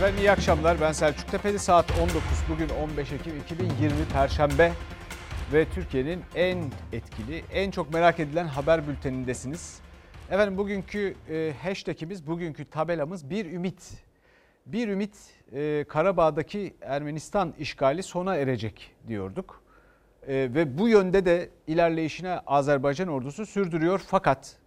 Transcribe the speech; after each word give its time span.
Efendim 0.00 0.18
iyi 0.18 0.30
akşamlar. 0.30 0.80
Ben 0.80 0.92
Selçuk 0.92 1.30
Tepeli. 1.30 1.58
Saat 1.58 1.90
19. 2.00 2.20
Bugün 2.48 2.68
15 2.68 3.12
Ekim 3.12 3.36
2020 3.36 4.04
Perşembe. 4.12 4.72
Ve 5.52 5.66
Türkiye'nin 5.74 6.22
en 6.34 6.58
etkili, 6.92 7.44
en 7.52 7.70
çok 7.70 7.94
merak 7.94 8.20
edilen 8.20 8.46
haber 8.46 8.88
bültenindesiniz. 8.88 9.80
Efendim 10.30 10.58
bugünkü 10.58 11.14
e, 11.30 11.52
hashtagimiz, 11.62 12.26
bugünkü 12.26 12.64
tabelamız 12.64 13.30
bir 13.30 13.46
ümit. 13.46 13.92
Bir 14.66 14.88
ümit 14.88 15.16
e, 15.52 15.84
Karabağ'daki 15.88 16.74
Ermenistan 16.80 17.54
işgali 17.58 18.02
sona 18.02 18.36
erecek 18.36 18.90
diyorduk. 19.08 19.62
E, 20.26 20.34
ve 20.34 20.78
bu 20.78 20.88
yönde 20.88 21.24
de 21.24 21.48
ilerleyişine 21.66 22.38
Azerbaycan 22.46 23.08
ordusu 23.08 23.46
sürdürüyor. 23.46 24.00
Fakat 24.06 24.59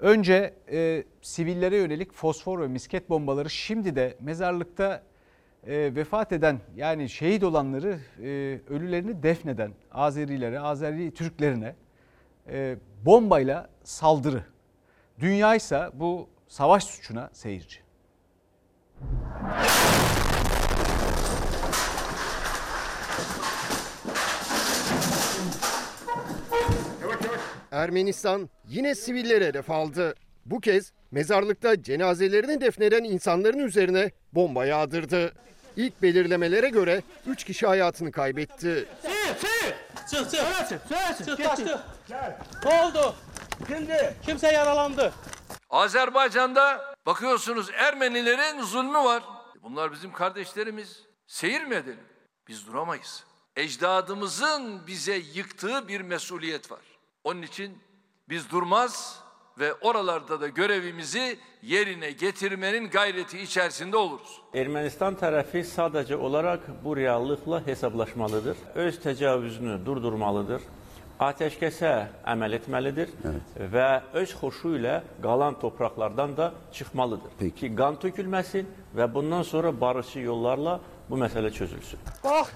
önce 0.00 0.54
e, 0.72 1.04
sivillere 1.22 1.76
yönelik 1.76 2.12
fosfor 2.12 2.60
ve 2.60 2.68
misket 2.68 3.10
bombaları 3.10 3.50
şimdi 3.50 3.96
de 3.96 4.16
mezarlıkta 4.20 5.02
e, 5.66 5.94
vefat 5.94 6.32
eden 6.32 6.60
yani 6.76 7.08
şehit 7.08 7.44
olanları 7.44 7.98
e, 8.22 8.60
ölülerini 8.68 9.22
defneden 9.22 9.72
Azerilere, 9.92 10.60
Azeri 10.60 11.14
Türklerine 11.14 11.74
e, 12.48 12.76
bombayla 13.04 13.68
saldırı. 13.84 14.44
Dünya 15.18 15.54
ise 15.54 15.90
bu 15.94 16.28
savaş 16.48 16.84
suçuna 16.84 17.30
seyirci. 17.32 17.80
Ermenistan 27.72 28.50
yine 28.68 28.94
sivillere 28.94 29.46
hedef 29.46 29.70
aldı. 29.70 30.14
Bu 30.46 30.60
kez 30.60 30.92
mezarlıkta 31.10 31.82
cenazelerini 31.82 32.60
defneden 32.60 33.04
insanların 33.04 33.58
üzerine 33.58 34.10
bomba 34.32 34.66
yağdırdı. 34.66 35.32
İlk 35.76 36.02
belirlemelere 36.02 36.68
göre 36.68 37.02
3 37.26 37.44
kişi 37.44 37.66
hayatını 37.66 38.12
kaybetti. 38.12 38.88
Çık 40.10 40.30
çık. 40.30 40.44
Çık 40.70 41.38
taş 41.44 41.56
çık. 41.56 41.68
Ne 42.64 42.82
oldu? 42.82 43.14
Kimdi? 43.66 44.14
Kimse 44.26 44.52
yaralandı. 44.52 45.12
Azerbaycan'da 45.70 46.94
bakıyorsunuz 47.06 47.70
Ermenilerin 47.70 48.62
zulmü 48.62 48.98
var. 48.98 49.22
Bunlar 49.62 49.92
bizim 49.92 50.12
kardeşlerimiz. 50.12 51.02
Seyir 51.26 51.64
mi 51.64 51.74
edelim? 51.74 52.04
Biz 52.48 52.66
duramayız. 52.66 53.24
Ecdadımızın 53.56 54.86
bize 54.86 55.14
yıktığı 55.34 55.88
bir 55.88 56.00
mesuliyet 56.00 56.70
var. 56.70 56.80
Onun 57.24 57.42
için 57.42 57.78
biz 58.28 58.50
durmaz 58.50 59.20
ve 59.58 59.74
oralarda 59.74 60.40
da 60.40 60.48
görevimizi 60.48 61.38
yerine 61.62 62.10
getirmenin 62.10 62.90
gayreti 62.90 63.38
içerisinde 63.40 63.96
oluruz. 63.96 64.40
Ermənistan 64.54 65.18
tərəfi 65.20 65.60
sadəcə 65.68 66.16
olaraq 66.16 66.64
bu 66.84 66.96
reallıqla 66.96 67.66
hesablaşmalıdır. 67.66 68.56
Öz 68.74 68.98
təcavüzünü 69.04 69.84
durdurmalıdır. 69.84 70.62
Atəşkəsə 71.20 71.92
əməl 72.24 72.56
etməlidir 72.56 73.12
və 73.74 73.88
öz 74.16 74.32
xoşu 74.40 74.72
ilə 74.78 75.02
qalan 75.22 75.60
torpaqlardan 75.60 76.36
da 76.36 76.52
çıxmalıdır. 76.72 77.52
Ki 77.56 77.74
qan 77.76 78.00
tökülməsin 78.00 78.64
və 78.96 79.14
bundan 79.14 79.42
sonra 79.42 79.80
barışçı 79.80 80.20
yollarla 80.20 80.80
bu 81.10 81.20
məsələ 81.20 81.52
çözülsün. 81.52 82.00
Bak. 82.24 82.54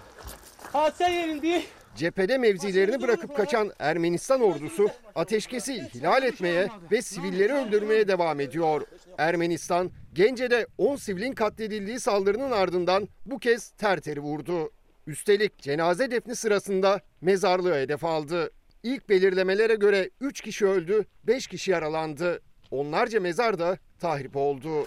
Hadise 0.73 1.05
yerinde. 1.05 1.63
Cephede 1.97 2.39
mevzilerini 2.39 3.03
bırakıp 3.03 3.37
kaçan 3.37 3.73
Ermenistan 3.79 4.41
ordusu 4.41 4.89
ateşkesi 5.15 5.75
ihlal 5.75 6.23
etmeye 6.23 6.69
ve 6.93 7.03
sivilleri 7.03 7.53
öldürmeye 7.53 8.09
devam 8.09 8.41
ediyor. 8.41 8.83
Ermenistan 9.19 9.91
Gence'de 10.13 10.67
10 10.79 10.97
sivilin 10.97 11.33
katledildiği 11.33 12.01
saldırının 12.01 12.51
ardından 12.51 13.09
bu 13.27 13.39
kez 13.39 13.71
terteri 13.71 14.21
vurdu. 14.21 14.71
Üstelik 15.07 15.59
cenaze 15.59 16.11
defni 16.11 16.37
sırasında 16.37 17.01
mezarlığı 17.21 17.75
hedef 17.75 18.05
aldı. 18.05 18.51
İlk 18.83 19.09
belirlemelere 19.09 19.75
göre 19.75 20.11
3 20.21 20.41
kişi 20.41 20.67
öldü, 20.67 21.05
5 21.27 21.47
kişi 21.47 21.71
yaralandı. 21.71 22.43
Onlarca 22.71 23.21
mezar 23.21 23.59
da 23.59 23.79
tahrip 24.01 24.37
oldu. 24.37 24.87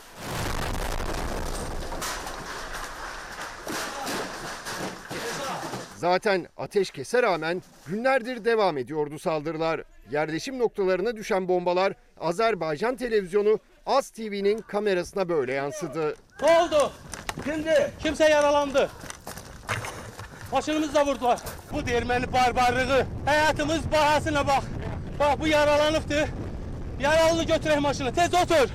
Zaten 5.97 6.47
ateşkese 6.57 7.23
rağmen 7.23 7.61
günlerdir 7.87 8.45
devam 8.45 8.77
ediyordu 8.77 9.19
saldırılar. 9.19 9.81
Yerleşim 10.11 10.59
noktalarına 10.59 11.15
düşen 11.15 11.47
bombalar 11.47 11.93
Azerbaycan 12.19 12.95
televizyonu 12.95 13.59
Az 13.85 14.09
TV'nin 14.09 14.57
kamerasına 14.57 15.29
böyle 15.29 15.53
yansıdı. 15.53 16.15
Ne 16.41 16.47
oldu? 16.59 16.91
Kimdi? 17.43 17.91
Kimse 17.99 18.29
yaralandı. 18.29 18.89
Başımızda 20.51 21.05
vurdular. 21.05 21.39
Bu 21.73 21.87
değirmeni 21.87 22.33
barbarlığı. 22.33 23.05
Hayatımız 23.25 23.91
bahasına 23.91 24.47
bak. 24.47 24.63
Bak 25.19 25.39
bu 25.39 25.47
yaralanıptı. 25.47 26.27
Yaralı 26.99 27.43
götüreyim 27.43 27.81
maşını. 27.81 28.13
Tez 28.13 28.33
otur. 28.33 28.69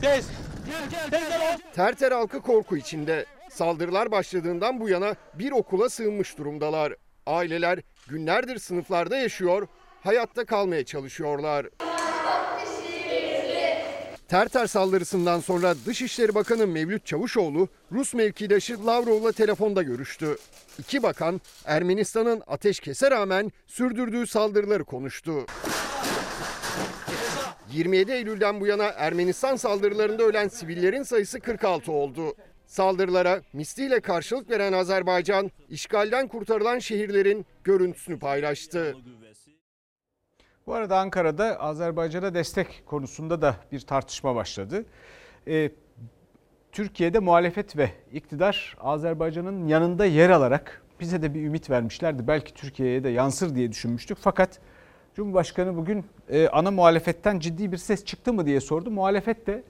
Tez. 0.00 0.26
Gel 0.66 0.90
gel. 0.90 1.10
Tez 1.10 1.28
gel. 1.28 1.58
Terter 1.74 2.12
halkı 2.12 2.40
korku 2.40 2.76
içinde. 2.76 3.26
Saldırılar 3.54 4.10
başladığından 4.10 4.80
bu 4.80 4.88
yana 4.88 5.16
bir 5.34 5.52
okula 5.52 5.88
sığınmış 5.88 6.38
durumdalar. 6.38 6.94
Aileler 7.26 7.78
günlerdir 8.08 8.58
sınıflarda 8.58 9.16
yaşıyor, 9.16 9.68
hayatta 10.00 10.44
kalmaya 10.44 10.84
çalışıyorlar. 10.84 11.66
Terter 14.28 14.66
saldırısından 14.66 15.40
sonra 15.40 15.74
Dışişleri 15.86 16.34
Bakanı 16.34 16.66
Mevlüt 16.66 17.06
Çavuşoğlu 17.06 17.68
Rus 17.92 18.14
mevkidaşı 18.14 18.86
Lavrov'la 18.86 19.32
telefonda 19.32 19.82
görüştü. 19.82 20.36
İki 20.78 21.02
bakan 21.02 21.40
Ermenistan'ın 21.64 22.42
ateşkese 22.46 23.10
rağmen 23.10 23.52
sürdürdüğü 23.66 24.26
saldırıları 24.26 24.84
konuştu. 24.84 25.46
27 27.72 28.12
Eylül'den 28.12 28.60
bu 28.60 28.66
yana 28.66 28.84
Ermenistan 28.84 29.56
saldırılarında 29.56 30.22
ölen 30.22 30.48
sivillerin 30.48 31.02
sayısı 31.02 31.40
46 31.40 31.92
oldu. 31.92 32.34
Saldırılara 32.72 33.42
misliyle 33.52 34.00
karşılık 34.00 34.50
veren 34.50 34.72
Azerbaycan, 34.72 35.50
işgalden 35.68 36.28
kurtarılan 36.28 36.78
şehirlerin 36.78 37.46
görüntüsünü 37.64 38.18
paylaştı. 38.18 38.96
Bu 40.66 40.74
arada 40.74 40.98
Ankara'da 40.98 41.60
Azerbaycan'a 41.60 42.34
destek 42.34 42.82
konusunda 42.86 43.42
da 43.42 43.56
bir 43.72 43.80
tartışma 43.80 44.34
başladı. 44.34 44.84
Ee, 45.48 45.70
Türkiye'de 46.72 47.18
muhalefet 47.18 47.76
ve 47.76 47.90
iktidar 48.12 48.76
Azerbaycan'ın 48.80 49.66
yanında 49.66 50.06
yer 50.06 50.30
alarak 50.30 50.82
bize 51.00 51.22
de 51.22 51.34
bir 51.34 51.42
ümit 51.42 51.70
vermişlerdi. 51.70 52.26
Belki 52.28 52.54
Türkiye'ye 52.54 53.04
de 53.04 53.08
yansır 53.08 53.54
diye 53.54 53.70
düşünmüştük. 53.70 54.18
Fakat 54.20 54.60
Cumhurbaşkanı 55.14 55.76
bugün 55.76 56.04
e, 56.28 56.48
ana 56.48 56.70
muhalefetten 56.70 57.38
ciddi 57.38 57.72
bir 57.72 57.76
ses 57.76 58.04
çıktı 58.04 58.32
mı 58.32 58.46
diye 58.46 58.60
sordu. 58.60 58.90
Muhalefet 58.90 59.46
de 59.46 59.62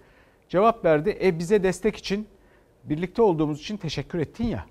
cevap 0.49 0.85
verdi. 0.85 1.19
E 1.23 1.39
bize 1.39 1.63
destek 1.63 1.97
için 1.97 2.29
birlikte 2.85 3.23
olduğumuz 3.23 3.61
için 3.61 3.77
teşekkür 3.77 4.19
ettin 4.19 4.47
ya. 4.47 4.67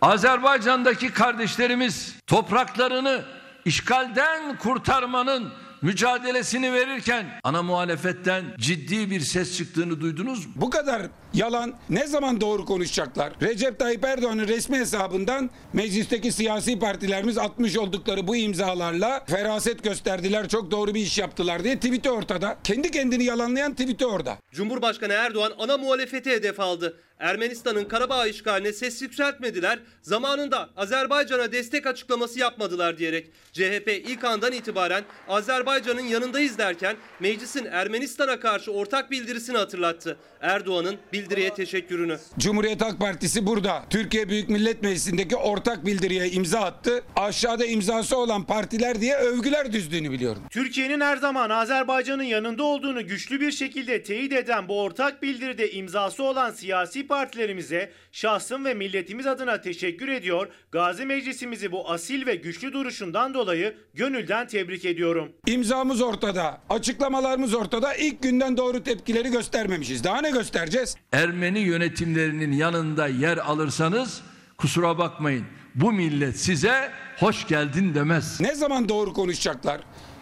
Azerbaycan'daki 0.00 1.12
kardeşlerimiz 1.12 2.16
topraklarını 2.26 3.24
işgalden 3.64 4.58
kurtarmanın 4.58 5.52
mücadelesini 5.82 6.72
verirken 6.72 7.26
ana 7.44 7.62
muhalefetten 7.62 8.44
ciddi 8.58 9.10
bir 9.10 9.20
ses 9.20 9.56
çıktığını 9.56 10.00
duydunuz 10.00 10.46
mu? 10.46 10.52
Bu 10.56 10.70
kadar 10.70 11.02
yalan 11.34 11.74
ne 11.90 12.06
zaman 12.06 12.40
doğru 12.40 12.64
konuşacaklar? 12.64 13.32
Recep 13.42 13.78
Tayyip 13.78 14.04
Erdoğan'ın 14.04 14.48
resmi 14.48 14.78
hesabından 14.78 15.50
meclisteki 15.72 16.32
siyasi 16.32 16.78
partilerimiz 16.78 17.38
atmış 17.38 17.76
oldukları 17.76 18.28
bu 18.28 18.36
imzalarla 18.36 19.24
feraset 19.26 19.84
gösterdiler, 19.84 20.48
çok 20.48 20.70
doğru 20.70 20.94
bir 20.94 21.00
iş 21.00 21.18
yaptılar 21.18 21.64
diye 21.64 21.76
tweet'i 21.76 22.10
ortada. 22.10 22.56
Kendi 22.64 22.90
kendini 22.90 23.24
yalanlayan 23.24 23.72
tweet'i 23.72 24.06
orada. 24.06 24.38
Cumhurbaşkanı 24.52 25.12
Erdoğan 25.12 25.52
ana 25.58 25.76
muhalefeti 25.78 26.30
hedef 26.30 26.60
aldı. 26.60 26.96
Ermenistan'ın 27.18 27.84
Karabağ 27.84 28.26
işgaline 28.26 28.72
ses 28.72 29.02
yükseltmediler. 29.02 29.78
Zamanında 30.02 30.70
Azerbaycan'a 30.76 31.52
destek 31.52 31.86
açıklaması 31.86 32.38
yapmadılar 32.38 32.98
diyerek 32.98 33.30
CHP 33.52 34.02
ilk 34.06 34.24
andan 34.24 34.52
itibaren 34.52 35.04
Azerbaycan'ın 35.28 36.00
yanındayız 36.00 36.58
derken 36.58 36.96
meclisin 37.20 37.64
Ermenistan'a 37.64 38.40
karşı 38.40 38.72
ortak 38.72 39.10
bildirisini 39.10 39.56
hatırlattı. 39.56 40.16
Erdoğan'ın 40.40 40.96
bildiriye 41.12 41.54
teşekkürünü. 41.54 42.18
Cumhuriyet 42.38 42.80
Halk 42.82 42.98
Partisi 42.98 43.46
burada 43.46 43.84
Türkiye 43.90 44.28
Büyük 44.28 44.48
Millet 44.48 44.82
Meclisi'ndeki 44.82 45.36
ortak 45.36 45.86
bildiriye 45.86 46.30
imza 46.30 46.60
attı. 46.60 47.02
Aşağıda 47.16 47.66
imzası 47.66 48.16
olan 48.16 48.44
partiler 48.44 49.00
diye 49.00 49.16
övgüler 49.16 49.72
düzdüğünü 49.72 50.10
biliyorum. 50.10 50.42
Türkiye'nin 50.50 51.00
her 51.00 51.16
zaman 51.16 51.50
Azerbaycan'ın 51.50 52.22
yanında 52.22 52.62
olduğunu 52.62 53.06
güçlü 53.06 53.40
bir 53.40 53.52
şekilde 53.52 54.02
teyit 54.02 54.32
eden 54.32 54.68
bu 54.68 54.80
ortak 54.82 55.22
bildiride 55.22 55.70
imzası 55.70 56.22
olan 56.22 56.50
siyasi 56.50 57.07
partilerimize 57.08 57.92
şahsım 58.12 58.64
ve 58.64 58.74
milletimiz 58.74 59.26
adına 59.26 59.60
teşekkür 59.60 60.08
ediyor. 60.08 60.48
Gazi 60.72 61.06
Meclisimizi 61.06 61.72
bu 61.72 61.90
asil 61.90 62.26
ve 62.26 62.34
güçlü 62.34 62.72
duruşundan 62.72 63.34
dolayı 63.34 63.76
gönülden 63.94 64.46
tebrik 64.46 64.84
ediyorum. 64.84 65.32
İmzamız 65.46 66.00
ortada, 66.02 66.60
açıklamalarımız 66.70 67.54
ortada. 67.54 67.94
İlk 67.94 68.22
günden 68.22 68.56
doğru 68.56 68.82
tepkileri 68.82 69.30
göstermemişiz. 69.30 70.04
Daha 70.04 70.20
ne 70.20 70.30
göstereceğiz? 70.30 70.96
Ermeni 71.12 71.58
yönetimlerinin 71.58 72.52
yanında 72.52 73.06
yer 73.06 73.36
alırsanız 73.36 74.22
kusura 74.58 74.98
bakmayın. 74.98 75.44
Bu 75.74 75.92
millet 75.92 76.38
size 76.38 76.90
hoş 77.18 77.46
geldin 77.46 77.94
demez. 77.94 78.40
Ne 78.40 78.54
zaman 78.54 78.88
doğru 78.88 79.12
konuşacaklar? 79.12 79.80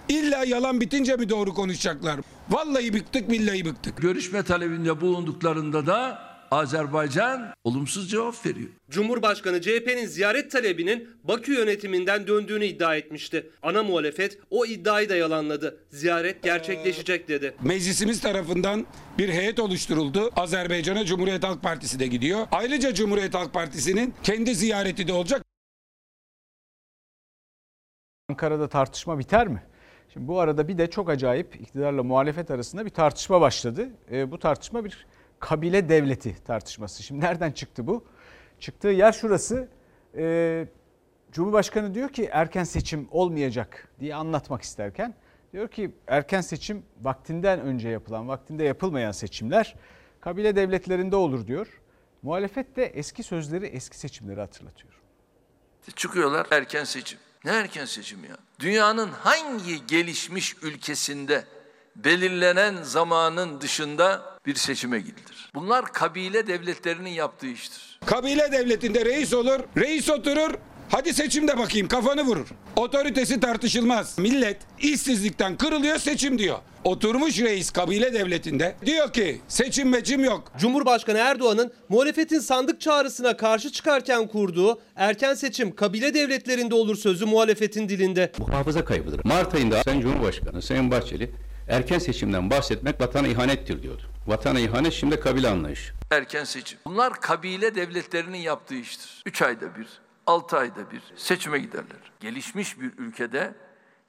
İlla 0.09 0.45
yalan 0.45 0.81
bitince 0.81 1.17
mi 1.17 1.29
doğru 1.29 1.55
konuşacaklar? 1.55 2.21
Vallahi 2.51 2.95
bıktık 2.95 3.31
billahi 3.31 3.65
bıktık. 3.65 3.97
Görüşme 4.03 4.43
talebinde 4.43 5.01
bulunduklarında 5.01 5.87
da 5.87 6.26
Azerbaycan 6.51 7.55
olumsuz 7.65 8.11
cevap 8.11 8.47
veriyor. 8.47 8.69
Cumhurbaşkanı 8.91 9.61
CHP'nin 9.61 10.07
ziyaret 10.07 10.51
talebinin 10.51 11.09
Bakü 11.25 11.53
yönetiminden 11.53 12.27
döndüğünü 12.27 12.65
iddia 12.65 12.97
etmişti. 12.97 13.51
Ana 13.63 13.83
muhalefet 13.83 14.39
o 14.51 14.67
iddiayı 14.67 15.09
da 15.09 15.17
yalanladı. 15.17 15.81
Ziyaret 15.91 16.43
gerçekleşecek 16.43 17.29
dedi. 17.29 17.55
Meclisimiz 17.63 18.21
tarafından 18.21 18.87
bir 19.19 19.29
heyet 19.29 19.61
oluşturuldu. 19.61 20.31
Azerbaycan'a 20.37 21.05
Cumhuriyet 21.05 21.45
Halk 21.45 21.63
Partisi 21.63 22.01
de 22.01 22.07
gidiyor. 22.07 22.47
Ayrıca 22.53 22.95
Cumhuriyet 22.95 23.35
Halk 23.35 23.53
Partisi'nin 23.53 24.15
kendi 24.23 24.55
ziyareti 24.55 25.09
de 25.09 25.13
olacak. 25.13 25.43
Ankara'da 28.29 28.69
tartışma 28.69 29.19
biter 29.19 29.49
mi? 29.49 29.63
Şimdi 30.13 30.29
bu 30.29 30.41
arada 30.41 30.69
bir 30.69 30.79
de 30.79 30.91
çok 30.91 31.11
acayip 31.11 31.61
iktidarla 31.61 32.03
muhalefet 32.03 32.51
arasında 32.51 32.85
bir 32.85 32.91
tartışma 32.91 33.41
başladı. 33.41 33.89
E, 34.13 34.31
bu 34.31 34.39
tartışma 34.39 34.85
bir 34.85 35.07
kabile 35.41 35.89
devleti 35.89 36.45
tartışması. 36.45 37.03
Şimdi 37.03 37.21
nereden 37.25 37.53
çıktı 37.53 37.87
bu? 37.87 38.05
Çıktığı 38.61 38.89
yer 38.89 39.13
şurası. 39.13 39.69
E, 40.17 40.67
Cumhurbaşkanı 41.33 41.95
diyor 41.95 42.09
ki 42.09 42.29
erken 42.33 42.65
seçim 42.65 43.09
olmayacak 43.11 43.89
diye 44.01 44.15
anlatmak 44.15 44.63
isterken 44.63 45.15
diyor 45.53 45.69
ki 45.69 45.91
erken 46.07 46.41
seçim 46.41 46.83
vaktinden 47.03 47.61
önce 47.61 47.89
yapılan, 47.89 48.29
vaktinde 48.29 48.65
yapılmayan 48.65 49.13
seçimler 49.13 49.77
kabile 50.21 50.57
devletlerinde 50.57 51.17
olur 51.17 51.47
diyor. 51.47 51.81
Muhalefet 52.23 52.77
de 52.77 52.87
eski 52.87 53.23
sözleri, 53.23 53.67
eski 53.67 53.99
seçimleri 53.99 54.41
hatırlatıyor. 54.41 54.93
Çıkıyorlar 55.97 56.47
erken 56.51 56.85
seçim. 56.85 57.19
Ne 57.45 57.51
erken 57.51 57.85
seçim 57.85 58.25
ya? 58.25 58.37
Dünyanın 58.61 59.09
hangi 59.09 59.87
gelişmiş 59.87 60.57
ülkesinde 60.63 61.45
belirlenen 62.05 62.75
zamanın 62.83 63.61
dışında 63.61 64.23
bir 64.47 64.55
seçime 64.55 64.99
gidilir? 64.99 65.51
Bunlar 65.55 65.93
kabile 65.93 66.47
devletlerinin 66.47 67.11
yaptığı 67.11 67.47
iştir. 67.47 67.99
Kabile 68.07 68.53
devletinde 68.53 69.05
reis 69.05 69.35
olur, 69.35 69.61
reis 69.77 70.11
oturur. 70.11 70.55
Hadi 70.89 71.15
seçimde 71.15 71.59
bakayım 71.59 71.89
kafanı 71.89 72.23
vurur. 72.23 72.47
Otoritesi 72.77 73.41
tartışılmaz. 73.41 74.19
Millet 74.19 74.57
işsizlikten 74.79 75.57
kırılıyor 75.57 75.99
seçim 75.99 76.39
diyor. 76.39 76.59
Oturmuş 76.85 77.41
reis 77.41 77.71
kabile 77.71 78.15
devletinde 78.15 78.77
diyor 78.87 79.13
ki 79.13 79.41
seçim 79.49 79.89
meçim 79.89 80.25
yok. 80.25 80.53
Cumhurbaşkanı 80.59 81.19
Erdoğan'ın 81.19 81.73
muhalefetin 81.89 82.39
sandık 82.39 82.81
çağrısına 82.81 83.37
karşı 83.37 83.73
çıkarken 83.73 84.29
kurduğu 84.29 84.81
erken 84.97 85.35
seçim 85.35 85.75
kabile 85.75 86.15
devletlerinde 86.15 86.75
olur 86.75 86.97
sözü 86.97 87.27
muhalefetin 87.27 87.89
dilinde. 87.89 88.33
Bu 88.39 88.49
hafıza 88.53 88.85
kaybıdır. 88.85 89.21
Mart 89.25 89.55
ayında 89.55 89.83
Sayın 89.83 90.01
Cumhurbaşkanı 90.01 90.63
Sayın 90.63 90.91
Bahçeli 90.91 91.31
erken 91.69 91.99
seçimden 91.99 92.51
bahsetmek 92.51 93.01
vatana 93.01 93.29
ihanettir 93.29 93.83
diyordu. 93.83 94.03
Vatana 94.27 94.61
ihanet 94.61 94.93
şimdi 94.93 95.21
kabile 95.21 95.49
anlayışı. 95.49 95.93
Erken 96.11 96.45
seçim. 96.45 96.79
Bunlar 96.87 97.21
kabile 97.21 97.75
devletlerinin 97.75 98.39
yaptığı 98.39 98.75
iştir. 98.75 99.23
Üç 99.27 99.43
ayda 99.43 99.77
bir, 99.77 99.87
altı 100.27 100.57
ayda 100.57 100.91
bir 100.91 101.03
seçime 101.17 101.59
giderler. 101.59 102.13
Gelişmiş 102.21 102.81
bir 102.81 102.93
ülkede, 102.99 103.55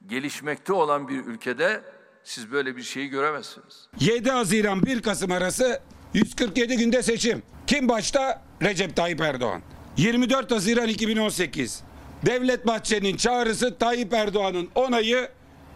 gelişmekte 0.07 0.74
olan 0.74 1.07
bir 1.07 1.25
ülkede 1.25 1.81
siz 2.24 2.51
böyle 2.51 2.77
bir 2.77 2.83
şeyi 2.83 3.07
göremezsiniz. 3.07 3.88
7 4.00 4.31
Haziran 4.31 4.83
1 4.86 5.01
Kasım 5.01 5.31
arası 5.31 5.80
147 6.13 6.77
günde 6.77 7.03
seçim. 7.03 7.44
Kim 7.68 7.89
başta? 7.89 8.42
Recep 8.62 8.95
Tayyip 8.95 9.21
Erdoğan. 9.21 9.62
24 9.98 10.51
Haziran 10.51 10.88
2018. 10.88 11.83
Devlet 12.25 12.68
Bahçeli'nin 12.68 13.18
çağrısı 13.18 13.77
Tayyip 13.77 14.13
Erdoğan'ın 14.13 14.69
onayı 14.75 15.30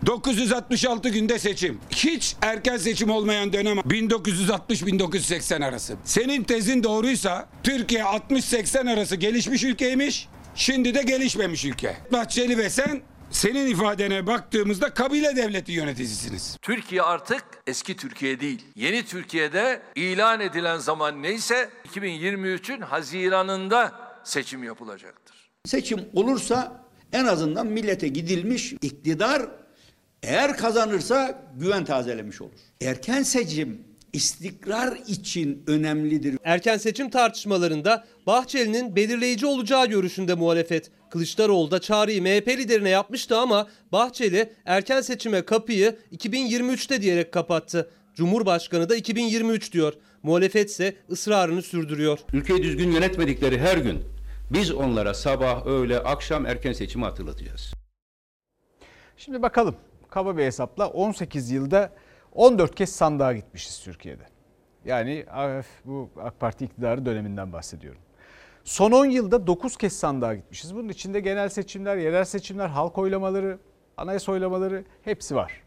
966 0.05 1.09
günde 1.09 1.39
seçim. 1.39 1.79
Hiç 1.89 2.35
erken 2.41 2.77
seçim 2.77 3.09
olmayan 3.09 3.53
dönem 3.53 3.77
1960-1980 3.77 5.65
arası. 5.65 5.95
Senin 6.03 6.43
tezin 6.43 6.83
doğruysa 6.83 7.49
Türkiye 7.63 8.01
60-80 8.01 8.93
arası 8.93 9.15
gelişmiş 9.15 9.63
ülkeymiş. 9.63 10.27
Şimdi 10.55 10.95
de 10.95 11.03
gelişmemiş 11.03 11.65
ülke. 11.65 11.97
Bahçeli 12.11 12.57
ve 12.57 12.69
sen 12.69 13.01
senin 13.29 13.67
ifadene 13.67 14.27
baktığımızda 14.27 14.93
kabile 14.93 15.35
devleti 15.35 15.71
yöneticisiniz. 15.71 16.57
Türkiye 16.61 17.01
artık 17.01 17.43
eski 17.67 17.95
Türkiye 17.95 18.39
değil. 18.39 18.65
Yeni 18.75 19.05
Türkiye'de 19.05 19.81
ilan 19.95 20.39
edilen 20.39 20.77
zaman 20.77 21.23
neyse 21.23 21.69
2023'ün 21.93 22.81
Haziran'ında 22.81 23.91
seçim 24.23 24.63
yapılacaktır. 24.63 25.51
Seçim 25.65 25.99
olursa 26.13 26.85
en 27.13 27.25
azından 27.25 27.67
millete 27.67 28.07
gidilmiş 28.07 28.73
iktidar 28.73 29.60
eğer 30.23 30.57
kazanırsa 30.57 31.41
güven 31.55 31.85
tazelemiş 31.85 32.41
olur. 32.41 32.59
Erken 32.81 33.23
seçim 33.23 33.83
istikrar 34.13 34.97
için 35.07 35.63
önemlidir. 35.67 36.37
Erken 36.43 36.77
seçim 36.77 37.09
tartışmalarında 37.09 38.05
Bahçeli'nin 38.27 38.95
belirleyici 38.95 39.45
olacağı 39.45 39.87
görüşünde 39.87 40.33
muhalefet. 40.33 40.91
Kılıçdaroğlu 41.09 41.71
da 41.71 41.81
çağrıyı 41.81 42.21
MHP 42.21 42.47
liderine 42.47 42.89
yapmıştı 42.89 43.37
ama 43.37 43.67
Bahçeli 43.91 44.53
erken 44.65 45.01
seçime 45.01 45.41
kapıyı 45.41 45.97
2023'te 46.17 47.01
diyerek 47.01 47.31
kapattı. 47.31 47.89
Cumhurbaşkanı 48.15 48.89
da 48.89 48.95
2023 48.95 49.71
diyor. 49.71 49.93
Muhalefet 50.23 50.69
ise 50.69 50.95
ısrarını 51.11 51.61
sürdürüyor. 51.61 52.19
Ülkeyi 52.33 52.63
düzgün 52.63 52.91
yönetmedikleri 52.91 53.59
her 53.59 53.77
gün 53.77 53.99
biz 54.51 54.71
onlara 54.71 55.13
sabah, 55.13 55.65
öğle, 55.65 55.99
akşam 55.99 56.45
erken 56.45 56.73
seçimi 56.73 57.05
hatırlatacağız. 57.05 57.73
Şimdi 59.17 59.41
bakalım 59.41 59.75
kaba 60.11 60.37
bir 60.37 60.43
hesapla 60.43 60.87
18 60.87 61.51
yılda 61.51 61.91
14 62.33 62.75
kez 62.75 62.89
sandığa 62.89 63.33
gitmişiz 63.33 63.79
Türkiye'de. 63.79 64.23
Yani 64.85 65.25
bu 65.85 66.09
AK 66.21 66.39
Parti 66.39 66.65
iktidarı 66.65 67.05
döneminden 67.05 67.53
bahsediyorum. 67.53 68.01
Son 68.63 68.91
10 68.91 69.05
yılda 69.05 69.47
9 69.47 69.77
kez 69.77 69.93
sandığa 69.93 70.35
gitmişiz. 70.35 70.75
Bunun 70.75 70.89
içinde 70.89 71.19
genel 71.19 71.49
seçimler, 71.49 71.97
yerel 71.97 72.25
seçimler, 72.25 72.67
halk 72.67 72.97
oylamaları, 72.97 73.59
anayasa 73.97 74.31
oylamaları 74.31 74.85
hepsi 75.01 75.35
var. 75.35 75.61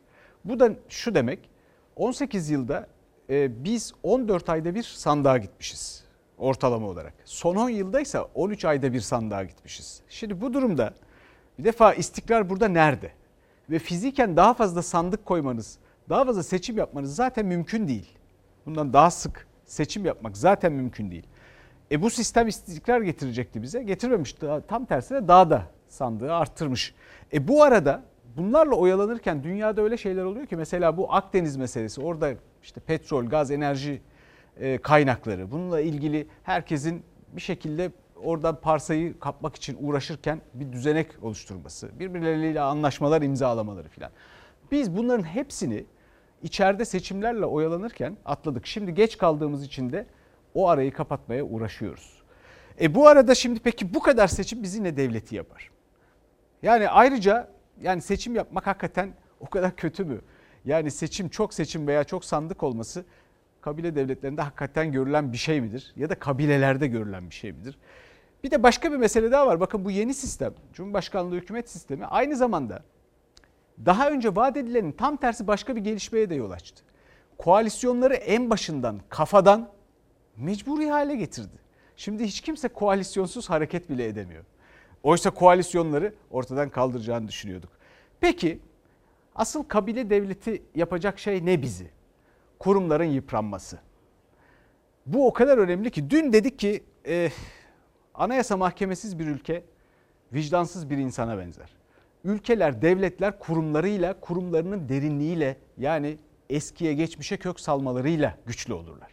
Bu 0.45 0.61
da 0.61 0.71
şu 0.89 1.15
demek 1.15 1.51
18 1.97 2.51
yılda 2.51 2.87
e, 3.31 3.65
biz 3.65 3.93
14 4.03 4.49
ayda 4.49 4.75
bir 4.75 4.83
sandığa 4.83 5.39
gitmişiz 5.39 6.05
ortalama 6.39 6.87
olarak. 6.87 7.15
Son 7.25 7.57
10 7.57 7.69
yılda 7.69 8.01
ise 8.01 8.21
13 8.21 8.65
ayda 8.65 8.93
bir 8.93 9.01
sandığa 9.01 9.45
gitmişiz. 9.45 10.03
Şimdi 10.09 10.41
bu 10.41 10.55
durumda 10.55 10.95
bir 11.59 11.65
defa 11.65 11.95
istikrar 11.95 12.51
burada 12.51 12.69
nerede? 12.69 13.11
Ve 13.71 13.79
fiziken 13.79 14.37
daha 14.37 14.55
fazla 14.55 14.83
sandık 14.83 15.27
koymanız, 15.27 15.79
daha 16.09 16.25
fazla 16.25 16.43
seçim 16.43 16.79
yapmanız 16.79 17.17
zaten 17.17 17.47
mümkün 17.47 17.89
değil. 17.89 18.19
Bundan 18.67 18.93
daha 18.93 19.11
sık 19.11 19.47
seçim 19.65 20.05
yapmak 20.05 20.37
zaten 20.37 20.73
mümkün 20.73 21.11
değil. 21.11 21.27
E 21.93 22.03
bu 22.03 22.11
sistem 22.11 22.49
istikrar 22.49 23.01
getirecekti 23.01 23.63
bize. 23.63 23.83
Getirmemiş. 23.83 24.37
Tam 24.69 24.85
tersine 24.85 25.29
daha 25.29 25.51
da 25.51 25.63
sandığı 25.89 26.33
arttırmış. 26.33 26.95
E 27.33 27.49
bu 27.49 27.63
arada 27.63 28.03
bunlarla 28.37 28.75
oyalanırken 28.75 29.43
dünyada 29.45 29.83
öyle 29.83 29.97
şeyler 29.97 30.25
oluyor 30.25 30.47
ki 30.47 30.57
mesela 30.57 30.97
bu 30.97 31.15
Akdeniz 31.15 31.57
meselesi 31.57 32.01
orada 32.01 32.33
işte 32.63 32.81
petrol, 32.81 33.27
gaz, 33.27 33.51
enerji 33.51 34.03
e, 34.57 34.79
kaynakları 34.79 35.51
bununla 35.51 35.81
ilgili 35.81 36.29
herkesin 36.43 37.03
bir 37.33 37.41
şekilde 37.41 37.91
oradan 38.25 38.61
parsayı 38.61 39.19
kapmak 39.19 39.57
için 39.57 39.77
uğraşırken 39.81 40.41
bir 40.55 40.73
düzenek 40.73 41.09
oluşturması, 41.23 41.99
birbirleriyle 41.99 42.61
anlaşmalar 42.61 43.23
imzalamaları 43.23 43.89
filan. 43.89 44.11
Biz 44.71 44.97
bunların 44.97 45.25
hepsini 45.25 45.85
içeride 46.43 46.85
seçimlerle 46.85 47.45
oyalanırken 47.45 48.17
atladık. 48.25 48.67
Şimdi 48.67 48.95
geç 48.95 49.19
kaldığımız 49.19 49.65
için 49.65 49.93
de 49.93 50.07
o 50.55 50.69
arayı 50.69 50.93
kapatmaya 50.93 51.45
uğraşıyoruz. 51.45 52.23
E 52.81 52.95
bu 52.95 53.09
arada 53.09 53.35
şimdi 53.35 53.61
peki 53.61 53.95
bu 53.95 54.01
kadar 54.01 54.27
seçim 54.27 54.63
bizi 54.63 54.85
ne 54.85 54.97
devleti 54.97 55.37
yapar? 55.37 55.71
Yani 56.63 56.89
ayrıca 56.89 57.49
yani 57.83 58.03
seçim 58.03 58.35
yapmak 58.35 58.67
hakikaten 58.67 59.15
o 59.41 59.51
kadar 59.51 59.77
kötü 59.77 60.05
mü? 60.05 60.21
Yani 60.65 60.91
seçim 60.91 61.29
çok 61.29 61.55
seçim 61.55 61.87
veya 61.87 62.05
çok 62.05 62.25
sandık 62.25 62.63
olması 62.63 63.05
kabile 63.61 63.97
devletlerinde 63.97 64.43
hakikaten 64.43 64.93
görülen 64.93 65.33
bir 65.33 65.37
şey 65.39 65.61
midir? 65.61 65.93
Ya 65.97 66.11
da 66.11 66.15
kabilelerde 66.15 66.87
görülen 66.87 67.31
bir 67.31 67.35
şey 67.35 67.53
midir? 67.53 67.79
Bir 68.45 68.51
de 68.51 68.63
başka 68.63 68.93
bir 68.93 68.97
mesele 68.97 69.31
daha 69.31 69.47
var. 69.47 69.61
Bakın 69.61 69.85
bu 69.85 69.91
yeni 69.91 70.15
sistem, 70.15 70.55
Cumhurbaşkanlığı 70.73 71.35
hükümet 71.35 71.71
sistemi 71.71 72.07
aynı 72.07 72.37
zamanda 72.37 72.83
daha 73.87 74.11
önce 74.11 74.37
vaat 74.37 74.57
edilenin 74.57 74.93
tam 74.93 75.17
tersi 75.17 75.47
başka 75.47 75.77
bir 75.77 75.81
gelişmeye 75.81 76.31
de 76.31 76.35
yol 76.35 76.51
açtı. 76.51 76.85
Koalisyonları 77.39 78.15
en 78.15 78.51
başından, 78.51 79.01
kafadan 79.09 79.69
mecburi 80.37 80.91
hale 80.91 81.17
getirdi. 81.17 81.59
Şimdi 81.97 82.25
hiç 82.25 82.41
kimse 82.41 82.69
koalisyonsuz 82.69 83.51
hareket 83.51 83.91
bile 83.91 84.07
edemiyor. 84.07 84.45
Oysa 85.03 85.31
koalisyonları 85.31 86.15
ortadan 86.31 86.69
kaldıracağını 86.69 87.29
düşünüyorduk. 87.29 87.71
Peki 88.21 88.61
Asıl 89.35 89.65
kabile 89.65 90.11
devleti 90.11 90.63
yapacak 90.75 91.19
şey 91.19 91.47
ne 91.47 91.63
bizi? 91.63 91.91
Kurumların 92.59 93.05
yıpranması. 93.05 93.79
Bu 95.07 95.27
o 95.27 95.33
kadar 95.33 95.59
önemli 95.59 95.91
ki 95.91 96.11
dün 96.11 96.33
dedik 96.33 96.59
ki 96.59 96.85
e, 97.07 97.31
anayasa 98.15 98.57
mahkemesiz 98.57 99.19
bir 99.19 99.27
ülke 99.27 99.65
vicdansız 100.33 100.91
bir 100.91 100.99
insana 100.99 101.39
benzer. 101.39 101.69
Ülkeler, 102.25 102.83
devletler 102.83 103.39
kurumlarıyla, 103.39 104.21
kurumlarının 104.21 104.89
derinliğiyle 104.89 105.57
yani 105.79 106.19
eskiye 106.51 106.95
geçmişe 106.95 107.37
kök 107.37 107.61
salmalarıyla 107.61 108.39
güçlü 108.47 108.73
olurlar. 108.73 109.11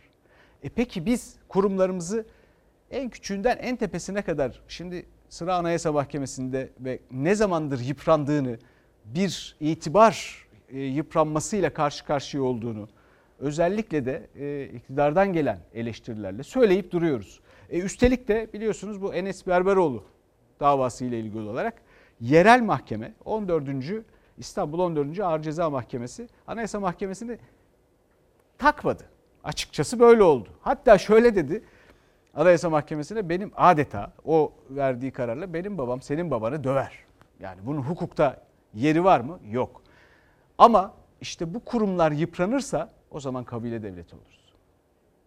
E 0.64 0.70
peki 0.70 1.06
biz 1.06 1.36
kurumlarımızı 1.48 2.26
en 2.92 3.10
küçüğünden 3.10 3.58
en 3.58 3.76
tepesine 3.76 4.22
kadar 4.22 4.62
şimdi 4.68 5.06
sıra 5.30 5.56
Anayasa 5.56 5.92
Mahkemesi'nde 5.92 6.70
ve 6.80 7.00
ne 7.12 7.36
zamandır 7.36 7.80
yıprandığını 7.80 8.58
bir 9.06 9.56
itibar 9.60 10.46
e, 10.70 10.80
yıpranmasıyla 10.80 11.74
karşı 11.74 12.06
karşıya 12.06 12.44
olduğunu 12.44 12.90
özellikle 13.40 14.06
de 14.06 14.28
e, 14.40 14.66
iktidardan 14.66 15.34
gelen 15.34 15.60
eleştirilerle 15.74 16.44
söyleyip 16.44 16.92
duruyoruz. 16.92 17.40
E, 17.72 17.80
üstelik 17.80 18.28
de 18.28 18.54
biliyorsunuz 18.54 19.02
bu 19.02 19.14
Enes 19.14 19.48
Berberoğlu 19.48 20.04
davası 20.60 21.06
ile 21.06 21.20
ilgili 21.20 21.50
olarak 21.50 21.82
yerel 22.20 22.62
mahkeme 22.62 23.14
14. 23.26 23.70
İstanbul 24.38 24.80
14. 24.80 25.20
Ağır 25.20 25.42
Ceza 25.42 25.70
Mahkemesi 25.70 26.28
Anayasa 26.48 26.80
Mahkemesi'ni 26.80 27.38
takmadı. 28.58 29.04
Açıkçası 29.44 30.00
böyle 30.00 30.24
oldu. 30.24 30.50
Hatta 30.62 30.98
şöyle 30.98 31.36
dedi 31.36 31.64
Anayasa 32.34 32.70
Mahkemesi'ne 32.70 33.30
benim 33.30 33.52
adeta 33.56 34.14
o 34.26 34.54
verdiği 34.70 35.12
kararla 35.12 35.54
benim 35.54 35.78
babam 35.78 36.02
senin 36.02 36.32
babanı 36.32 36.64
döver. 36.64 37.06
Yani 37.40 37.62
bunun 37.64 37.82
hukukta 37.82 38.44
yeri 38.74 39.04
var 39.04 39.20
mı? 39.20 39.40
Yok. 39.50 39.82
Ama 40.58 40.94
işte 41.22 41.54
bu 41.54 41.66
kurumlar 41.66 42.12
yıpranırsa 42.12 42.94
o 43.12 43.20
zaman 43.20 43.44
kabile 43.44 43.84
devleti 43.84 44.16
oluruz. 44.16 44.54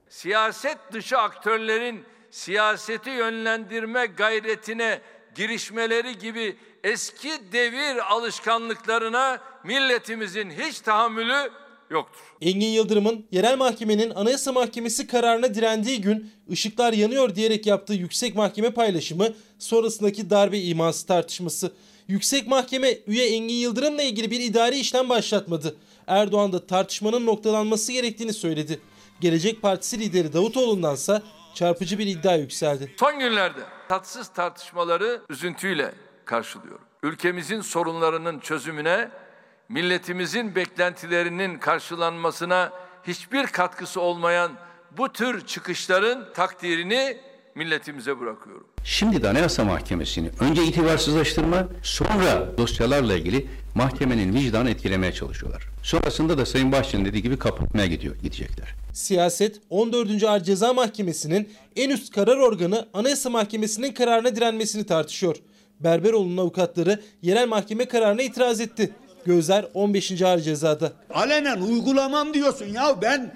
Siyaset 0.09 0.79
dışı 0.93 1.19
aktörlerin 1.19 2.05
siyaseti 2.35 3.11
yönlendirme 3.11 4.07
gayretine 4.07 5.01
girişmeleri 5.35 6.19
gibi 6.19 6.57
eski 6.85 7.31
devir 7.53 8.13
alışkanlıklarına 8.13 9.39
milletimizin 9.65 10.51
hiç 10.51 10.81
tahammülü 10.81 11.51
yoktur. 11.91 12.21
Engin 12.41 12.67
Yıldırım'ın 12.67 13.27
yerel 13.31 13.57
mahkemenin 13.57 14.11
Anayasa 14.11 14.53
Mahkemesi 14.53 15.07
kararına 15.07 15.55
direndiği 15.55 16.01
gün 16.01 16.31
ışıklar 16.51 16.93
yanıyor 16.93 17.35
diyerek 17.35 17.67
yaptığı 17.67 17.95
yüksek 17.95 18.35
mahkeme 18.35 18.71
paylaşımı 18.71 19.29
sonrasındaki 19.59 20.31
darbe 20.31 20.59
iması 20.59 21.07
tartışması. 21.07 21.73
Yüksek 22.09 22.47
Mahkeme 22.47 22.99
üye 23.07 23.27
Engin 23.27 23.55
Yıldırım'la 23.55 24.03
ilgili 24.03 24.31
bir 24.31 24.41
idari 24.41 24.79
işlem 24.79 25.09
başlatmadı. 25.09 25.77
Erdoğan 26.07 26.53
da 26.53 26.67
tartışmanın 26.67 27.27
noktalanması 27.27 27.93
gerektiğini 27.93 28.33
söyledi. 28.33 28.81
Gelecek 29.21 29.63
Partisi 29.63 30.01
lideri 30.01 30.33
Davutoğlu'ndansa 30.33 31.23
çarpıcı 31.55 31.99
bir 31.99 32.07
iddia 32.07 32.35
yükseldi. 32.35 32.95
Son 32.99 33.19
günlerde 33.19 33.61
tatsız 33.89 34.29
tartışmaları 34.29 35.21
üzüntüyle 35.29 35.95
karşılıyorum. 36.25 36.85
Ülkemizin 37.03 37.61
sorunlarının 37.61 38.39
çözümüne, 38.39 39.11
milletimizin 39.69 40.55
beklentilerinin 40.55 41.59
karşılanmasına 41.59 42.73
hiçbir 43.03 43.47
katkısı 43.47 44.01
olmayan 44.01 44.53
bu 44.91 45.13
tür 45.13 45.47
çıkışların 45.47 46.33
takdirini 46.33 47.21
milletimize 47.55 48.21
bırakıyorum. 48.21 48.67
Şimdi 48.85 49.23
de 49.23 49.29
Anayasa 49.29 49.65
Mahkemesi'ni 49.65 50.31
önce 50.41 50.65
itibarsızlaştırma, 50.65 51.69
sonra 51.83 52.59
dosyalarla 52.59 53.15
ilgili 53.15 53.47
mahkemenin 53.75 54.35
vicdanı 54.35 54.71
etkilemeye 54.71 55.13
çalışıyorlar. 55.13 55.63
Sonrasında 55.83 56.39
da 56.39 56.47
Sayın 56.47 56.73
Bahçeli'nin 56.73 57.05
dediği 57.05 57.23
gibi 57.23 57.39
kapatmaya 57.39 57.87
gidiyor, 57.87 58.17
gidecekler. 58.17 58.75
Siyaset 58.93 59.61
14. 59.71 60.23
Ağır 60.23 60.41
Ceza 60.41 60.73
Mahkemesi'nin 60.73 61.49
en 61.77 61.91
üst 61.91 62.15
karar 62.15 62.37
organı 62.37 62.89
Anayasa 62.93 63.31
Mahkemesi'nin 63.31 63.93
kararına 63.93 64.37
direnmesini 64.37 64.87
tartışıyor. 64.87 65.37
Berberoğlu'nun 65.81 66.37
avukatları 66.37 67.03
yerel 67.23 67.49
mahkeme 67.49 67.85
kararına 67.85 68.23
itiraz 68.23 68.61
etti. 68.61 68.93
Gözler 69.27 69.67
15. 69.75 70.23
Ağır 70.23 70.39
Ceza'da. 70.39 70.93
Alenen 71.15 71.61
uygulamam 71.61 72.35
diyorsun 72.35 72.67
ya 72.67 73.03
ben 73.03 73.35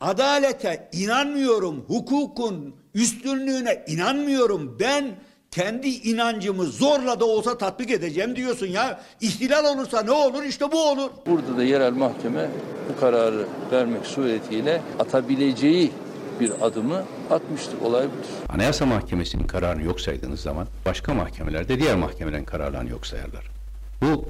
adalete 0.00 0.88
inanmıyorum. 0.92 1.84
Hukukun 1.88 2.74
üstünlüğüne 2.94 3.84
inanmıyorum. 3.86 4.76
Ben 4.80 5.04
kendi 5.50 5.88
inancımı 5.88 6.64
zorla 6.64 7.20
da 7.20 7.24
olsa 7.24 7.58
tatbik 7.58 7.90
edeceğim 7.90 8.36
diyorsun 8.36 8.66
ya. 8.66 9.00
İhtilal 9.20 9.64
olursa 9.76 10.02
ne 10.02 10.10
olur? 10.10 10.42
İşte 10.42 10.72
bu 10.72 10.90
olur. 10.90 11.10
Burada 11.26 11.56
da 11.56 11.64
yerel 11.64 11.92
mahkeme 11.92 12.48
bu 12.88 13.00
kararı 13.00 13.46
vermek 13.72 14.06
suretiyle 14.06 14.82
atabileceği 14.98 15.92
bir 16.40 16.52
adımı 16.60 17.02
atmıştır. 17.30 17.80
Olay 17.80 18.04
budur. 18.04 18.54
Anayasa 18.54 18.86
Mahkemesi'nin 18.86 19.46
kararını 19.46 19.82
yok 19.82 20.00
saydığınız 20.00 20.40
zaman 20.40 20.66
başka 20.86 21.14
mahkemelerde 21.14 21.80
diğer 21.80 21.96
mahkemelerin 21.96 22.44
kararlarını 22.44 22.90
yok 22.90 23.06
sayarlar. 23.06 23.44
Bu 24.02 24.24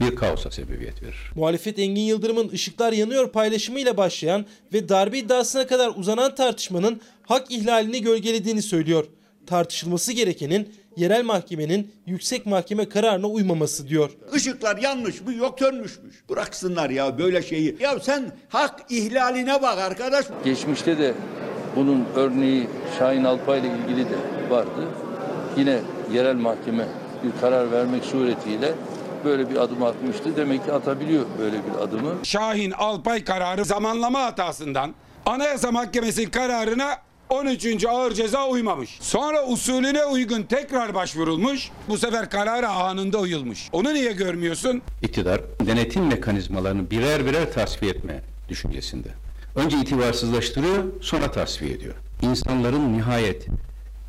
bir 0.00 0.16
kaosa 0.16 0.50
sebebiyet 0.50 1.02
verir. 1.02 1.16
Muhalefet 1.34 1.78
Engin 1.78 2.02
Yıldırım'ın 2.02 2.48
ışıklar 2.48 2.92
yanıyor 2.92 3.32
paylaşımıyla 3.32 3.96
başlayan 3.96 4.46
ve 4.72 4.88
darbe 4.88 5.18
iddiasına 5.18 5.66
kadar 5.66 5.92
uzanan 5.96 6.34
tartışmanın 6.34 7.00
hak 7.22 7.50
ihlalini 7.50 8.02
gölgelediğini 8.02 8.62
söylüyor. 8.62 9.06
Tartışılması 9.46 10.12
gerekenin 10.12 10.74
yerel 10.96 11.24
mahkemenin 11.24 11.92
yüksek 12.06 12.46
mahkeme 12.46 12.88
kararına 12.88 13.26
uymaması 13.26 13.88
diyor. 13.88 14.10
Işıklar 14.36 14.76
yanmış 14.76 15.20
mı 15.20 15.34
yok 15.34 15.58
sönmüşmüş. 15.58 16.14
Bıraksınlar 16.30 16.90
ya 16.90 17.18
böyle 17.18 17.42
şeyi. 17.42 17.76
Ya 17.80 18.00
sen 18.00 18.32
hak 18.48 18.80
ihlaline 18.90 19.62
bak 19.62 19.78
arkadaş. 19.78 20.26
Geçmişte 20.44 20.98
de 20.98 21.14
bunun 21.76 22.04
örneği 22.16 22.68
Şahin 22.98 23.24
Alpay 23.24 23.60
ile 23.60 23.68
ilgili 23.68 24.04
de 24.04 24.16
vardı. 24.50 24.88
Yine 25.56 25.80
yerel 26.12 26.36
mahkeme 26.36 26.86
bir 27.24 27.40
karar 27.40 27.72
vermek 27.72 28.04
suretiyle 28.04 28.74
böyle 29.24 29.50
bir 29.50 29.56
adım 29.56 29.82
atmıştı. 29.82 30.36
Demek 30.36 30.64
ki 30.64 30.72
atabiliyor 30.72 31.24
böyle 31.38 31.56
bir 31.56 31.82
adımı. 31.82 32.14
Şahin 32.22 32.70
Alpay 32.70 33.24
kararı 33.24 33.64
zamanlama 33.64 34.22
hatasından 34.22 34.94
Anayasa 35.26 35.70
Mahkemesi 35.72 36.30
kararına 36.30 36.96
13. 37.28 37.84
ağır 37.84 38.12
ceza 38.12 38.48
uymamış. 38.48 38.98
Sonra 39.00 39.46
usulüne 39.46 40.04
uygun 40.04 40.42
tekrar 40.42 40.94
başvurulmuş. 40.94 41.70
Bu 41.88 41.98
sefer 41.98 42.30
karara 42.30 42.68
anında 42.70 43.18
uyulmuş. 43.18 43.68
Onu 43.72 43.94
niye 43.94 44.12
görmüyorsun? 44.12 44.82
İktidar 45.02 45.40
denetim 45.66 46.06
mekanizmalarını 46.06 46.90
birer 46.90 47.26
birer 47.26 47.52
tasfiye 47.52 47.92
etme 47.92 48.20
düşüncesinde. 48.48 49.08
Önce 49.56 49.76
itibarsızlaştırıyor, 49.76 50.84
sonra 51.00 51.30
tasfiye 51.32 51.72
ediyor. 51.72 51.94
İnsanların 52.22 52.92
nihayet 52.92 53.46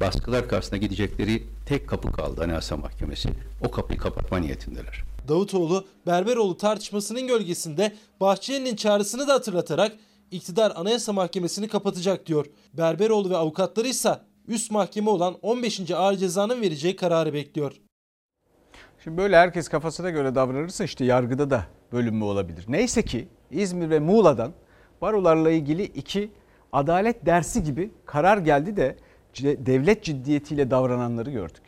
baskılar 0.01 0.47
karşısına 0.47 0.77
gidecekleri 0.77 1.43
tek 1.71 1.89
kapı 1.89 2.11
kaldı 2.11 2.43
Anayasa 2.43 2.77
Mahkemesi. 2.77 3.29
O 3.65 3.71
kapıyı 3.71 3.99
kapatma 3.99 4.37
niyetindeler. 4.37 5.03
Davutoğlu, 5.27 5.85
Berberoğlu 6.07 6.57
tartışmasının 6.57 7.27
gölgesinde 7.27 7.95
Bahçeli'nin 8.19 8.75
çağrısını 8.75 9.27
da 9.27 9.33
hatırlatarak 9.33 9.91
iktidar 10.31 10.73
Anayasa 10.75 11.13
Mahkemesi'ni 11.13 11.67
kapatacak 11.67 12.25
diyor. 12.25 12.45
Berberoğlu 12.73 13.29
ve 13.29 13.37
avukatları 13.37 13.87
ise 13.87 14.19
üst 14.47 14.71
mahkeme 14.71 15.09
olan 15.09 15.35
15. 15.41 15.91
Ağır 15.91 16.15
Ceza'nın 16.15 16.61
vereceği 16.61 16.95
kararı 16.95 17.33
bekliyor. 17.33 17.73
Şimdi 19.03 19.17
böyle 19.17 19.37
herkes 19.37 19.67
kafasına 19.67 20.09
göre 20.09 20.35
davranırsa 20.35 20.83
işte 20.83 21.05
yargıda 21.05 21.49
da 21.49 21.65
bölünme 21.91 22.25
olabilir. 22.25 22.65
Neyse 22.67 23.01
ki 23.01 23.27
İzmir 23.51 23.89
ve 23.89 23.99
Muğla'dan 23.99 24.51
barolarla 25.01 25.51
ilgili 25.51 25.83
iki 25.83 26.31
adalet 26.71 27.25
dersi 27.25 27.63
gibi 27.63 27.91
karar 28.05 28.37
geldi 28.37 28.77
de 28.77 28.97
devlet 29.39 30.03
ciddiyetiyle 30.03 30.71
davrananları 30.71 31.31
gördük. 31.31 31.63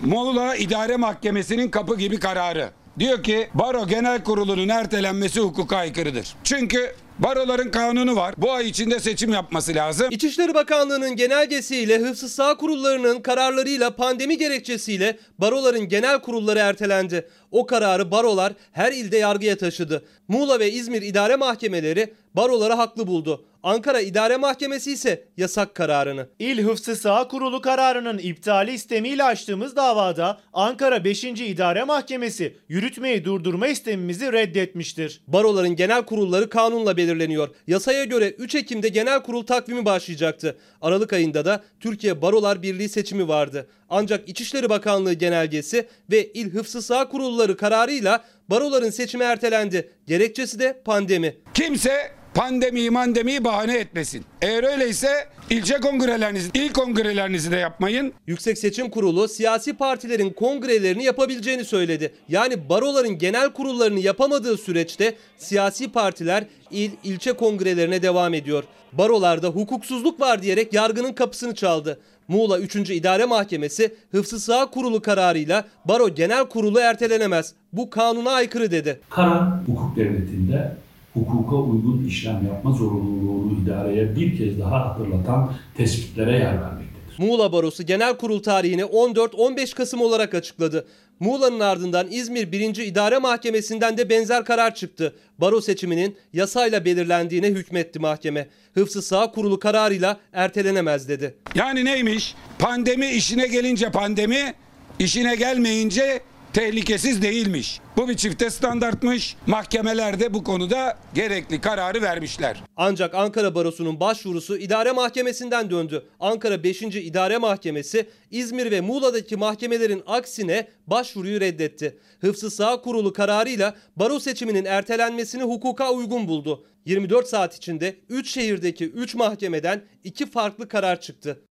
Muğla 0.00 0.56
İdare 0.56 0.96
Mahkemesi'nin 0.96 1.68
kapı 1.68 1.96
gibi 1.96 2.18
kararı. 2.18 2.70
Diyor 2.98 3.22
ki 3.22 3.48
baro 3.54 3.86
genel 3.86 4.24
kurulunun 4.24 4.68
ertelenmesi 4.68 5.40
hukuka 5.40 5.76
aykırıdır. 5.76 6.34
Çünkü 6.44 6.94
baroların 7.18 7.70
kanunu 7.70 8.16
var. 8.16 8.34
Bu 8.38 8.52
ay 8.52 8.68
içinde 8.68 9.00
seçim 9.00 9.32
yapması 9.32 9.74
lazım. 9.74 10.08
İçişleri 10.10 10.54
Bakanlığı'nın 10.54 11.16
genelgesiyle 11.16 11.98
hıfzı 11.98 12.28
sağ 12.28 12.56
kurullarının 12.56 13.20
kararlarıyla 13.20 13.96
pandemi 13.96 14.38
gerekçesiyle 14.38 15.18
baroların 15.38 15.88
genel 15.88 16.20
kurulları 16.20 16.58
ertelendi. 16.58 17.28
O 17.50 17.66
kararı 17.66 18.10
barolar 18.10 18.52
her 18.72 18.92
ilde 18.92 19.16
yargıya 19.16 19.56
taşıdı. 19.56 20.04
Muğla 20.28 20.60
ve 20.60 20.72
İzmir 20.72 21.02
idare 21.02 21.36
mahkemeleri 21.36 22.14
baroları 22.34 22.72
haklı 22.72 23.06
buldu. 23.06 23.44
Ankara 23.66 24.00
İdare 24.00 24.36
Mahkemesi 24.36 24.92
ise 24.92 25.24
yasak 25.36 25.74
kararını. 25.74 26.28
İl 26.38 26.62
Hıfzı 26.62 26.96
Saha 26.96 27.28
Kurulu 27.28 27.60
kararının 27.60 28.18
iptali 28.18 28.72
istemiyle 28.72 29.24
açtığımız 29.24 29.76
davada 29.76 30.40
Ankara 30.52 31.04
5. 31.04 31.24
İdare 31.24 31.84
Mahkemesi 31.84 32.56
yürütmeyi 32.68 33.24
durdurma 33.24 33.66
istemimizi 33.66 34.32
reddetmiştir. 34.32 35.22
Baroların 35.28 35.76
genel 35.76 36.02
kurulları 36.02 36.48
kanunla 36.48 36.96
belirleniyor. 36.96 37.48
Yasaya 37.66 38.04
göre 38.04 38.30
3 38.30 38.54
Ekim'de 38.54 38.88
genel 38.88 39.22
kurul 39.22 39.42
takvimi 39.46 39.84
başlayacaktı. 39.84 40.56
Aralık 40.80 41.12
ayında 41.12 41.44
da 41.44 41.64
Türkiye 41.80 42.22
Barolar 42.22 42.62
Birliği 42.62 42.88
seçimi 42.88 43.28
vardı. 43.28 43.68
Ancak 43.90 44.28
İçişleri 44.28 44.68
Bakanlığı 44.68 45.12
genelgesi 45.12 45.88
ve 46.10 46.32
İl 46.32 46.50
Hıfzı 46.50 46.82
Saha 46.82 47.08
Kurulları 47.08 47.56
kararıyla 47.56 48.24
baroların 48.50 48.90
seçimi 48.90 49.24
ertelendi. 49.24 49.90
Gerekçesi 50.06 50.58
de 50.58 50.82
pandemi. 50.84 51.36
Kimse 51.54 52.15
pandemiyi 52.36 52.90
mandemiyi 52.90 53.44
bahane 53.44 53.78
etmesin. 53.78 54.24
Eğer 54.42 54.64
öyleyse 54.64 55.08
ilçe 55.50 55.76
kongrelerinizi, 55.80 56.50
il 56.54 56.72
kongrelerinizi 56.72 57.50
de 57.50 57.56
yapmayın. 57.56 58.12
Yüksek 58.26 58.58
Seçim 58.58 58.90
Kurulu 58.90 59.28
siyasi 59.28 59.72
partilerin 59.72 60.30
kongrelerini 60.30 61.04
yapabileceğini 61.04 61.64
söyledi. 61.64 62.14
Yani 62.28 62.68
baroların 62.68 63.18
genel 63.18 63.52
kurullarını 63.52 64.00
yapamadığı 64.00 64.56
süreçte 64.56 65.14
siyasi 65.36 65.92
partiler 65.92 66.44
il, 66.70 66.90
ilçe 67.04 67.32
kongrelerine 67.32 68.02
devam 68.02 68.34
ediyor. 68.34 68.64
Barolarda 68.92 69.48
hukuksuzluk 69.48 70.20
var 70.20 70.42
diyerek 70.42 70.72
yargının 70.72 71.12
kapısını 71.12 71.54
çaldı. 71.54 72.00
Muğla 72.28 72.58
3. 72.58 72.76
İdare 72.76 73.24
Mahkemesi 73.24 73.94
Hıfzı 74.10 74.40
Saha 74.40 74.70
Kurulu 74.70 75.02
kararıyla 75.02 75.64
Baro 75.84 76.14
Genel 76.14 76.44
Kurulu 76.44 76.80
ertelenemez. 76.80 77.54
Bu 77.72 77.90
kanuna 77.90 78.30
aykırı 78.30 78.70
dedi. 78.70 79.00
Karar 79.10 79.42
hukuk 79.66 79.96
devletinde 79.96 80.76
hukuka 81.16 81.56
uygun 81.56 82.04
işlem 82.08 82.46
yapma 82.46 82.72
zorunluluğunu 82.72 83.62
idareye 83.62 84.16
bir 84.16 84.38
kez 84.38 84.60
daha 84.60 84.90
hatırlatan 84.90 85.52
tespitlere 85.76 86.32
yer 86.32 86.62
vermektedir. 86.62 86.96
Muğla 87.18 87.52
Barosu 87.52 87.82
Genel 87.82 88.16
Kurul 88.16 88.42
tarihini 88.42 88.82
14-15 88.82 89.74
Kasım 89.74 90.00
olarak 90.00 90.34
açıkladı. 90.34 90.86
Muğla'nın 91.20 91.60
ardından 91.60 92.06
İzmir 92.10 92.52
1. 92.52 92.76
İdare 92.76 93.18
Mahkemesi'nden 93.18 93.98
de 93.98 94.10
benzer 94.10 94.44
karar 94.44 94.74
çıktı. 94.74 95.14
Baro 95.38 95.60
seçiminin 95.60 96.16
yasayla 96.32 96.84
belirlendiğine 96.84 97.46
hükmetti 97.46 97.98
mahkeme. 97.98 98.48
Hıfzı 98.74 99.02
Sağ 99.02 99.30
Kurulu 99.30 99.58
kararıyla 99.58 100.16
ertelenemez 100.32 101.08
dedi. 101.08 101.34
Yani 101.54 101.84
neymiş? 101.84 102.34
Pandemi 102.58 103.06
işine 103.06 103.46
gelince 103.46 103.90
pandemi, 103.90 104.54
işine 104.98 105.36
gelmeyince 105.36 106.20
tehlikesiz 106.56 107.22
değilmiş. 107.22 107.80
Bu 107.96 108.08
bir 108.08 108.16
çifte 108.16 108.50
standartmış. 108.50 109.36
Mahkemeler 109.46 110.20
de 110.20 110.34
bu 110.34 110.44
konuda 110.44 110.98
gerekli 111.14 111.60
kararı 111.60 112.02
vermişler. 112.02 112.62
Ancak 112.76 113.14
Ankara 113.14 113.54
Barosu'nun 113.54 114.00
başvurusu 114.00 114.56
idare 114.56 114.92
mahkemesinden 114.92 115.70
döndü. 115.70 116.06
Ankara 116.20 116.62
5. 116.62 116.82
İdare 116.82 117.38
Mahkemesi 117.38 118.06
İzmir 118.30 118.70
ve 118.70 118.80
Muğla'daki 118.80 119.36
mahkemelerin 119.36 120.02
aksine 120.06 120.68
başvuruyu 120.86 121.40
reddetti. 121.40 121.98
Hıfzı 122.20 122.50
Sağ 122.50 122.80
Kurulu 122.80 123.12
kararıyla 123.12 123.74
baro 123.96 124.20
seçiminin 124.20 124.64
ertelenmesini 124.64 125.42
hukuka 125.42 125.92
uygun 125.92 126.28
buldu. 126.28 126.66
24 126.84 127.28
saat 127.28 127.56
içinde 127.56 127.96
3 128.08 128.30
şehirdeki 128.30 128.84
3 128.84 129.14
mahkemeden 129.14 129.84
2 130.04 130.30
farklı 130.30 130.68
karar 130.68 131.00
çıktı. 131.00 131.45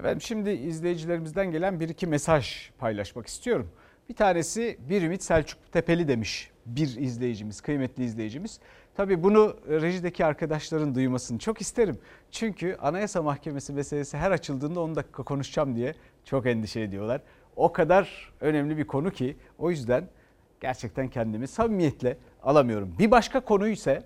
Efendim 0.00 0.20
şimdi 0.20 0.50
izleyicilerimizden 0.50 1.50
gelen 1.50 1.80
bir 1.80 1.88
iki 1.88 2.06
mesaj 2.06 2.70
paylaşmak 2.78 3.26
istiyorum. 3.26 3.70
Bir 4.08 4.14
tanesi 4.14 4.78
bir 4.88 5.02
ümit 5.02 5.22
Selçuk 5.22 5.72
Tepeli 5.72 6.08
demiş 6.08 6.50
bir 6.66 6.96
izleyicimiz, 6.96 7.60
kıymetli 7.60 8.04
izleyicimiz. 8.04 8.60
Tabii 8.94 9.22
bunu 9.22 9.56
rejideki 9.68 10.24
arkadaşların 10.24 10.94
duymasını 10.94 11.38
çok 11.38 11.60
isterim. 11.60 11.98
Çünkü 12.30 12.76
Anayasa 12.82 13.22
Mahkemesi 13.22 13.72
meselesi 13.72 14.16
her 14.16 14.30
açıldığında 14.30 14.80
10 14.80 14.94
dakika 14.94 15.22
konuşacağım 15.22 15.76
diye 15.76 15.94
çok 16.24 16.46
endişe 16.46 16.80
ediyorlar. 16.80 17.20
O 17.56 17.72
kadar 17.72 18.32
önemli 18.40 18.78
bir 18.78 18.86
konu 18.86 19.10
ki 19.10 19.36
o 19.58 19.70
yüzden 19.70 20.04
gerçekten 20.60 21.08
kendimi 21.08 21.48
samimiyetle 21.48 22.16
alamıyorum. 22.42 22.94
Bir 22.98 23.10
başka 23.10 23.40
konu 23.40 23.68
ise 23.68 24.02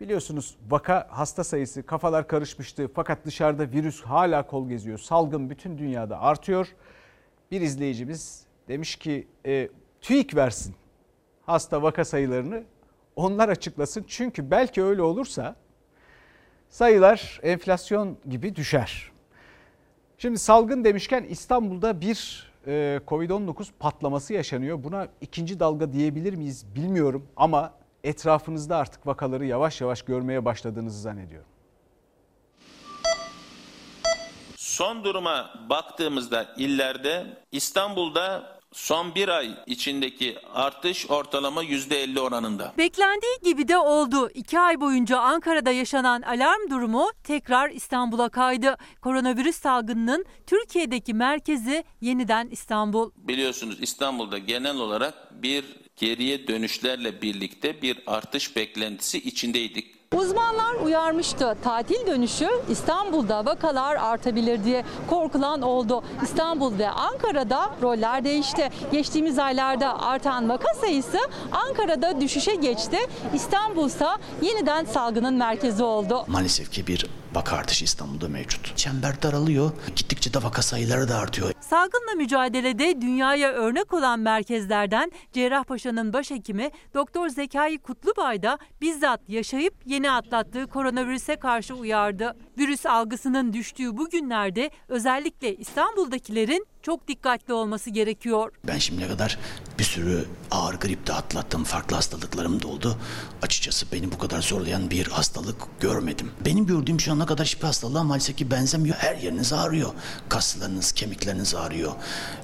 Biliyorsunuz 0.00 0.56
vaka 0.70 1.06
hasta 1.10 1.44
sayısı 1.44 1.86
kafalar 1.86 2.28
karışmıştı 2.28 2.90
fakat 2.94 3.26
dışarıda 3.26 3.72
virüs 3.72 4.02
hala 4.02 4.46
kol 4.46 4.68
geziyor. 4.68 4.98
Salgın 4.98 5.50
bütün 5.50 5.78
dünyada 5.78 6.20
artıyor. 6.20 6.68
Bir 7.50 7.60
izleyicimiz 7.60 8.44
demiş 8.68 8.96
ki 8.96 9.28
e, 9.46 9.68
TÜİK 10.00 10.36
versin 10.36 10.74
hasta 11.46 11.82
vaka 11.82 12.04
sayılarını 12.04 12.64
onlar 13.16 13.48
açıklasın. 13.48 14.04
Çünkü 14.08 14.50
belki 14.50 14.82
öyle 14.82 15.02
olursa 15.02 15.56
sayılar 16.70 17.40
enflasyon 17.42 18.16
gibi 18.28 18.56
düşer. 18.56 19.12
Şimdi 20.18 20.38
salgın 20.38 20.84
demişken 20.84 21.24
İstanbul'da 21.24 22.00
bir 22.00 22.50
e, 22.66 23.00
Covid-19 23.06 23.68
patlaması 23.78 24.34
yaşanıyor. 24.34 24.84
Buna 24.84 25.08
ikinci 25.20 25.60
dalga 25.60 25.92
diyebilir 25.92 26.34
miyiz 26.34 26.66
bilmiyorum 26.74 27.26
ama 27.36 27.77
etrafınızda 28.04 28.76
artık 28.76 29.06
vakaları 29.06 29.46
yavaş 29.46 29.80
yavaş 29.80 30.02
görmeye 30.02 30.44
başladığınızı 30.44 31.00
zannediyorum. 31.00 31.48
Son 34.56 35.04
duruma 35.04 35.50
baktığımızda 35.70 36.54
illerde 36.56 37.26
İstanbul'da 37.52 38.58
son 38.72 39.14
bir 39.14 39.28
ay 39.28 39.50
içindeki 39.66 40.38
artış 40.54 41.10
ortalama 41.10 41.64
%50 41.64 42.20
oranında. 42.20 42.72
Beklendiği 42.78 43.36
gibi 43.44 43.68
de 43.68 43.78
oldu. 43.78 44.30
İki 44.34 44.58
ay 44.58 44.80
boyunca 44.80 45.18
Ankara'da 45.18 45.70
yaşanan 45.70 46.22
alarm 46.22 46.70
durumu 46.70 47.10
tekrar 47.24 47.70
İstanbul'a 47.70 48.28
kaydı. 48.28 48.76
Koronavirüs 49.00 49.56
salgınının 49.56 50.24
Türkiye'deki 50.46 51.14
merkezi 51.14 51.84
yeniden 52.00 52.48
İstanbul. 52.48 53.10
Biliyorsunuz 53.16 53.78
İstanbul'da 53.80 54.38
genel 54.38 54.76
olarak 54.76 55.42
bir 55.42 55.64
geriye 55.98 56.48
dönüşlerle 56.48 57.22
birlikte 57.22 57.82
bir 57.82 57.98
artış 58.06 58.56
beklentisi 58.56 59.18
içindeydik. 59.18 59.98
Uzmanlar 60.14 60.74
uyarmıştı. 60.84 61.56
Tatil 61.64 62.06
dönüşü 62.06 62.48
İstanbul'da 62.70 63.44
vakalar 63.44 63.96
artabilir 63.96 64.64
diye 64.64 64.84
korkulan 65.10 65.62
oldu. 65.62 66.04
İstanbul 66.22 66.78
ve 66.78 66.88
Ankara'da 66.90 67.70
roller 67.82 68.24
değişti. 68.24 68.70
Geçtiğimiz 68.92 69.38
aylarda 69.38 70.02
artan 70.02 70.48
vaka 70.48 70.74
sayısı 70.74 71.18
Ankara'da 71.52 72.20
düşüşe 72.20 72.54
geçti. 72.54 72.96
İstanbul'sa 73.34 74.18
yeniden 74.42 74.84
salgının 74.84 75.34
merkezi 75.34 75.82
oldu. 75.82 76.24
Maalesef 76.28 76.72
ki 76.72 76.86
bir 76.86 77.06
vaka 77.34 77.56
artışı 77.56 77.84
İstanbul'da 77.84 78.28
mevcut. 78.28 78.76
Çember 78.76 79.22
daralıyor. 79.22 79.70
Gittikçe 79.96 80.34
de 80.34 80.42
vaka 80.42 80.62
sayıları 80.62 81.08
da 81.08 81.16
artıyor. 81.16 81.52
Salgınla 81.60 82.14
mücadelede 82.16 83.00
dünyaya 83.00 83.52
örnek 83.52 83.92
olan 83.92 84.20
merkezlerden 84.20 85.12
Cerrahpaşa'nın 85.32 86.12
başhekimi 86.12 86.70
Doktor 86.94 87.28
Zekai 87.28 87.78
Kutlubay 87.78 88.42
da 88.42 88.58
bizzat 88.80 89.20
yaşayıp 89.28 89.74
yeni 89.86 90.10
atlattığı 90.10 90.66
koronavirüse 90.66 91.36
karşı 91.36 91.74
uyardı. 91.74 92.36
Virüs 92.58 92.86
algısının 92.86 93.52
düştüğü 93.52 93.96
bu 93.96 94.10
günlerde 94.10 94.70
özellikle 94.88 95.56
İstanbul'dakilerin 95.56 96.66
çok 96.88 97.08
dikkatli 97.08 97.52
olması 97.52 97.90
gerekiyor. 97.90 98.52
Ben 98.66 98.78
şimdiye 98.78 99.08
kadar 99.08 99.38
bir 99.78 99.84
sürü 99.84 100.24
ağır 100.50 100.74
grip 100.74 101.06
de 101.06 101.12
atlattım. 101.12 101.64
Farklı 101.64 101.96
hastalıklarım 101.96 102.62
da 102.62 102.68
oldu. 102.68 102.96
Açıkçası 103.42 103.86
beni 103.92 104.12
bu 104.12 104.18
kadar 104.18 104.42
zorlayan 104.42 104.90
bir 104.90 105.06
hastalık 105.06 105.56
görmedim. 105.80 106.30
Benim 106.44 106.66
gördüğüm 106.66 107.00
şu 107.00 107.12
ana 107.12 107.26
kadar 107.26 107.46
hiçbir 107.46 107.64
hastalığa 107.64 108.04
maalesef 108.04 108.36
ki 108.36 108.50
benzemiyor. 108.50 108.96
Her 108.96 109.16
yeriniz 109.16 109.52
ağrıyor. 109.52 109.90
Kaslarınız, 110.28 110.92
kemikleriniz 110.92 111.54
ağrıyor. 111.54 111.92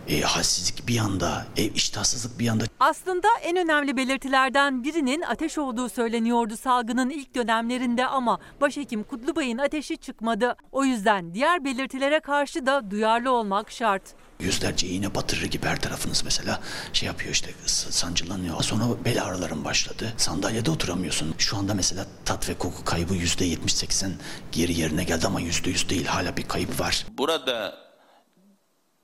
E, 0.08 0.20
halsizlik 0.20 0.88
bir 0.88 0.94
yanda, 0.94 1.46
e, 1.56 1.64
iştahsızlık 1.64 2.38
bir 2.38 2.44
yanda. 2.44 2.64
Aslında 2.80 3.28
en 3.42 3.56
önemli 3.56 3.96
belirtilerden 3.96 4.84
birinin 4.84 5.22
ateş 5.22 5.58
olduğu 5.58 5.88
söyleniyordu 5.88 6.56
salgının 6.56 7.10
ilk 7.10 7.34
dönemlerinde 7.34 8.06
ama 8.06 8.38
başhekim 8.60 9.02
Kutlubay'ın 9.02 9.58
ateşi 9.58 9.96
çıkmadı. 9.96 10.56
O 10.72 10.84
yüzden 10.84 11.34
diğer 11.34 11.64
belirtilere 11.64 12.20
karşı 12.20 12.66
da 12.66 12.90
duyarlı 12.90 13.32
olmak 13.32 13.70
şart. 13.70 14.02
Yüzlerce 14.44 14.86
iğne 14.86 15.14
batırır 15.14 15.46
gibi 15.46 15.66
her 15.66 15.80
tarafınız 15.80 16.24
mesela 16.24 16.60
şey 16.92 17.06
yapıyor 17.06 17.32
işte 17.32 17.54
sancılanıyor. 17.66 18.62
Sonra 18.62 18.84
bel 19.04 19.24
ağrılarım 19.24 19.64
başladı. 19.64 20.12
Sandalyede 20.16 20.70
oturamıyorsun. 20.70 21.34
Şu 21.38 21.56
anda 21.56 21.74
mesela 21.74 22.06
tat 22.24 22.48
ve 22.48 22.54
koku 22.54 22.84
kaybı 22.84 23.14
yüzde 23.14 23.44
yetmiş 23.44 23.74
seksen 23.74 24.12
geri 24.52 24.80
yerine 24.80 25.04
geldi 25.04 25.26
ama 25.26 25.40
yüzde 25.40 25.70
yüz 25.70 25.88
değil. 25.88 26.06
Hala 26.06 26.36
bir 26.36 26.48
kayıp 26.48 26.80
var. 26.80 27.06
Burada 27.18 27.78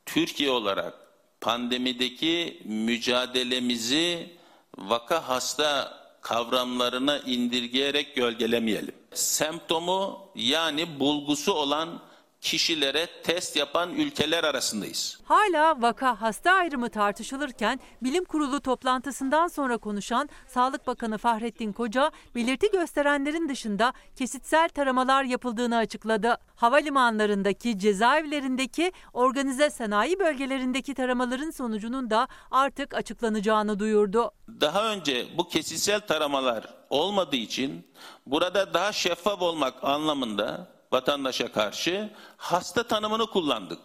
Türkiye 0.06 0.50
olarak 0.50 0.94
pandemideki 1.40 2.62
mücadelemizi 2.64 4.30
vaka 4.78 5.28
hasta 5.28 6.00
kavramlarına 6.20 7.18
indirgeyerek 7.18 8.16
gölgelemeyelim. 8.16 8.94
Semptomu 9.14 10.28
yani 10.34 11.00
bulgusu 11.00 11.52
olan 11.52 12.02
kişilere 12.40 13.06
test 13.22 13.56
yapan 13.56 13.94
ülkeler 13.94 14.44
arasındayız. 14.44 15.20
Hala 15.24 15.82
vaka 15.82 16.20
hasta 16.20 16.52
ayrımı 16.52 16.90
tartışılırken 16.90 17.80
bilim 18.02 18.24
kurulu 18.24 18.60
toplantısından 18.60 19.48
sonra 19.48 19.78
konuşan 19.78 20.28
Sağlık 20.48 20.86
Bakanı 20.86 21.18
Fahrettin 21.18 21.72
Koca 21.72 22.10
belirti 22.34 22.70
gösterenlerin 22.70 23.48
dışında 23.48 23.92
kesitsel 24.16 24.68
taramalar 24.68 25.24
yapıldığını 25.24 25.76
açıkladı. 25.76 26.38
Havalimanlarındaki, 26.56 27.78
cezaevlerindeki, 27.78 28.92
organize 29.12 29.70
sanayi 29.70 30.18
bölgelerindeki 30.18 30.94
taramaların 30.94 31.50
sonucunun 31.50 32.10
da 32.10 32.28
artık 32.50 32.94
açıklanacağını 32.94 33.78
duyurdu. 33.78 34.30
Daha 34.60 34.92
önce 34.92 35.26
bu 35.38 35.48
kesitsel 35.48 36.00
taramalar 36.00 36.74
olmadığı 36.90 37.36
için 37.36 37.86
burada 38.26 38.74
daha 38.74 38.92
şeffaf 38.92 39.42
olmak 39.42 39.84
anlamında 39.84 40.79
vatandaşa 40.92 41.52
karşı 41.52 42.10
hasta 42.36 42.86
tanımını 42.86 43.26
kullandık. 43.26 43.78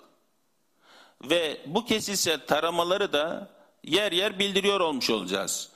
Ve 1.29 1.61
bu 1.65 1.85
kesitsel 1.85 2.45
taramaları 2.47 3.13
da 3.13 3.49
yer 3.83 4.11
yer 4.11 4.39
bildiriyor 4.39 4.79
olmuş 4.79 5.09
olacağız. 5.09 5.71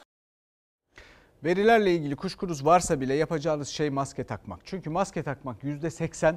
Verilerle 1.44 1.96
ilgili 1.96 2.16
kuşkunuz 2.16 2.66
varsa 2.66 3.02
bile 3.02 3.14
yapacağınız 3.14 3.68
şey 3.68 3.90
maske 3.90 4.24
takmak. 4.24 4.60
Çünkü 4.66 4.90
maske 4.90 5.24
takmak 5.24 5.64
%80 5.64 6.36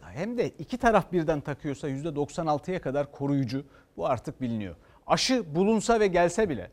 hem 0.00 0.38
de 0.38 0.48
iki 0.48 0.78
taraf 0.78 1.12
birden 1.12 1.40
takıyorsa 1.40 1.88
%96'ya 1.88 2.80
kadar 2.80 3.12
koruyucu. 3.12 3.64
Bu 3.96 4.06
artık 4.06 4.40
biliniyor. 4.40 4.76
Aşı 5.06 5.54
bulunsa 5.54 6.00
ve 6.00 6.06
gelse 6.06 6.48
bile 6.48 6.70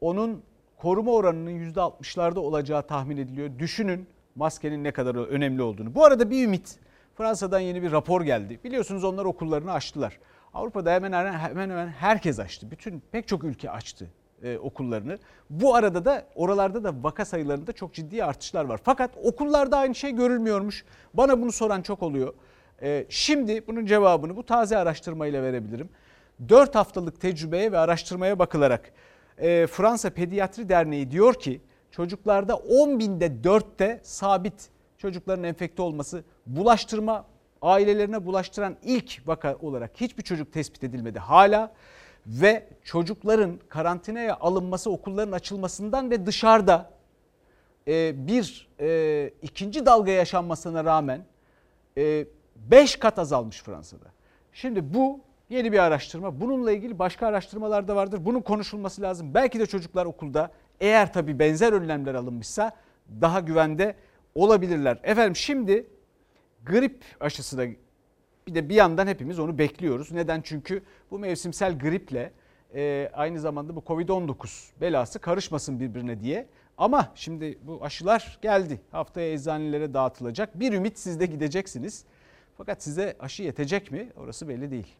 onun 0.00 0.42
koruma 0.76 1.12
oranının 1.12 1.72
%60'larda 1.72 2.38
olacağı 2.38 2.86
tahmin 2.86 3.16
ediliyor. 3.16 3.58
Düşünün 3.58 4.08
maskenin 4.34 4.84
ne 4.84 4.92
kadar 4.92 5.14
önemli 5.14 5.62
olduğunu. 5.62 5.94
Bu 5.94 6.04
arada 6.04 6.30
bir 6.30 6.44
ümit. 6.44 6.78
Fransa'dan 7.14 7.60
yeni 7.60 7.82
bir 7.82 7.92
rapor 7.92 8.22
geldi. 8.22 8.60
Biliyorsunuz 8.64 9.04
onlar 9.04 9.24
okullarını 9.24 9.72
açtılar. 9.72 10.18
Avrupa'da 10.54 10.92
hemen 10.92 11.12
hemen, 11.12 11.70
hemen, 11.70 11.88
herkes 11.88 12.38
açtı. 12.38 12.70
Bütün 12.70 13.02
pek 13.12 13.28
çok 13.28 13.44
ülke 13.44 13.70
açtı 13.70 14.06
e, 14.42 14.58
okullarını. 14.58 15.18
Bu 15.50 15.74
arada 15.74 16.04
da 16.04 16.26
oralarda 16.34 16.84
da 16.84 16.94
vaka 17.02 17.24
sayılarında 17.24 17.72
çok 17.72 17.94
ciddi 17.94 18.24
artışlar 18.24 18.64
var. 18.64 18.80
Fakat 18.84 19.10
okullarda 19.22 19.78
aynı 19.78 19.94
şey 19.94 20.12
görülmüyormuş. 20.12 20.84
Bana 21.14 21.40
bunu 21.40 21.52
soran 21.52 21.82
çok 21.82 22.02
oluyor. 22.02 22.34
E, 22.82 23.06
şimdi 23.08 23.66
bunun 23.66 23.86
cevabını 23.86 24.36
bu 24.36 24.46
taze 24.46 24.76
araştırmayla 24.76 25.42
verebilirim. 25.42 25.88
4 26.48 26.74
haftalık 26.74 27.20
tecrübeye 27.20 27.72
ve 27.72 27.78
araştırmaya 27.78 28.38
bakılarak 28.38 28.92
e, 29.38 29.66
Fransa 29.66 30.10
Pediatri 30.10 30.68
Derneği 30.68 31.10
diyor 31.10 31.34
ki 31.34 31.60
çocuklarda 31.90 32.56
10 32.56 32.98
binde 32.98 33.26
4'te 33.26 34.00
sabit 34.02 34.68
çocukların 34.98 35.44
enfekte 35.44 35.82
olması 35.82 36.24
bulaştırma 36.46 37.24
ailelerine 37.62 38.26
bulaştıran 38.26 38.76
ilk 38.82 39.22
vaka 39.26 39.56
olarak 39.56 39.90
hiçbir 40.00 40.22
çocuk 40.22 40.52
tespit 40.52 40.84
edilmedi 40.84 41.18
hala 41.18 41.72
ve 42.26 42.68
çocukların 42.84 43.58
karantinaya 43.68 44.36
alınması 44.36 44.90
okulların 44.90 45.32
açılmasından 45.32 46.10
ve 46.10 46.26
dışarıda 46.26 46.90
e, 47.88 48.26
bir 48.26 48.68
e, 48.80 49.30
ikinci 49.42 49.86
dalga 49.86 50.10
yaşanmasına 50.10 50.84
rağmen 50.84 51.24
5 52.56 52.96
kat 52.96 53.18
azalmış 53.18 53.62
Fransa'da. 53.62 54.06
Şimdi 54.52 54.94
bu 54.94 55.20
yeni 55.50 55.72
bir 55.72 55.78
araştırma. 55.78 56.40
Bununla 56.40 56.72
ilgili 56.72 56.98
başka 56.98 57.26
araştırmalar 57.26 57.88
da 57.88 57.96
vardır. 57.96 58.24
Bunun 58.24 58.40
konuşulması 58.40 59.02
lazım. 59.02 59.34
Belki 59.34 59.60
de 59.60 59.66
çocuklar 59.66 60.06
okulda 60.06 60.50
eğer 60.80 61.12
tabii 61.12 61.38
benzer 61.38 61.72
önlemler 61.72 62.14
alınmışsa 62.14 62.72
daha 63.20 63.40
güvende 63.40 63.94
olabilirler. 64.34 64.98
Efendim 65.02 65.36
şimdi 65.36 65.86
grip 66.66 67.04
aşısı 67.20 67.58
da 67.58 67.66
bir 68.46 68.54
de 68.54 68.68
bir 68.68 68.74
yandan 68.74 69.06
hepimiz 69.06 69.38
onu 69.38 69.58
bekliyoruz. 69.58 70.12
Neden? 70.12 70.40
Çünkü 70.40 70.82
bu 71.10 71.18
mevsimsel 71.18 71.78
griple 71.78 72.32
e, 72.74 73.10
aynı 73.12 73.40
zamanda 73.40 73.76
bu 73.76 73.80
Covid-19 73.80 74.70
belası 74.80 75.18
karışmasın 75.18 75.80
birbirine 75.80 76.20
diye. 76.20 76.46
Ama 76.78 77.12
şimdi 77.14 77.58
bu 77.62 77.84
aşılar 77.84 78.38
geldi. 78.42 78.80
Haftaya 78.90 79.32
eczanelere 79.32 79.94
dağıtılacak. 79.94 80.60
Bir 80.60 80.72
ümit 80.72 80.98
siz 80.98 81.20
de 81.20 81.26
gideceksiniz. 81.26 82.04
Fakat 82.58 82.82
size 82.82 83.16
aşı 83.20 83.42
yetecek 83.42 83.92
mi? 83.92 84.08
Orası 84.16 84.48
belli 84.48 84.70
değil. 84.70 84.96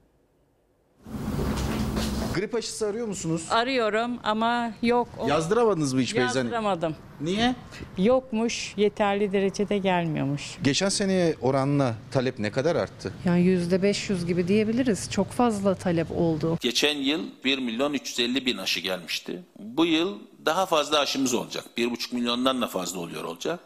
Grip 2.35 2.55
aşısı 2.55 2.87
arıyor 2.87 3.07
musunuz? 3.07 3.47
Arıyorum 3.51 4.19
ama 4.23 4.73
yok. 4.83 5.09
Yazdıramadınız 5.29 5.93
mı 5.93 6.01
hiç 6.01 6.13
eczane? 6.13 6.25
Yazdıramadım. 6.27 6.97
Niye? 7.21 7.55
Yokmuş, 7.99 8.75
yeterli 8.77 9.33
derecede 9.33 9.79
gelmiyormuş. 9.79 10.43
Geçen 10.63 10.89
seneye 10.89 11.37
oranla 11.41 11.95
talep 12.11 12.39
ne 12.39 12.51
kadar 12.51 12.77
arttı? 12.77 13.13
Yani 13.25 13.41
%500 13.45 14.27
gibi 14.27 14.49
diyebiliriz. 14.49 15.11
Çok 15.11 15.31
fazla 15.31 15.75
talep 15.75 16.11
oldu. 16.11 16.59
Geçen 16.61 16.97
yıl 16.97 17.21
1 17.45 17.59
milyon 17.59 17.93
350 17.93 18.47
bin 18.47 18.57
aşı 18.57 18.81
gelmişti. 18.81 19.43
Bu 19.59 19.87
yıl 19.87 20.19
daha 20.47 20.67
fazla 20.67 20.99
aşımız 20.99 21.35
olacak. 21.35 21.65
1,5 21.79 22.15
milyondan 22.15 22.63
da 22.63 22.67
fazla 22.67 23.01
oluyor 23.01 23.25
olacak. 23.25 23.61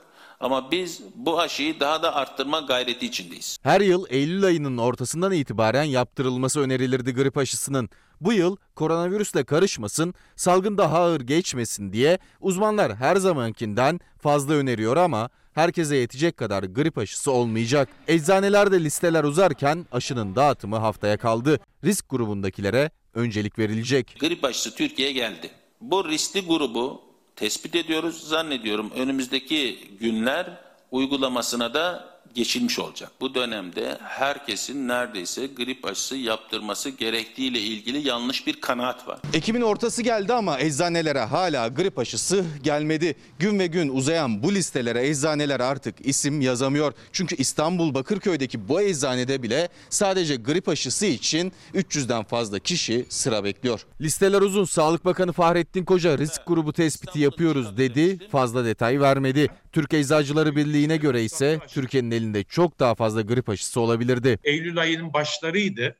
Ama 0.45 0.71
biz 0.71 1.01
bu 1.15 1.41
aşıyı 1.41 1.81
daha 1.81 2.03
da 2.03 2.15
arttırma 2.15 2.61
gayreti 2.61 3.07
içindeyiz. 3.07 3.59
Her 3.63 3.81
yıl 3.81 4.07
Eylül 4.09 4.45
ayının 4.45 4.79
ortasından 4.79 5.33
itibaren 5.33 5.85
yaptırılması 5.85 6.61
önerilirdi 6.61 7.15
grip 7.15 7.39
aşısının. 7.39 7.89
Bu 8.21 8.33
yıl 8.33 8.57
koronavirüsle 8.75 9.45
karışmasın, 9.45 10.15
salgın 10.37 10.79
daha 10.79 10.99
ağır 10.99 11.21
geçmesin 11.21 11.93
diye 11.93 12.19
uzmanlar 12.41 12.97
her 12.97 13.17
zamankinden 13.17 14.01
fazla 14.23 14.55
öneriyor 14.55 14.97
ama 14.97 15.31
herkese 15.53 15.97
yetecek 15.97 16.37
kadar 16.37 16.63
grip 16.63 16.99
aşısı 16.99 17.31
olmayacak. 17.33 17.89
Eczanelerde 18.09 18.85
listeler 18.85 19.25
uzarken 19.25 19.87
aşının 19.93 20.37
dağıtımı 20.37 20.77
haftaya 20.77 21.17
kaldı. 21.17 21.61
Risk 21.85 22.09
grubundakilere 22.09 22.91
öncelik 23.15 23.59
verilecek. 23.59 24.17
Grip 24.21 24.45
aşısı 24.45 24.75
Türkiye'ye 24.75 25.15
geldi. 25.15 25.51
Bu 25.81 26.09
riskli 26.09 26.47
grubu 26.47 27.04
tespit 27.37 27.75
ediyoruz. 27.75 28.29
Zannediyorum 28.29 28.91
önümüzdeki 28.97 29.89
günler 30.01 30.47
uygulamasına 30.91 31.75
da 31.75 32.14
geçilmiş 32.35 32.79
olacak. 32.79 33.13
Bu 33.21 33.35
dönemde 33.35 33.99
herkesin 34.03 34.89
neredeyse 34.89 35.47
grip 35.47 35.85
aşısı 35.85 36.17
yaptırması 36.17 36.91
gerektiğiyle 36.91 37.61
ilgili 37.61 38.09
yanlış 38.09 38.47
bir 38.47 38.61
kanaat 38.61 39.09
var. 39.09 39.19
Ekim'in 39.33 39.61
ortası 39.61 40.03
geldi 40.03 40.33
ama 40.33 40.61
eczanelere 40.61 41.21
hala 41.21 41.69
grip 41.69 41.99
aşısı 41.99 42.45
gelmedi. 42.63 43.17
Gün 43.39 43.59
ve 43.59 43.67
gün 43.67 43.89
uzayan 43.89 44.43
bu 44.43 44.55
listelere 44.55 45.09
eczaneler 45.09 45.61
artık 45.61 45.95
isim 46.07 46.41
yazamıyor. 46.41 46.93
Çünkü 47.13 47.37
İstanbul 47.37 47.95
Bakırköy'deki 47.95 48.69
bu 48.69 48.81
eczanede 48.81 49.43
bile 49.43 49.69
sadece 49.91 50.37
grip 50.37 50.69
aşısı 50.69 51.07
için 51.07 51.53
300'den 51.75 52.25
fazla 52.25 52.59
kişi 52.59 53.07
sıra 53.09 53.45
bekliyor. 53.45 53.87
Listeler 54.01 54.41
uzun. 54.41 54.65
Sağlık 54.65 55.05
Bakanı 55.05 55.33
Fahrettin 55.33 55.85
Koca 55.85 56.19
risk 56.19 56.47
grubu 56.47 56.73
tespiti 56.73 57.21
yapıyoruz 57.21 57.77
dedi. 57.77 58.29
Fazla 58.29 58.65
detay 58.65 59.01
vermedi. 59.01 59.49
Türk 59.75 59.95
Eczacıları 59.95 60.57
Birliği'ne 60.57 60.97
göre 60.97 61.23
ise 61.23 61.59
Türkiye'nin 61.69 62.11
elinde 62.11 62.45
çok 62.45 62.81
daha 62.81 62.95
fazla 62.95 63.23
grip 63.23 63.49
aşısı 63.49 63.81
olabilirdi. 63.81 64.39
Eylül 64.45 64.79
ayının 64.79 65.13
başlarıydı 65.13 65.97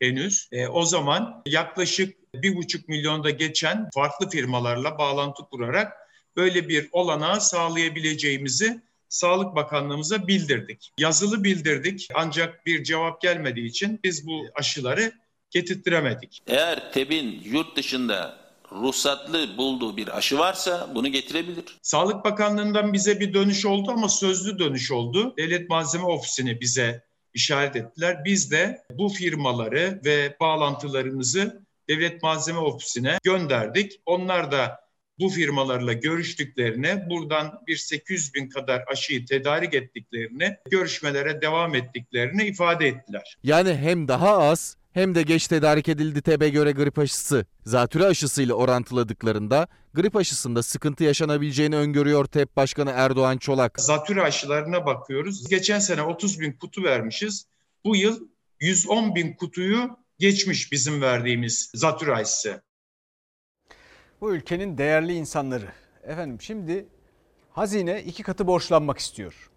henüz. 0.00 0.48
E, 0.52 0.68
o 0.68 0.84
zaman 0.84 1.42
yaklaşık 1.46 2.16
bir 2.34 2.56
buçuk 2.56 2.88
milyonda 2.88 3.30
geçen 3.30 3.88
farklı 3.94 4.30
firmalarla 4.30 4.98
bağlantı 4.98 5.42
kurarak 5.42 5.92
böyle 6.36 6.68
bir 6.68 6.88
olanağı 6.92 7.40
sağlayabileceğimizi 7.40 8.80
Sağlık 9.08 9.56
Bakanlığımıza 9.56 10.26
bildirdik. 10.26 10.90
Yazılı 10.98 11.44
bildirdik 11.44 12.08
ancak 12.14 12.66
bir 12.66 12.84
cevap 12.84 13.20
gelmediği 13.20 13.66
için 13.66 14.00
biz 14.04 14.26
bu 14.26 14.46
aşıları 14.54 15.12
getirttiremedik. 15.50 16.42
Eğer 16.46 16.92
TEB'in 16.92 17.40
yurt 17.44 17.76
dışında 17.76 18.47
ruhsatlı 18.72 19.56
bulduğu 19.56 19.96
bir 19.96 20.16
aşı 20.16 20.38
varsa 20.38 20.90
bunu 20.94 21.08
getirebilir. 21.08 21.64
Sağlık 21.82 22.24
Bakanlığı'ndan 22.24 22.92
bize 22.92 23.20
bir 23.20 23.34
dönüş 23.34 23.66
oldu 23.66 23.90
ama 23.90 24.08
sözlü 24.08 24.58
dönüş 24.58 24.92
oldu. 24.92 25.34
Devlet 25.36 25.70
Malzeme 25.70 26.04
Ofisi'ni 26.04 26.60
bize 26.60 27.04
işaret 27.34 27.76
ettiler. 27.76 28.24
Biz 28.24 28.50
de 28.50 28.82
bu 28.92 29.08
firmaları 29.08 30.00
ve 30.04 30.36
bağlantılarımızı 30.40 31.62
Devlet 31.88 32.22
Malzeme 32.22 32.58
Ofisi'ne 32.58 33.18
gönderdik. 33.24 34.00
Onlar 34.06 34.52
da 34.52 34.88
bu 35.18 35.28
firmalarla 35.28 35.92
görüştüklerini, 35.92 37.10
buradan 37.10 37.60
bir 37.66 37.76
800 37.76 38.34
bin 38.34 38.48
kadar 38.48 38.84
aşıyı 38.92 39.26
tedarik 39.26 39.74
ettiklerini, 39.74 40.56
görüşmelere 40.70 41.42
devam 41.42 41.74
ettiklerini 41.74 42.44
ifade 42.44 42.88
ettiler. 42.88 43.38
Yani 43.42 43.74
hem 43.74 44.08
daha 44.08 44.38
az 44.38 44.76
hem 44.98 45.14
de 45.14 45.22
geç 45.22 45.48
tedarik 45.48 45.88
edildi 45.88 46.22
TB 46.22 46.52
göre 46.52 46.72
grip 46.72 46.98
aşısı. 46.98 47.46
Zatürre 47.64 48.04
aşısıyla 48.04 48.54
orantıladıklarında 48.54 49.68
grip 49.94 50.16
aşısında 50.16 50.62
sıkıntı 50.62 51.04
yaşanabileceğini 51.04 51.76
öngörüyor 51.76 52.24
TEP 52.24 52.56
Başkanı 52.56 52.90
Erdoğan 52.94 53.38
Çolak. 53.38 53.80
Zatürre 53.80 54.22
aşılarına 54.22 54.86
bakıyoruz. 54.86 55.48
Geçen 55.48 55.78
sene 55.78 56.02
30 56.02 56.40
bin 56.40 56.52
kutu 56.52 56.82
vermişiz. 56.82 57.46
Bu 57.84 57.96
yıl 57.96 58.28
110 58.60 59.14
bin 59.14 59.32
kutuyu 59.32 59.90
geçmiş 60.18 60.72
bizim 60.72 61.02
verdiğimiz 61.02 61.70
zatürre 61.74 62.14
aşısı. 62.14 62.62
Bu 64.20 64.34
ülkenin 64.34 64.78
değerli 64.78 65.14
insanları. 65.14 65.68
Efendim 66.02 66.40
şimdi 66.40 66.86
hazine 67.52 68.02
iki 68.02 68.22
katı 68.22 68.46
borçlanmak 68.46 68.98
istiyor. 68.98 69.50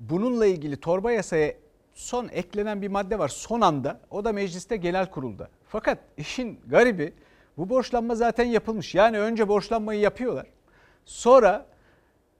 Bununla 0.00 0.46
ilgili 0.46 0.76
torba 0.76 1.12
yasaya 1.12 1.54
son 1.98 2.28
eklenen 2.28 2.82
bir 2.82 2.88
madde 2.88 3.18
var 3.18 3.28
son 3.28 3.60
anda. 3.60 4.00
O 4.10 4.24
da 4.24 4.32
mecliste 4.32 4.76
genel 4.76 5.10
kurulda. 5.10 5.48
Fakat 5.68 5.98
işin 6.16 6.60
garibi 6.66 7.12
bu 7.56 7.68
borçlanma 7.68 8.14
zaten 8.14 8.44
yapılmış. 8.44 8.94
Yani 8.94 9.18
önce 9.18 9.48
borçlanmayı 9.48 10.00
yapıyorlar. 10.00 10.46
Sonra 11.04 11.66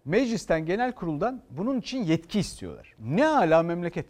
meclisten 0.05 0.67
genel 0.67 0.93
kuruldan 0.93 1.43
bunun 1.51 1.81
için 1.81 2.05
yetki 2.05 2.41
istiyorlar. 2.41 2.95
Ne 2.99 3.29
ala 3.29 3.63
memleket. 3.63 4.07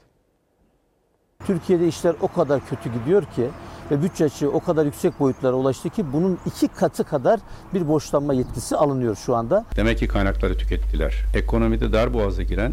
Türkiye'de 1.46 1.88
işler 1.88 2.14
o 2.20 2.28
kadar 2.28 2.66
kötü 2.66 2.92
gidiyor 2.92 3.22
ki 3.22 3.48
ve 3.90 4.02
bütçe 4.02 4.24
açığı 4.24 4.50
o 4.50 4.60
kadar 4.60 4.84
yüksek 4.84 5.20
boyutlara 5.20 5.56
ulaştı 5.56 5.90
ki 5.90 6.12
bunun 6.12 6.38
iki 6.46 6.68
katı 6.68 7.04
kadar 7.04 7.40
bir 7.74 7.88
borçlanma 7.88 8.34
yetkisi 8.34 8.76
alınıyor 8.76 9.16
şu 9.16 9.34
anda. 9.36 9.64
Demek 9.76 9.98
ki 9.98 10.08
kaynakları 10.08 10.58
tükettiler. 10.58 11.24
Ekonomide 11.34 11.92
darboğaza 11.92 12.42
giren 12.42 12.72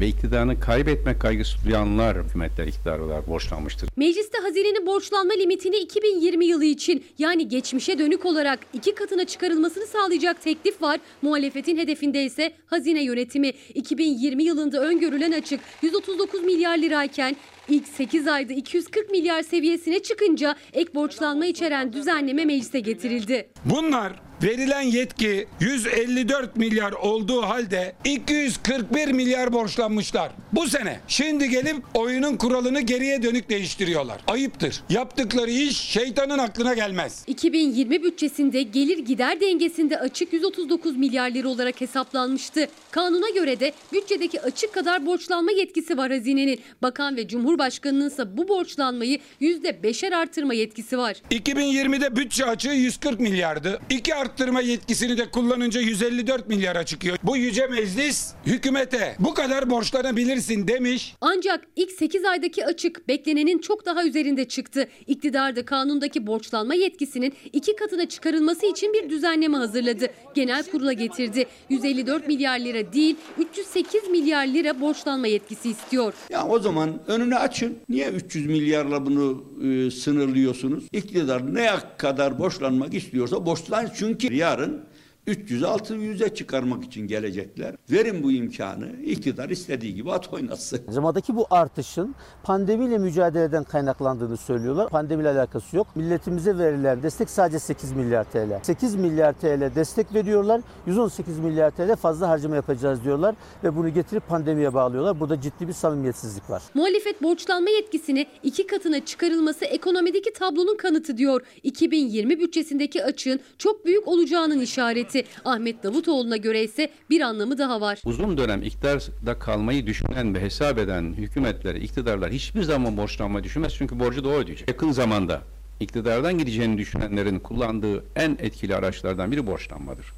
ve 0.00 0.08
iktidarını 0.08 0.60
kaybetmek 0.60 1.20
kaygısı 1.20 1.64
duyanlar 1.64 2.24
hükümetler 2.24 2.66
iktidar 2.66 2.98
olarak 2.98 3.28
borçlanmıştır. 3.28 3.88
Mecliste 3.96 4.38
hazinenin 4.38 4.86
borçlanma 4.86 5.32
limitini 5.32 5.76
2020 5.76 6.44
yılı 6.44 6.64
için 6.64 7.04
yani 7.18 7.48
geçmişe 7.48 7.98
dönük 7.98 8.26
olarak 8.26 8.58
iki 8.72 8.94
katına 8.94 9.24
çıkarılmasını 9.24 9.86
sağlayacak 9.86 10.42
teklif 10.42 10.82
var. 10.82 11.00
Muhalefetin 11.22 11.76
hedefinde 11.76 12.24
ise 12.24 12.52
hazine 12.66 13.04
yönetimi 13.04 13.52
2020 13.74 14.44
yılında 14.44 14.80
öngörülen 14.80 15.32
açık 15.32 15.60
139 15.82 16.44
milyar 16.44 16.78
lirayken 16.78 17.36
ilk 17.68 17.88
8 17.88 18.26
ayda 18.26 18.52
240 18.52 19.10
milyar 19.10 19.42
seviyesine 19.42 19.98
çıkınca 19.98 20.56
ek 20.72 20.94
borçlanma 20.94 21.46
içeren 21.46 21.92
düzenleme 21.92 22.44
meclise 22.44 22.80
getirildi. 22.80 23.48
Bunlar 23.64 24.27
verilen 24.42 24.80
yetki 24.82 25.46
154 25.60 26.56
milyar 26.56 26.92
olduğu 26.92 27.42
halde 27.42 27.94
241 28.04 29.08
milyar 29.08 29.52
borçlanmışlar. 29.52 30.32
Bu 30.52 30.68
sene 30.68 31.00
şimdi 31.08 31.48
gelip 31.48 31.76
oyunun 31.94 32.36
kuralını 32.36 32.80
geriye 32.80 33.22
dönük 33.22 33.50
değiştiriyorlar. 33.50 34.20
Ayıptır. 34.26 34.82
Yaptıkları 34.90 35.50
iş 35.50 35.76
şeytanın 35.76 36.38
aklına 36.38 36.74
gelmez. 36.74 37.24
2020 37.26 38.02
bütçesinde 38.02 38.62
gelir 38.62 38.98
gider 38.98 39.40
dengesinde 39.40 39.98
açık 39.98 40.32
139 40.32 40.96
milyar 40.96 41.30
lira 41.30 41.48
olarak 41.48 41.80
hesaplanmıştı. 41.80 42.68
Kanuna 42.90 43.30
göre 43.30 43.60
de 43.60 43.72
bütçedeki 43.92 44.40
açık 44.40 44.74
kadar 44.74 45.06
borçlanma 45.06 45.50
yetkisi 45.52 45.96
var 45.96 46.12
hazinenin. 46.12 46.60
Bakan 46.82 47.16
ve 47.16 47.28
Cumhurbaşkanının 47.28 48.08
ise 48.08 48.36
bu 48.36 48.48
borçlanmayı 48.48 49.18
%5'er 49.40 50.14
artırma 50.14 50.54
yetkisi 50.54 50.98
var. 50.98 51.16
2020'de 51.30 52.16
bütçe 52.16 52.44
açığı 52.44 52.70
140 52.70 53.20
milyardı. 53.20 53.80
İki 53.90 54.14
arttırma 54.28 54.60
yetkisini 54.60 55.18
de 55.18 55.30
kullanınca 55.30 55.80
154 55.80 56.48
milyara 56.48 56.86
çıkıyor. 56.86 57.16
Bu 57.22 57.36
yüce 57.36 57.66
meclis 57.66 58.32
hükümete 58.46 59.16
bu 59.18 59.34
kadar 59.34 59.70
borçlanabilirsin 59.70 60.68
demiş. 60.68 61.14
Ancak 61.20 61.64
ilk 61.76 61.90
8 61.92 62.24
aydaki 62.24 62.66
açık 62.66 63.08
beklenenin 63.08 63.58
çok 63.58 63.86
daha 63.86 64.04
üzerinde 64.04 64.48
çıktı. 64.48 64.88
İktidar 65.06 65.56
da 65.56 65.64
kanundaki 65.64 66.26
borçlanma 66.26 66.74
yetkisinin 66.74 67.34
iki 67.52 67.76
katına 67.76 68.08
çıkarılması 68.08 68.66
için 68.66 68.92
bir 68.92 69.10
düzenleme 69.10 69.56
hazırladı. 69.56 70.06
Genel 70.34 70.64
kurula 70.70 70.92
getirdi. 70.92 71.46
154 71.68 72.28
milyar 72.28 72.58
lira 72.60 72.92
değil 72.92 73.16
308 73.38 74.08
milyar 74.10 74.46
lira 74.46 74.80
borçlanma 74.80 75.26
yetkisi 75.26 75.70
istiyor. 75.70 76.14
Ya 76.30 76.46
o 76.46 76.58
zaman 76.58 77.00
önünü 77.06 77.34
açın. 77.36 77.78
Niye 77.88 78.08
300 78.08 78.46
milyarla 78.46 79.06
bunu 79.06 79.44
e, 79.64 79.90
sınırlıyorsunuz? 79.90 80.84
İktidar 80.92 81.54
ne 81.54 81.70
kadar 81.98 82.38
borçlanmak 82.38 82.94
istiyorsa 82.94 83.46
borçlan 83.46 83.88
çünkü 83.96 84.17
yarın 84.22 84.84
300'e 85.28 85.66
600'e 85.66 86.34
çıkarmak 86.34 86.84
için 86.84 87.06
gelecekler. 87.06 87.74
Verin 87.90 88.22
bu 88.22 88.32
imkanı. 88.32 88.88
İktidar 89.04 89.48
istediği 89.48 89.94
gibi 89.94 90.12
at 90.12 90.32
oynasın. 90.32 90.80
Harcamadaki 90.86 91.36
bu 91.36 91.46
artışın 91.50 92.14
pandemiyle 92.42 92.98
mücadeleden 92.98 93.64
kaynaklandığını 93.64 94.36
söylüyorlar. 94.36 94.88
Pandemiyle 94.88 95.30
alakası 95.30 95.76
yok. 95.76 95.86
Milletimize 95.94 96.58
verilen 96.58 97.02
destek 97.02 97.30
sadece 97.30 97.58
8 97.58 97.92
milyar 97.92 98.24
TL. 98.24 98.60
8 98.62 98.94
milyar 98.94 99.32
TL 99.32 99.74
destek 99.74 100.14
veriyorlar. 100.14 100.60
118 100.86 101.38
milyar 101.38 101.70
TL 101.70 101.96
fazla 101.96 102.28
harcama 102.28 102.56
yapacağız 102.56 103.04
diyorlar 103.04 103.34
ve 103.64 103.76
bunu 103.76 103.88
getirip 103.88 104.28
pandemiye 104.28 104.74
bağlıyorlar. 104.74 105.20
Burada 105.20 105.40
ciddi 105.40 105.68
bir 105.68 105.72
samimiyetsizlik 105.72 106.50
var. 106.50 106.62
Muhalefet 106.74 107.22
borçlanma 107.22 107.70
yetkisini 107.70 108.26
iki 108.42 108.66
katına 108.66 109.04
çıkarılması 109.04 109.64
ekonomideki 109.64 110.32
tablonun 110.32 110.76
kanıtı 110.76 111.16
diyor. 111.16 111.42
2020 111.62 112.40
bütçesindeki 112.40 113.04
açığın 113.04 113.40
çok 113.58 113.86
büyük 113.86 114.08
olacağının 114.08 114.60
işareti. 114.60 115.17
Ahmet 115.44 115.84
Davutoğlu'na 115.84 116.36
göre 116.36 116.62
ise 116.62 116.90
bir 117.10 117.20
anlamı 117.20 117.58
daha 117.58 117.80
var. 117.80 118.02
Uzun 118.04 118.38
dönem 118.38 118.62
iktidarda 118.62 119.38
kalmayı 119.38 119.86
düşünen 119.86 120.34
ve 120.34 120.40
hesap 120.40 120.78
eden 120.78 121.12
hükümetleri, 121.12 121.78
iktidarlar 121.78 122.30
hiçbir 122.30 122.62
zaman 122.62 122.96
borçlanmayı 122.96 123.44
düşünmez 123.44 123.74
çünkü 123.74 124.00
borcu 124.00 124.24
da 124.24 124.28
o 124.28 124.32
ödeyecek. 124.32 124.68
Yakın 124.68 124.92
zamanda 124.92 125.42
iktidardan 125.80 126.38
gideceğini 126.38 126.78
düşünenlerin 126.78 127.38
kullandığı 127.38 128.04
en 128.16 128.30
etkili 128.30 128.76
araçlardan 128.76 129.32
biri 129.32 129.46
borçlanmadır. 129.46 130.14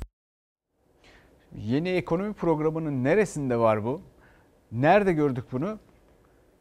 Yeni 1.57 1.89
ekonomi 1.89 2.33
programının 2.33 3.05
neresinde 3.05 3.57
var 3.57 3.85
bu? 3.85 4.01
Nerede 4.73 5.13
gördük 5.13 5.45
bunu? 5.53 5.79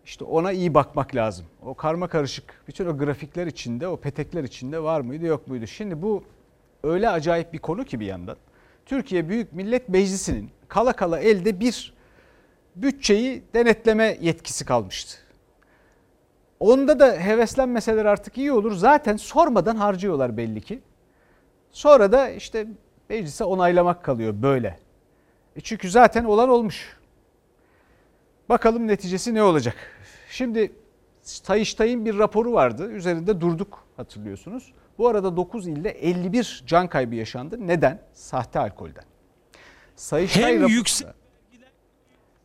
İşte 0.06 0.23
ona 0.23 0.52
iyi 0.52 0.73
bakmak 0.73 1.15
lazım. 1.15 1.45
O 1.62 1.73
karma 1.73 2.08
karışık 2.08 2.63
bütün 2.67 2.86
o 2.86 2.97
grafikler 2.97 3.47
içinde, 3.47 3.88
o 3.88 3.97
petekler 3.97 4.43
içinde 4.43 4.84
var 4.84 5.02
mıydı 5.02 5.25
yok 5.25 5.47
muydu? 5.47 5.67
Şimdi 5.67 6.02
bu 6.02 6.23
öyle 6.84 7.10
acayip 7.10 7.54
bir 7.54 7.60
konu 7.60 7.86
ki 7.86 8.00
bir 8.00 8.06
yandan. 8.06 8.38
Türkiye 8.86 9.30
Büyük 9.30 9.54
Millet 9.54 9.89
Meclisi'nin 9.89 10.50
kala 10.68 10.94
kala 10.94 11.20
elde 11.20 11.60
bir 11.60 11.94
bütçeyi 12.76 13.44
denetleme 13.54 14.18
yetkisi 14.22 14.65
kalmıştı. 14.65 15.18
Onda 16.60 17.00
da 17.00 17.13
heveslenmeseler 17.13 18.06
artık 18.06 18.38
iyi 18.38 18.52
olur. 18.52 18.72
Zaten 18.72 19.18
sormadan 19.18 19.76
harcıyorlar 19.76 20.38
belli 20.38 20.62
ki. 20.62 20.80
Sonra 21.72 22.12
da 22.12 22.30
işte 22.30 22.68
meclise 23.10 23.44
onaylamak 23.44 24.04
kalıyor 24.04 24.34
böyle. 24.42 24.80
E 25.56 25.62
çünkü 25.62 25.89
zaten 25.89 26.24
olan 26.24 26.50
olmuş. 26.50 26.98
Bakalım 28.50 28.88
neticesi 28.88 29.34
ne 29.34 29.44
olacak? 29.44 29.76
Şimdi 30.30 30.72
Sayıştay'ın 31.22 32.06
bir 32.06 32.18
raporu 32.18 32.54
vardı. 32.54 32.92
Üzerinde 32.92 33.42
durduk 33.42 33.84
hatırlıyorsunuz. 34.00 34.74
Bu 34.98 35.08
arada 35.08 35.38
9 35.38 35.68
ilde 35.68 35.90
51 35.90 36.64
can 36.68 36.88
kaybı 36.88 37.16
yaşandı. 37.16 37.68
Neden? 37.68 38.02
Sahte 38.14 38.60
alkolden. 38.60 39.04
Sayıştay 39.96 40.44
Hem 40.44 40.68
yüksek 40.68 41.08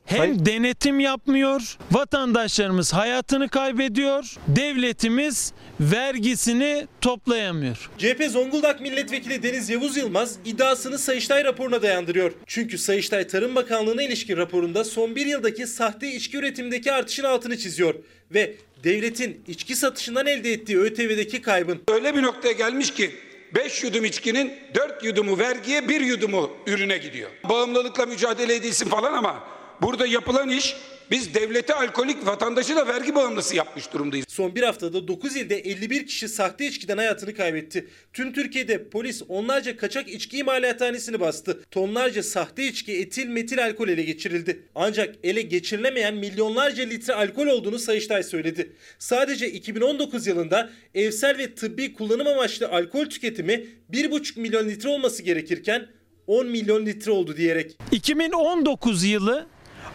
hem 0.04 0.46
denetim 0.46 1.00
yapmıyor, 1.00 1.78
vatandaşlarımız 1.92 2.92
hayatını 2.92 3.48
kaybediyor, 3.48 4.36
devletimiz 4.48 5.52
vergisini 5.80 6.86
toplayamıyor. 7.00 7.90
CHP 7.98 8.24
Zonguldak 8.30 8.80
Milletvekili 8.80 9.42
Deniz 9.42 9.70
Yavuz 9.70 9.96
Yılmaz 9.96 10.36
iddiasını 10.44 10.98
Sayıştay 10.98 11.44
raporuna 11.44 11.82
dayandırıyor. 11.82 12.32
Çünkü 12.46 12.78
Sayıştay 12.78 13.26
Tarım 13.26 13.54
Bakanlığı'na 13.54 14.02
ilişkin 14.02 14.36
raporunda 14.36 14.84
son 14.84 15.16
bir 15.16 15.26
yıldaki 15.26 15.66
sahte 15.66 16.12
içki 16.12 16.36
üretimindeki 16.36 16.92
artışın 16.92 17.24
altını 17.24 17.58
çiziyor. 17.58 17.94
Ve 18.34 18.54
devletin 18.84 19.44
içki 19.48 19.76
satışından 19.76 20.26
elde 20.26 20.52
ettiği 20.52 20.78
ÖTV'deki 20.78 21.42
kaybın 21.42 21.80
Öyle 21.88 22.14
bir 22.16 22.22
noktaya 22.22 22.52
gelmiş 22.52 22.90
ki 22.90 23.10
5 23.54 23.82
yudum 23.82 24.04
içkinin 24.04 24.52
4 24.74 25.04
yudumu 25.04 25.38
vergiye 25.38 25.88
1 25.88 26.00
yudumu 26.00 26.50
ürüne 26.66 26.98
gidiyor. 26.98 27.30
Bağımlılıkla 27.48 28.06
mücadele 28.06 28.54
edilsin 28.54 28.88
falan 28.88 29.12
ama 29.12 29.44
burada 29.84 30.06
yapılan 30.06 30.48
iş 30.48 30.76
biz 31.10 31.34
devlete 31.34 31.74
alkolik 31.74 32.26
vatandaşı 32.26 32.76
da 32.76 32.86
vergi 32.86 33.14
bağımlısı 33.14 33.56
yapmış 33.56 33.92
durumdayız. 33.92 34.26
Son 34.28 34.54
bir 34.54 34.62
haftada 34.62 35.08
9 35.08 35.36
ilde 35.36 35.58
51 35.58 36.06
kişi 36.06 36.28
sahte 36.28 36.66
içkiden 36.66 36.96
hayatını 36.96 37.34
kaybetti. 37.34 37.88
Tüm 38.12 38.32
Türkiye'de 38.32 38.88
polis 38.88 39.22
onlarca 39.28 39.76
kaçak 39.76 40.08
içki 40.08 40.38
imalathanesini 40.38 41.20
bastı. 41.20 41.62
Tonlarca 41.70 42.22
sahte 42.22 42.66
içki 42.66 42.92
etil 42.92 43.28
metil 43.28 43.64
alkol 43.64 43.88
ele 43.88 44.02
geçirildi. 44.02 44.62
Ancak 44.74 45.14
ele 45.24 45.42
geçirilemeyen 45.42 46.14
milyonlarca 46.14 46.84
litre 46.84 47.14
alkol 47.14 47.46
olduğunu 47.46 47.78
Sayıştay 47.78 48.22
söyledi. 48.22 48.72
Sadece 48.98 49.50
2019 49.50 50.26
yılında 50.26 50.70
evsel 50.94 51.38
ve 51.38 51.54
tıbbi 51.54 51.92
kullanım 51.92 52.26
amaçlı 52.26 52.68
alkol 52.68 53.04
tüketimi 53.04 53.66
1,5 53.92 54.40
milyon 54.40 54.68
litre 54.68 54.88
olması 54.88 55.22
gerekirken 55.22 55.86
10 56.26 56.46
milyon 56.46 56.86
litre 56.86 57.10
oldu 57.10 57.36
diyerek. 57.36 57.76
2019 57.92 59.04
yılı 59.04 59.46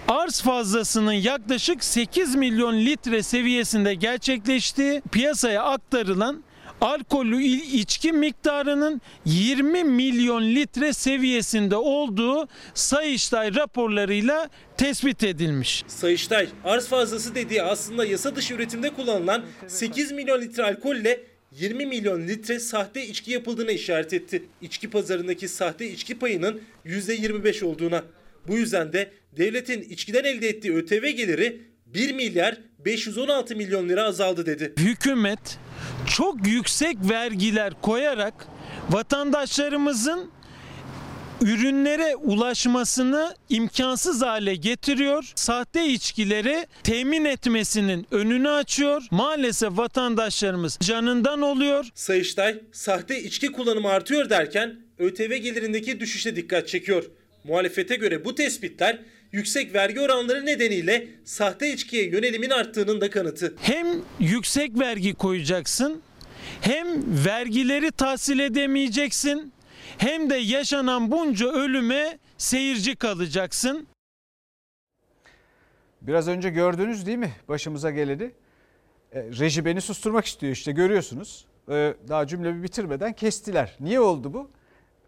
arz 0.10 0.41
fazlasının 0.41 1.13
yaklaşık 1.13 1.84
8 1.84 2.36
milyon 2.36 2.80
litre 2.80 3.24
seviyesinde 3.24 3.93
gerçekleştiği 3.93 5.02
piyasaya 5.12 5.63
aktarılan 5.63 6.43
alkollü 6.82 7.43
içki 7.43 8.12
miktarının 8.12 9.02
20 9.26 9.84
milyon 9.84 10.43
litre 10.43 10.93
seviyesinde 10.93 11.76
olduğu 11.76 12.48
Sayıştay 12.74 13.56
raporlarıyla 13.56 14.50
tespit 14.78 15.24
edilmiş. 15.24 15.84
Sayıştay 15.88 16.48
arz 16.63 16.88
fazlası 16.88 17.36
dediği 17.36 17.63
aslında 17.63 18.06
yasa 18.06 18.36
dışı 18.36 18.54
üretimde 18.54 18.89
kullanılan 18.89 19.43
8 19.67 20.12
milyon 20.12 20.41
litre 20.41 20.63
alkolle 20.63 21.24
20 21.52 21.86
milyon 21.86 22.28
litre 22.28 22.60
sahte 22.60 23.06
içki 23.08 23.32
yapıldığına 23.32 23.72
işaret 23.72 24.13
etti. 24.13 24.43
İçki 24.62 24.89
pazarındaki 24.89 25.48
sahte 25.48 25.89
içki 25.89 26.19
payının 26.19 26.62
%25 26.86 27.65
olduğuna. 27.65 28.04
Bu 28.48 28.58
yüzden 28.58 28.93
de 28.93 29.12
devletin 29.38 29.82
içkiden 29.82 30.24
elde 30.24 30.50
ettiği 30.50 30.74
ÖTV 30.74 31.10
geliri 31.10 31.62
1 31.86 32.13
milyar 32.13 32.58
516 32.86 33.56
milyon 33.56 33.89
lira 33.89 34.04
azaldı 34.04 34.46
dedi. 34.46 34.74
Hükümet 34.78 35.58
çok 36.08 36.48
yüksek 36.48 36.98
vergiler 37.10 37.74
koyarak 37.82 38.34
vatandaşlarımızın 38.89 40.32
ürünlere 41.42 42.15
ulaşmasını 42.15 43.36
imkansız 43.50 44.22
hale 44.22 44.56
getiriyor. 44.56 45.32
Sahte 45.36 45.86
içkileri 45.86 46.68
temin 46.84 47.26
etmesinin 47.26 48.08
önünü 48.12 48.50
açıyor. 48.50 49.04
Maalesef 49.12 49.78
vatandaşlarımız 49.78 50.78
canından 50.82 51.42
oluyor. 51.42 51.89
Sayıştay 51.96 52.60
sahte 52.72 53.24
içki 53.24 53.52
kullanımı 53.52 53.89
artıyor 53.89 54.30
derken 54.30 54.80
ÖTV 55.00 55.36
gelirindeki 55.36 56.00
düşüşe 56.00 56.36
dikkat 56.36 56.68
çekiyor. 56.68 57.04
Muhalefete 57.44 57.96
göre 57.96 58.26
bu 58.26 58.36
tespitler 58.36 59.00
yüksek 59.32 59.74
vergi 59.74 60.02
oranları 60.02 60.46
nedeniyle 60.46 61.08
sahte 61.24 61.74
içkiye 61.74 62.10
yönelimin 62.10 62.50
arttığının 62.50 63.02
da 63.02 63.10
kanıtı. 63.10 63.56
Hem 63.62 63.88
yüksek 64.20 64.80
vergi 64.80 65.13
koyacaksın 65.13 66.02
hem 66.62 66.88
vergileri 67.26 67.92
tahsil 67.92 68.39
edemeyeceksin 68.39 69.54
hem 69.98 70.30
de 70.30 70.36
yaşanan 70.36 71.12
bunca 71.12 71.48
ölüme 71.52 72.18
seyirci 72.38 72.96
kalacaksın. 72.96 73.88
Biraz 76.02 76.28
önce 76.28 76.50
gördünüz 76.50 77.06
değil 77.06 77.18
mi 77.18 77.32
başımıza 77.48 77.92
geleni? 77.92 78.32
E, 79.13 79.24
reji 79.24 79.65
beni 79.65 79.82
susturmak 79.82 80.26
istiyor 80.26 80.54
işte 80.54 80.72
görüyorsunuz. 80.72 81.46
E, 81.70 81.94
daha 82.08 82.28
cümlemi 82.28 82.63
bitirmeden 82.63 83.13
kestiler. 83.13 83.76
Niye 83.80 84.00
oldu 84.00 84.34
bu? 84.34 84.52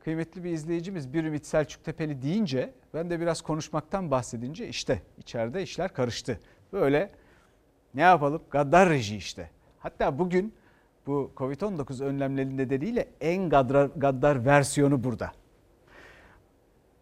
Kıymetli 0.04 0.44
bir 0.44 0.52
izleyicimiz 0.52 1.14
bir 1.14 1.24
Ümit 1.24 1.46
Selçuk 1.46 1.84
Tepeli 1.84 2.22
deyince 2.22 2.74
ben 2.94 3.10
de 3.10 3.20
biraz 3.20 3.42
konuşmaktan 3.42 4.12
bahsedince 4.12 4.68
işte 4.68 5.02
içeride 5.18 5.64
işler 5.64 5.94
karıştı. 5.94 6.40
Böyle 6.74 7.12
ne 7.94 8.02
yapalım 8.02 8.42
gaddar 8.52 8.90
reji 8.90 9.16
işte. 9.16 9.50
Hatta 9.80 10.20
bugün 10.20 10.54
bu 11.08 11.32
Covid-19 11.38 12.04
önlemleri 12.04 12.58
nedeniyle 12.58 13.08
en 13.22 13.50
gaddar, 13.50 13.86
gaddar 13.96 14.46
versiyonu 14.46 15.04
burada. 15.04 15.32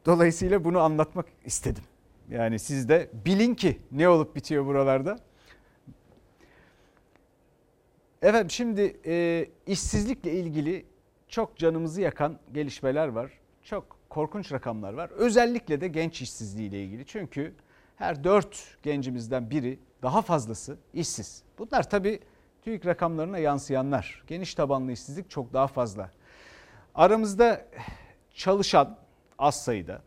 Dolayısıyla 0.05 0.63
bunu 0.63 0.79
anlatmak 0.79 1.25
istedim. 1.45 1.83
Yani 2.29 2.59
siz 2.59 2.89
de 2.89 3.09
bilin 3.25 3.55
ki 3.55 3.79
ne 3.91 4.09
olup 4.09 4.35
bitiyor 4.35 4.65
buralarda. 4.65 5.19
Efendim 8.21 8.49
şimdi 8.49 8.97
e, 9.05 9.45
işsizlikle 9.67 10.31
ilgili 10.31 10.85
çok 11.29 11.57
canımızı 11.57 12.01
yakan 12.01 12.39
gelişmeler 12.53 13.07
var. 13.07 13.31
Çok 13.63 13.97
korkunç 14.09 14.51
rakamlar 14.51 14.93
var. 14.93 15.09
Özellikle 15.09 15.81
de 15.81 15.87
genç 15.87 16.21
işsizliği 16.21 16.69
ile 16.69 16.83
ilgili. 16.83 17.05
Çünkü 17.05 17.55
her 17.95 18.23
dört 18.23 18.77
gencimizden 18.83 19.49
biri 19.49 19.79
daha 20.01 20.21
fazlası 20.21 20.77
işsiz. 20.93 21.43
Bunlar 21.57 21.89
tabii 21.89 22.19
TÜİK 22.61 22.85
rakamlarına 22.85 23.37
yansıyanlar. 23.37 24.23
Geniş 24.27 24.55
tabanlı 24.55 24.91
işsizlik 24.91 25.29
çok 25.29 25.53
daha 25.53 25.67
fazla. 25.67 26.11
Aramızda 26.95 27.65
çalışan 28.33 28.97
az 29.39 29.63
sayıda, 29.63 30.01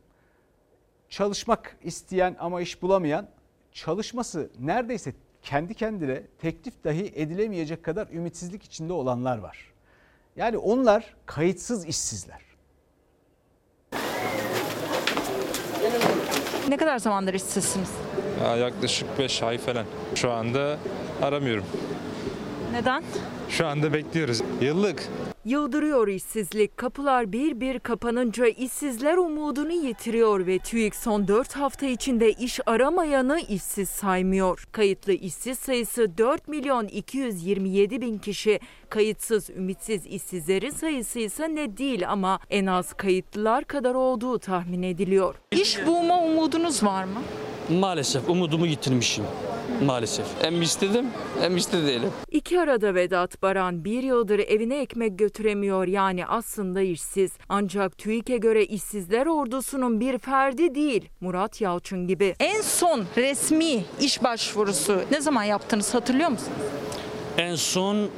çalışmak 1.08 1.76
isteyen 1.82 2.37
ama 2.38 2.61
iş 2.61 2.82
bulamayan, 2.82 3.28
çalışması 3.72 4.50
neredeyse 4.58 5.14
kendi 5.42 5.74
kendine 5.74 6.22
teklif 6.38 6.85
dahi 6.85 7.12
edilemeyecek 7.14 7.85
kadar 7.85 8.08
ümitsizlik 8.08 8.62
içinde 8.62 8.92
olanlar 8.92 9.38
var. 9.38 9.71
Yani 10.36 10.58
onlar 10.58 11.14
kayıtsız 11.26 11.86
işsizler. 11.86 12.40
Ne 16.68 16.76
kadar 16.76 16.98
zamandır 16.98 17.34
işsizsiniz? 17.34 17.90
Ya 18.42 18.56
yaklaşık 18.56 19.18
5 19.18 19.42
ay 19.42 19.58
falan. 19.58 19.86
Şu 20.14 20.30
anda 20.30 20.78
aramıyorum. 21.22 21.64
Neden? 22.72 23.04
Şu 23.48 23.66
anda 23.66 23.92
bekliyoruz. 23.92 24.40
Yıllık. 24.60 25.08
Yıldırıyor 25.44 26.09
işsizlik. 26.09 26.76
Kapılar 26.76 27.33
bir 27.33 27.61
bir 27.61 27.78
kapanınca 27.78 28.46
işsizler 28.46 29.16
umudunu 29.16 29.72
yitiriyor 29.72 30.46
ve 30.46 30.59
TÜİK 30.59 30.94
son 30.94 31.28
4 31.28 31.52
hafta 31.52 31.87
içinde 31.87 32.33
iş 32.33 32.61
aramayanı 32.66 33.40
işsiz 33.48 33.88
saymıyor. 33.88 34.64
Kayıtlı 34.72 35.12
işsiz 35.12 35.59
sayısı 35.59 36.18
4 36.18 36.48
milyon 36.48 36.87
227 36.87 38.00
bin 38.00 38.18
kişi. 38.18 38.61
Kayıtsız 38.88 39.50
ümitsiz 39.50 40.07
işsizlerin 40.07 40.70
sayısı 40.70 41.18
ise 41.18 41.55
ne 41.55 41.76
değil 41.76 42.11
ama 42.11 42.38
en 42.50 42.66
az 42.66 42.92
kayıtlılar 42.92 43.64
kadar 43.64 43.94
olduğu 43.94 44.38
tahmin 44.38 44.83
ediliyor. 44.83 45.35
İş 45.50 45.87
bulma 45.87 46.22
umudunuz 46.22 46.83
var 46.85 47.05
mı? 47.05 47.20
Maalesef 47.81 48.28
umudumu 48.31 48.66
yitirmişim. 48.66 49.24
Maalesef. 49.87 50.26
Hem 50.42 50.62
istedim 50.62 51.06
hem 51.40 51.56
iste 51.56 51.87
değilim. 51.87 52.11
İki 52.30 52.61
arada 52.61 52.94
Vedat 52.94 53.42
Baran 53.42 53.85
bir 53.85 54.02
yıldır 54.02 54.38
evine 54.38 54.80
ekmek 54.80 55.18
götüremiyor 55.18 55.87
yani 55.87 56.26
aslında 56.26 56.80
işsiz. 56.80 57.32
Ancak 57.48 57.98
TÜİK'e 57.98 58.37
göre 58.37 58.64
işsizler 58.64 59.26
ordusunun 59.26 60.00
bir 60.00 60.18
ferdi 60.18 60.74
değil 60.74 61.08
Murat 61.20 61.61
Yalçın 61.61 62.06
gibi. 62.06 62.35
En 62.40 62.61
son 62.61 63.04
resmi 63.16 63.85
iş 64.00 64.22
başvurusu 64.24 65.00
ne 65.11 65.20
zaman 65.20 65.42
yaptınız 65.42 65.94
hatırlıyor 65.94 66.28
musunuz? 66.28 66.58
En 67.38 67.54
son 67.54 68.08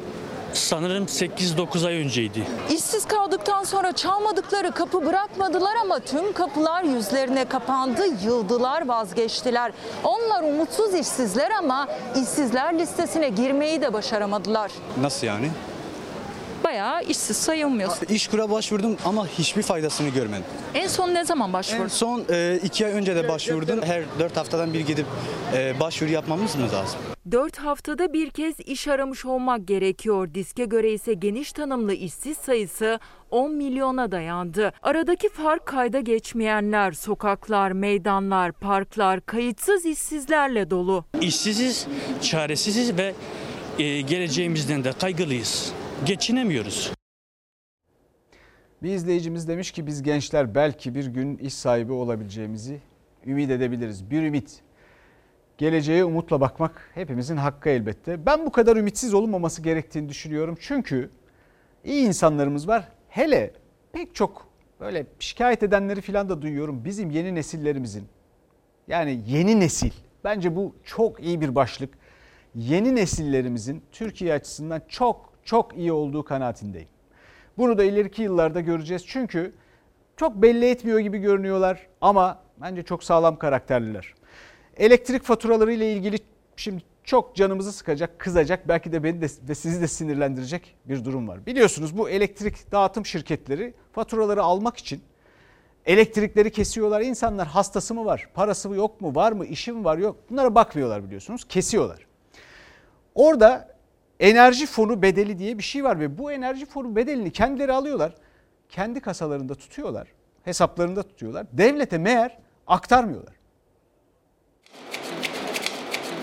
sanırım 0.55 1.05
8-9 1.05 1.87
ay 1.87 1.95
önceydi. 1.95 2.47
İşsiz 2.71 3.05
kaldıktan 3.05 3.65
sonra 3.65 3.93
çalmadıkları 3.93 4.73
kapı 4.73 5.07
bırakmadılar 5.07 5.77
ama 5.83 5.99
tüm 5.99 6.33
kapılar 6.33 6.83
yüzlerine 6.83 7.45
kapandı, 7.45 8.03
yıldılar, 8.25 8.89
vazgeçtiler. 8.89 9.73
Onlar 10.05 10.43
umutsuz 10.43 10.95
işsizler 10.95 11.51
ama 11.51 11.89
işsizler 12.23 12.79
listesine 12.79 13.29
girmeyi 13.29 13.81
de 13.81 13.93
başaramadılar. 13.93 14.71
Nasıl 15.01 15.27
yani? 15.27 15.51
Bayağı 16.65 17.03
işsiz 17.03 17.37
sayılmıyorsun. 17.37 18.07
İşkura 18.09 18.51
başvurdum 18.51 18.97
ama 19.05 19.27
hiçbir 19.27 19.63
faydasını 19.63 20.09
görmedim. 20.09 20.45
En 20.75 20.89
son 20.89 21.15
ne 21.15 21.25
zaman 21.25 21.53
başvurdun? 21.53 21.85
En 21.85 21.89
son 21.89 22.25
e, 22.31 22.61
iki 22.65 22.87
ay 22.87 22.93
önce 22.93 23.17
de 23.17 23.29
başvurdum. 23.29 23.83
Her 23.83 24.03
dört 24.19 24.37
haftadan 24.37 24.75
bir 24.75 24.81
gidip 24.81 25.07
e, 25.55 25.81
başvuru 25.81 26.11
yapmamız 26.11 26.57
mı 26.57 26.63
lazım? 26.63 27.01
4 27.31 27.59
haftada 27.59 28.13
bir 28.13 28.31
kez 28.31 28.61
iş 28.61 28.89
aramış 28.89 29.25
olmak 29.25 29.69
gerekiyor. 29.69 30.35
Diske 30.35 30.65
göre 30.65 30.93
ise 30.93 31.15
geniş 31.15 31.53
tanımlı 31.53 31.95
işsiz 31.95 32.37
sayısı 32.37 32.99
10 33.31 33.53
milyona 33.53 34.13
dayandı. 34.13 34.73
Aradaki 34.83 35.29
fark 35.29 35.67
kayda 35.67 36.01
geçmeyenler, 36.01 36.93
sokaklar, 36.93 37.73
meydanlar, 37.73 38.53
parklar 38.53 39.27
kayıtsız 39.27 39.87
işsizlerle 39.87 40.71
dolu. 40.71 41.05
İşsiziz, 41.21 41.87
çaresiziz 42.23 42.97
ve 42.97 43.15
e, 43.79 44.01
geleceğimizden 44.01 44.85
de 44.85 44.93
kaygılıyız. 44.93 45.73
Geçinemiyoruz. 46.03 46.93
Bir 48.83 48.91
izleyicimiz 48.95 49.49
demiş 49.49 49.71
ki 49.71 49.87
biz 49.87 50.03
gençler 50.03 50.55
belki 50.55 50.95
bir 50.95 51.07
gün 51.07 51.37
iş 51.37 51.55
sahibi 51.55 51.93
olabileceğimizi 51.93 52.81
ümit 53.27 53.51
edebiliriz. 53.51 54.11
Bir 54.11 54.23
ümit. 54.23 54.61
Geleceğe 55.59 56.05
umutla 56.05 56.41
bakmak 56.41 56.91
hepimizin 56.95 57.37
hakkı 57.37 57.69
elbette. 57.69 58.27
Ben 58.27 58.47
bu 58.47 58.53
kadar 58.53 58.77
ümitsiz 58.77 59.15
olunmaması 59.15 59.63
gerektiğini 59.63 60.09
düşünüyorum. 60.09 60.57
Çünkü 60.61 61.11
iyi 61.85 62.07
insanlarımız 62.07 62.69
var. 62.69 62.89
Hele 63.09 63.53
pek 63.93 64.15
çok 64.15 64.49
böyle 64.81 65.07
şikayet 65.19 65.63
edenleri 65.63 66.01
falan 66.01 66.29
da 66.29 66.43
duyuyorum. 66.43 66.85
Bizim 66.85 67.11
yeni 67.11 67.35
nesillerimizin 67.35 68.05
yani 68.89 69.23
yeni 69.27 69.61
nesil 69.61 69.93
bence 70.25 70.57
bu 70.57 70.77
çok 70.85 71.21
iyi 71.21 71.41
bir 71.41 71.55
başlık. 71.55 71.95
Yeni 72.55 72.95
nesillerimizin 72.95 73.83
Türkiye 73.93 74.35
açısından 74.35 74.83
çok 74.89 75.34
çok 75.45 75.77
iyi 75.77 75.93
olduğu 75.93 76.25
kanaatindeyim. 76.25 76.89
Bunu 77.59 77.79
da 77.79 77.85
ileriki 77.85 78.23
yıllarda 78.23 78.61
göreceğiz. 78.61 79.05
Çünkü 79.07 79.53
çok 80.17 80.35
belli 80.35 80.71
etmiyor 80.71 80.99
gibi 80.99 81.19
görünüyorlar 81.19 81.87
ama 82.01 82.39
bence 82.61 82.83
çok 82.83 83.05
sağlam 83.05 83.39
karakterliler. 83.39 84.15
Elektrik 84.77 85.23
faturaları 85.23 85.73
ile 85.73 85.93
ilgili 85.93 86.19
şimdi 86.57 86.83
çok 87.05 87.37
canımızı 87.37 87.73
sıkacak, 87.73 88.19
kızacak, 88.19 88.69
belki 88.69 88.93
de 88.93 89.05
beni 89.05 89.23
de 89.23 89.27
ve 89.49 89.55
sizi 89.55 89.81
de 89.81 89.89
sinirlendirecek 89.89 90.77
bir 90.85 91.05
durum 91.05 91.29
var. 91.29 91.47
Biliyorsunuz 91.47 91.99
bu 91.99 92.11
elektrik 92.11 92.73
dağıtım 92.73 93.07
şirketleri 93.07 93.75
faturaları 93.93 94.43
almak 94.43 94.77
için 94.77 95.03
elektrikleri 95.87 96.53
kesiyorlar. 96.53 97.01
İnsanlar 97.01 97.47
hastası 97.47 97.95
mı 97.95 98.05
var, 98.05 98.29
parası 98.35 98.69
mı 98.69 98.77
yok 98.77 99.01
mu, 99.01 99.15
var 99.15 99.33
mı, 99.33 99.47
işi 99.47 99.73
mi 99.73 99.85
var 99.85 99.99
yok 99.99 100.17
bunlara 100.31 100.55
bakmıyorlar 100.55 101.05
biliyorsunuz, 101.05 101.45
kesiyorlar. 101.49 102.07
Orada 103.15 103.74
enerji 104.21 104.67
fonu 104.67 105.03
bedeli 105.03 105.39
diye 105.39 105.59
bir 105.59 105.63
şey 105.63 105.85
var 105.85 106.01
ve 106.01 106.19
bu 106.19 106.33
enerji 106.33 106.67
fonu 106.67 106.97
bedelini 106.97 107.33
kendileri 107.33 107.73
alıyorlar. 107.73 108.15
Kendi 108.69 109.01
kasalarında 109.01 109.55
tutuyorlar, 109.55 110.09
hesaplarında 110.45 111.03
tutuyorlar. 111.03 111.47
Devlete 111.53 111.99
meğer 111.99 112.39
aktarmıyorlar. 112.67 113.35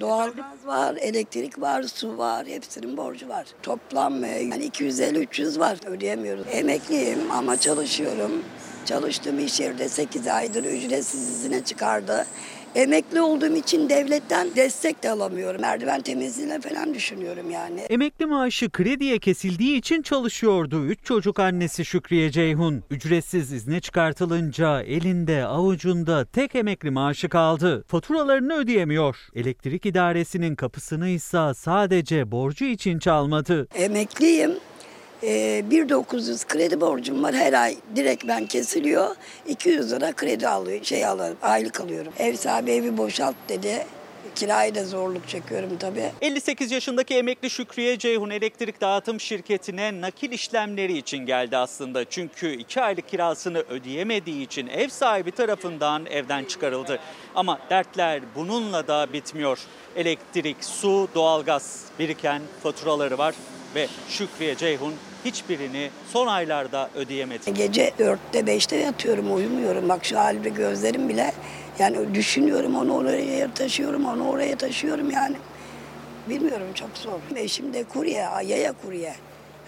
Doğalgaz 0.01 0.65
var, 0.65 0.95
elektrik 0.95 1.61
var, 1.61 1.83
su 1.83 2.17
var, 2.17 2.47
hepsinin 2.47 2.97
borcu 2.97 3.29
var. 3.29 3.45
Toplam 3.63 4.23
e, 4.23 4.27
yani 4.27 4.67
250-300 4.67 5.59
var 5.59 5.77
ödeyemiyoruz. 5.85 6.45
Emekliyim 6.51 7.31
ama 7.31 7.57
çalışıyorum. 7.57 8.31
Çalıştığım 8.85 9.39
iş 9.39 9.59
yerinde 9.59 9.89
8 9.89 10.27
aydır 10.27 10.63
ücretsiz 10.63 11.29
izine 11.29 11.63
çıkardı. 11.63 12.25
Emekli 12.75 13.21
olduğum 13.21 13.55
için 13.55 13.89
devletten 13.89 14.47
destek 14.55 15.03
de 15.03 15.09
alamıyorum. 15.09 15.61
Merdiven 15.61 16.01
temizliğine 16.01 16.61
falan 16.61 16.93
düşünüyorum 16.93 17.51
yani. 17.51 17.79
Emekli 17.79 18.25
maaşı 18.25 18.69
krediye 18.69 19.19
kesildiği 19.19 19.77
için 19.77 20.01
çalışıyordu. 20.01 20.85
Üç 20.85 21.03
çocuk 21.03 21.39
annesi 21.39 21.85
Şükriye 21.85 22.31
Ceyhun. 22.31 22.83
Ücretsiz 22.89 23.51
izne 23.51 23.79
çıkartılınca 23.79 24.81
elinde 24.81 25.45
avucunda 25.45 26.25
tek 26.25 26.55
emekli 26.55 26.91
maaşı 26.91 27.29
kaldı. 27.29 27.83
Faturalarını 27.87 28.53
ödeyemiyor. 28.53 29.17
Elektrik 29.35 29.85
idaresinin 29.85 30.55
kapısını 30.55 31.09
ise 31.09 31.53
sadece 31.55 32.31
borcu 32.31 32.65
için 32.65 32.99
çalmadı. 32.99 33.67
Emekliyim. 33.75 34.51
Ee, 35.23 35.63
1900 35.71 36.45
kredi 36.45 36.81
borcum 36.81 37.23
var 37.23 37.35
her 37.35 37.53
ay 37.53 37.77
direkt 37.95 38.27
ben 38.27 38.45
kesiliyor 38.45 39.15
200 39.47 39.91
lira 39.91 40.13
kredi 40.13 40.47
alıyor 40.47 40.83
şey 40.83 41.05
alıyorum 41.05 41.37
aylık 41.41 41.81
alıyorum 41.81 42.13
ev 42.19 42.35
sahibi 42.35 42.71
evi 42.71 42.97
boşalt 42.97 43.35
dedi 43.49 43.85
kirayı 44.35 44.75
da 44.75 44.85
zorluk 44.85 45.27
çekiyorum 45.27 45.77
tabii 45.79 46.11
58 46.21 46.71
yaşındaki 46.71 47.15
emekli 47.15 47.49
Şükriye 47.49 47.99
Ceyhun 47.99 48.29
elektrik 48.29 48.81
dağıtım 48.81 49.19
şirketine 49.19 50.01
nakil 50.01 50.31
işlemleri 50.31 50.97
için 50.97 51.17
geldi 51.17 51.57
aslında. 51.57 52.05
Çünkü 52.05 52.53
2 52.53 52.81
aylık 52.81 53.09
kirasını 53.09 53.57
ödeyemediği 53.57 54.45
için 54.45 54.67
ev 54.67 54.89
sahibi 54.89 55.31
tarafından 55.31 56.05
evden 56.05 56.43
çıkarıldı. 56.43 56.99
Ama 57.35 57.59
dertler 57.69 58.21
bununla 58.35 58.87
da 58.87 59.13
bitmiyor. 59.13 59.59
Elektrik, 59.95 60.57
su, 60.61 61.07
doğalgaz 61.15 61.85
biriken 61.99 62.41
faturaları 62.63 63.17
var 63.17 63.35
ve 63.75 63.87
Şükriye 64.09 64.55
Ceyhun 64.55 64.93
hiçbirini 65.25 65.89
son 66.07 66.27
aylarda 66.27 66.89
ödeyemedi. 66.95 67.53
Gece 67.53 67.89
4'te 67.99 68.39
5'te 68.39 68.75
yatıyorum 68.75 69.35
uyumuyorum. 69.35 69.89
Bak 69.89 70.05
şu 70.05 70.19
halimde 70.19 70.49
gözlerim 70.49 71.09
bile 71.09 71.33
yani 71.79 72.15
düşünüyorum 72.15 72.75
onu 72.75 72.95
oraya 72.97 73.53
taşıyorum 73.53 74.05
onu 74.05 74.29
oraya 74.29 74.57
taşıyorum 74.57 75.11
yani. 75.11 75.35
Bilmiyorum 76.29 76.67
çok 76.75 76.97
zor. 76.97 77.19
Eşim 77.35 77.73
de 77.73 77.83
kurye, 77.83 78.27
yaya 78.43 78.73
kurye. 78.85 79.15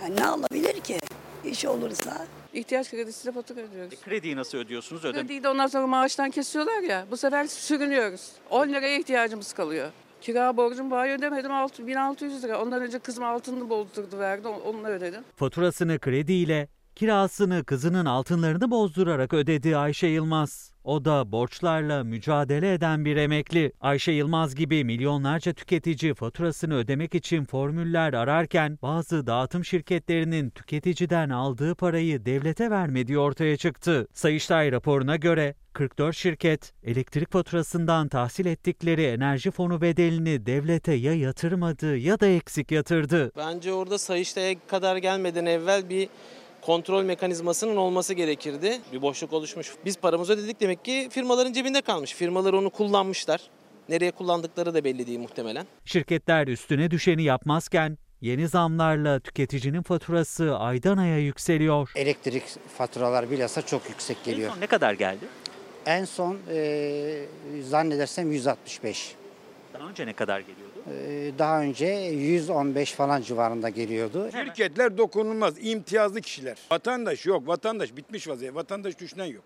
Yani 0.03 0.15
ne 0.15 0.25
alabilir 0.25 0.79
ki? 0.81 0.99
İş 1.45 1.65
olursa. 1.65 2.27
İhtiyaç 2.53 2.89
kredisiyle 2.89 3.31
fatura 3.31 3.59
ödüyoruz. 3.59 4.01
Krediyi 4.01 4.35
nasıl 4.35 4.57
ödüyorsunuz? 4.57 5.05
Ödem 5.05 5.21
Krediyi 5.21 5.43
de 5.43 5.49
ondan 5.49 5.67
sonra 5.67 5.87
maaştan 5.87 6.29
kesiyorlar 6.29 6.81
ya. 6.81 7.05
Bu 7.11 7.17
sefer 7.17 7.47
sürünüyoruz. 7.47 8.31
10 8.49 8.69
liraya 8.69 8.97
ihtiyacımız 8.97 9.53
kalıyor. 9.53 9.89
Kira 10.23 10.57
borcum 10.57 10.91
var 10.91 11.09
ödemedim 11.17 11.51
6 11.51 11.87
1600 11.87 12.43
lira. 12.43 12.61
Ondan 12.61 12.81
önce 12.81 12.99
kızım 12.99 13.23
altını 13.23 13.69
bozdurdu 13.69 14.19
verdi 14.19 14.47
onunla 14.47 14.87
ödedim. 14.87 15.23
Faturasını 15.35 15.99
krediyle, 15.99 16.67
kirasını 16.95 17.63
kızının 17.63 18.05
altınlarını 18.05 18.71
bozdurarak 18.71 19.33
ödedi 19.33 19.77
Ayşe 19.77 20.07
Yılmaz. 20.07 20.72
O 20.83 21.05
da 21.05 21.31
borçlarla 21.31 22.03
mücadele 22.03 22.73
eden 22.73 23.05
bir 23.05 23.17
emekli. 23.17 23.71
Ayşe 23.81 24.11
Yılmaz 24.11 24.55
gibi 24.55 24.83
milyonlarca 24.83 25.53
tüketici 25.53 26.13
faturasını 26.13 26.75
ödemek 26.75 27.15
için 27.15 27.45
formüller 27.45 28.13
ararken 28.13 28.79
bazı 28.81 29.27
dağıtım 29.27 29.65
şirketlerinin 29.65 30.49
tüketiciden 30.49 31.29
aldığı 31.29 31.75
parayı 31.75 32.25
devlete 32.25 32.71
vermediği 32.71 33.17
ortaya 33.17 33.57
çıktı. 33.57 34.07
Sayıştay 34.13 34.71
raporuna 34.71 35.15
göre 35.15 35.55
44 35.73 36.15
şirket 36.15 36.73
elektrik 36.83 37.31
faturasından 37.31 38.07
tahsil 38.07 38.45
ettikleri 38.45 39.03
enerji 39.03 39.51
fonu 39.51 39.81
bedelini 39.81 40.45
devlete 40.45 40.93
ya 40.93 41.13
yatırmadı 41.13 41.97
ya 41.97 42.19
da 42.19 42.27
eksik 42.27 42.71
yatırdı. 42.71 43.31
Bence 43.37 43.73
orada 43.73 43.97
Sayıştay'a 43.97 44.55
kadar 44.67 44.97
gelmeden 44.97 45.45
evvel 45.45 45.89
bir 45.89 46.09
kontrol 46.65 47.03
mekanizmasının 47.03 47.75
olması 47.75 48.13
gerekirdi. 48.13 48.81
Bir 48.93 49.01
boşluk 49.01 49.33
oluşmuş. 49.33 49.73
Biz 49.85 49.97
paramızı 49.97 50.33
ödedik 50.33 50.61
demek 50.61 50.85
ki 50.85 51.07
firmaların 51.11 51.53
cebinde 51.53 51.81
kalmış. 51.81 52.13
Firmalar 52.13 52.53
onu 52.53 52.69
kullanmışlar. 52.69 53.41
Nereye 53.89 54.11
kullandıkları 54.11 54.73
da 54.73 54.83
belli 54.83 55.07
değil 55.07 55.19
muhtemelen. 55.19 55.65
Şirketler 55.85 56.47
üstüne 56.47 56.91
düşeni 56.91 57.23
yapmazken 57.23 57.97
yeni 58.21 58.47
zamlarla 58.47 59.19
tüketicinin 59.19 59.81
faturası 59.81 60.57
aydan 60.57 60.97
aya 60.97 61.19
yükseliyor. 61.19 61.91
Elektrik 61.95 62.43
faturalar 62.77 63.31
bilhassa 63.31 63.61
çok 63.61 63.89
yüksek 63.89 64.23
geliyor. 64.23 64.49
En 64.49 64.53
son 64.53 64.61
ne 64.61 64.67
kadar 64.67 64.93
geldi? 64.93 65.25
En 65.85 66.05
son 66.05 66.37
e, 66.51 67.25
zannedersem 67.63 68.31
165. 68.31 69.15
Daha 69.73 69.89
önce 69.89 70.05
ne 70.05 70.13
kadar 70.13 70.39
geliyordu? 70.39 70.72
E, 70.87 71.31
daha 71.39 71.61
önce 71.61 71.85
115 71.85 72.91
falan 72.93 73.21
civarında 73.21 73.69
geliyordu. 73.69 74.29
Şirketler 74.31 74.97
dokunulmaz, 74.97 75.55
imtiyazlı 75.61 76.21
kişiler. 76.21 76.57
Vatandaş 76.71 77.25
yok, 77.25 77.47
vatandaş 77.47 77.95
bitmiş 77.95 78.27
vaziyette. 78.27 78.55
Vatandaş 78.55 78.99
düşünen 78.99 79.25
yok. 79.25 79.43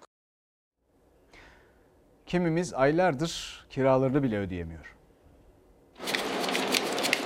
Kimimiz 2.26 2.74
aylardır 2.74 3.66
kiralarını 3.70 4.24
bile 4.24 4.40
ödeyemiyor. 4.40 4.96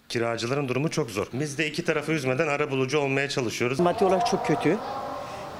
Kiracıların 0.09 0.68
durumu 0.68 0.89
çok 0.89 1.09
zor. 1.12 1.28
Biz 1.34 1.57
de 1.57 1.68
iki 1.68 1.86
tarafı 1.86 2.12
üzmeden 2.12 2.47
ara 2.47 2.72
bulucu 2.72 2.99
olmaya 2.99 3.30
çalışıyoruz. 3.30 3.80
Maddi 3.80 4.05
olarak 4.05 4.28
çok 4.28 4.45
kötü. 4.45 4.78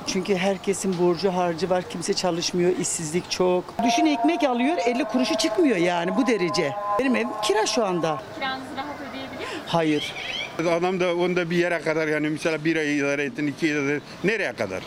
Çünkü 0.07 0.35
herkesin 0.35 0.97
borcu 0.99 1.29
harcı 1.33 1.69
var. 1.69 1.83
Kimse 1.89 2.13
çalışmıyor. 2.13 2.71
işsizlik 2.77 3.31
çok. 3.31 3.63
Düşün 3.85 4.05
ekmek 4.05 4.43
alıyor 4.43 4.77
50 4.85 5.03
kuruşu 5.05 5.35
çıkmıyor 5.37 5.77
yani 5.77 6.17
bu 6.17 6.27
derece. 6.27 6.71
Benim 6.99 7.15
evim 7.15 7.29
kira 7.43 7.65
şu 7.65 7.85
anda. 7.85 8.21
Kiranızı 8.35 8.65
rahat 8.77 8.95
ödeyebiliyor 9.09 9.41
musunuz? 9.49 9.63
Hayır. 9.67 10.13
Adam 10.59 10.99
da 10.99 11.15
onda 11.15 11.49
bir 11.49 11.57
yere 11.57 11.81
kadar 11.81 12.07
yani 12.07 12.29
mesela 12.29 12.65
bir 12.65 12.75
ay 12.75 12.97
idare 12.97 13.23
ettin, 13.23 13.47
iki 13.47 13.65
ay 13.65 13.71
idare 13.71 13.91
ettin. 13.95 14.03
Nereye 14.23 14.53
kadar? 14.53 14.83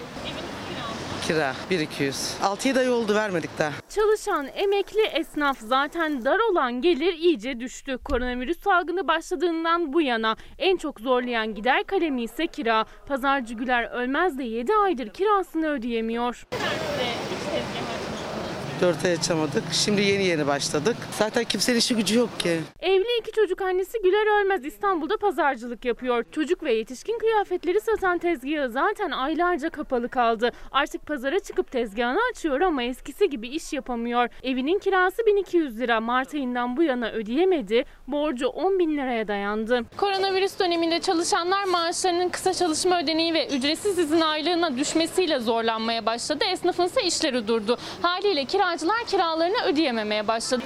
Kira 1.26 1.54
1200. 1.70 2.34
6-7 2.42 2.78
ay 2.78 2.90
oldu 2.90 3.14
vermedik 3.14 3.50
daha. 3.58 3.72
Çalışan 3.88 4.46
emekli 4.54 5.00
esnaf 5.00 5.58
zaten 5.60 6.24
dar 6.24 6.38
olan 6.52 6.82
gelir 6.82 7.12
iyice 7.12 7.60
düştü. 7.60 7.98
Koronavirüs 8.04 8.60
salgını 8.60 9.08
başladığından 9.08 9.92
bu 9.92 10.00
yana 10.02 10.36
en 10.58 10.76
çok 10.76 11.00
zorlayan 11.00 11.54
gider 11.54 11.84
kalemi 11.84 12.22
ise 12.22 12.46
kira. 12.46 12.84
Pazarcı 13.06 13.54
Güler 13.54 13.90
Ölmez 13.90 14.38
de 14.38 14.44
7 14.44 14.72
aydır 14.74 15.08
kirasını 15.08 15.70
ödeyemiyor. 15.70 16.46
4 18.80 19.04
ay 19.04 19.12
açamadık. 19.12 19.62
Şimdi 19.72 20.02
yeni 20.02 20.24
yeni 20.24 20.46
başladık. 20.46 20.96
Zaten 21.18 21.44
kimsenin 21.44 21.78
işi 21.78 21.94
gücü 21.96 22.18
yok 22.18 22.40
ki. 22.40 22.60
Evli 22.80 23.18
iki 23.20 23.32
çocuk 23.32 23.62
annesi 23.62 23.98
Güler 24.02 24.40
Ölmez 24.40 24.64
İstanbul'da 24.64 25.16
pazarcılık 25.16 25.84
yapıyor. 25.84 26.24
Çocuk 26.32 26.62
ve 26.62 26.74
yetişkin 26.74 27.18
kıyafetleri 27.18 27.80
satan 27.80 28.18
tezgahı 28.18 28.70
zaten 28.70 29.10
aylarca 29.10 29.70
kapalı 29.70 30.08
kaldı. 30.08 30.50
Artık 30.72 31.06
pazara 31.06 31.38
çıkıp 31.40 31.70
tezgahını 31.72 32.18
açıyor 32.30 32.60
ama 32.60 32.82
eskisi 32.82 33.30
gibi 33.30 33.48
iş 33.48 33.72
yapamıyor. 33.72 34.28
Evinin 34.42 34.78
kirası 34.78 35.26
1200 35.26 35.78
lira. 35.80 36.00
Mart 36.00 36.34
ayından 36.34 36.76
bu 36.76 36.82
yana 36.82 37.10
ödeyemedi. 37.10 37.84
Borcu 38.08 38.46
10 38.46 38.78
bin 38.78 38.96
liraya 38.96 39.28
dayandı. 39.28 39.82
Koronavirüs 39.96 40.58
döneminde 40.58 41.00
çalışanlar 41.00 41.64
maaşlarının 41.64 42.28
kısa 42.28 42.54
çalışma 42.54 43.02
ödeneği 43.02 43.34
ve 43.34 43.48
ücretsiz 43.48 43.98
izin 43.98 44.20
aylığına 44.20 44.76
düşmesiyle 44.76 45.38
zorlanmaya 45.38 46.06
başladı. 46.06 46.44
Esnafın 46.52 46.84
ise 46.84 47.02
işleri 47.02 47.48
durdu. 47.48 47.78
Haliyle 48.02 48.44
kiracılar 48.64 49.04
kiralarını 49.06 49.64
ödeyememeye 49.64 50.28
başladı. 50.28 50.62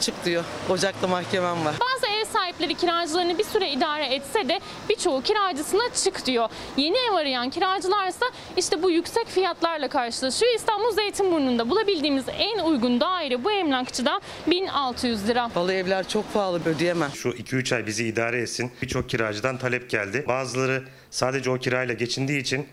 Çık 0.00 0.24
diyor. 0.24 0.44
Ocakta 0.70 1.06
mahkemem 1.06 1.64
var. 1.64 1.74
Bazı 1.80 2.12
ev 2.12 2.24
sahipleri 2.24 2.74
kiracılarını 2.74 3.38
bir 3.38 3.44
süre 3.44 3.70
idare 3.70 4.04
etse 4.06 4.48
de 4.48 4.60
birçoğu 4.88 5.22
kiracısına 5.22 5.82
çık 6.04 6.26
diyor. 6.26 6.48
Yeni 6.76 6.96
ev 6.96 7.14
arayan 7.14 7.50
kiracılarsa 7.50 8.26
işte 8.56 8.82
bu 8.82 8.90
yüksek 8.90 9.28
fiyatlarla 9.28 9.88
karşılaşıyor. 9.88 10.54
İstanbul 10.54 10.92
Zeytinburnu'nda 10.92 11.70
bulabildiğimiz 11.70 12.24
en 12.38 12.58
uygun 12.58 13.00
daire 13.00 13.44
bu 13.44 13.52
emlakçıda 13.52 14.20
1600 14.46 15.28
lira. 15.28 15.50
Vallahi 15.54 15.76
evler 15.76 16.08
çok 16.08 16.32
pahalı 16.32 16.60
ödeyemem. 16.64 17.10
Şu 17.14 17.28
2-3 17.28 17.74
ay 17.74 17.86
bizi 17.86 18.06
idare 18.06 18.40
etsin. 18.40 18.72
Birçok 18.82 19.08
kiracıdan 19.08 19.58
talep 19.58 19.90
geldi. 19.90 20.24
Bazıları 20.28 20.84
sadece 21.10 21.50
o 21.50 21.58
kirayla 21.58 21.94
geçindiği 21.94 22.40
için 22.40 22.66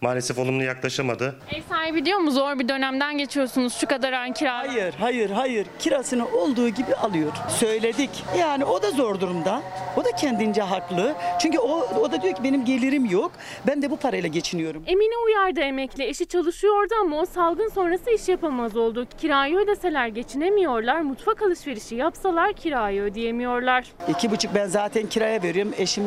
maalesef 0.00 0.38
olumlu 0.38 0.62
yaklaşamadı. 0.62 1.36
Ev 1.56 1.62
sahibi 1.68 2.04
diyor 2.04 2.18
mu 2.18 2.30
zor 2.30 2.58
bir 2.58 2.68
dönemden 2.68 3.18
geçiyorsunuz 3.18 3.74
şu 3.74 3.86
kadar 3.86 4.12
an 4.12 4.32
kira. 4.32 4.58
Hayır, 4.58 4.94
hayır, 5.00 5.30
hayır. 5.30 5.66
Kirasını 5.78 6.26
olduğu 6.28 6.68
gibi 6.68 6.94
alıyor. 6.94 7.32
Söyledik. 7.48 8.10
Yani 8.38 8.64
o 8.64 8.82
da 8.82 8.90
zor 8.90 9.20
durumda. 9.20 9.62
O 9.96 10.04
da 10.04 10.10
kendince 10.12 10.62
haklı. 10.62 11.14
Çünkü 11.40 11.58
o, 11.58 11.86
o 12.00 12.12
da 12.12 12.22
diyor 12.22 12.34
ki 12.34 12.44
benim 12.44 12.64
gelirim 12.64 13.04
yok. 13.04 13.32
Ben 13.66 13.82
de 13.82 13.90
bu 13.90 13.96
parayla 13.96 14.28
geçiniyorum. 14.28 14.82
Emine 14.86 15.14
uyardı 15.26 15.60
emekli. 15.60 16.04
Eşi 16.04 16.26
çalışıyordu 16.26 16.94
ama 17.00 17.16
o 17.20 17.26
salgın 17.26 17.68
sonrası 17.68 18.10
iş 18.10 18.28
yapamaz 18.28 18.76
oldu. 18.76 19.06
Kirayı 19.20 19.56
ödeseler 19.56 20.06
geçinemiyorlar. 20.08 21.00
Mutfak 21.00 21.42
alışverişi 21.42 21.94
yapsalar 21.94 22.52
kirayı 22.52 23.02
ödeyemiyorlar. 23.02 23.84
İki 24.08 24.30
buçuk 24.30 24.54
ben 24.54 24.66
zaten 24.66 25.06
kiraya 25.06 25.42
veriyorum. 25.42 25.74
Eşim 25.78 26.04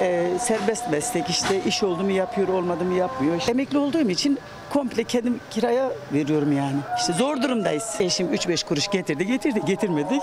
e, 0.00 0.26
serbest 0.40 0.90
meslek 0.90 1.28
işte 1.30 1.60
iş 1.66 1.82
oldu 1.82 2.04
mu 2.04 2.10
yapıyor 2.10 2.48
olmadı 2.48 2.84
mı 2.84 2.94
yapmıyor. 3.08 3.42
Emekli 3.48 3.78
olduğum 3.78 4.10
için 4.10 4.38
komple 4.72 5.04
kendim 5.04 5.40
kiraya 5.50 5.92
veriyorum 6.12 6.52
yani. 6.52 6.76
İşte 6.98 7.12
zor 7.12 7.42
durumdayız. 7.42 7.96
Eşim 8.00 8.34
3-5 8.34 8.66
kuruş 8.66 8.88
getirdi 8.88 9.26
getirdi 9.26 9.60
getirmedik. 9.66 10.22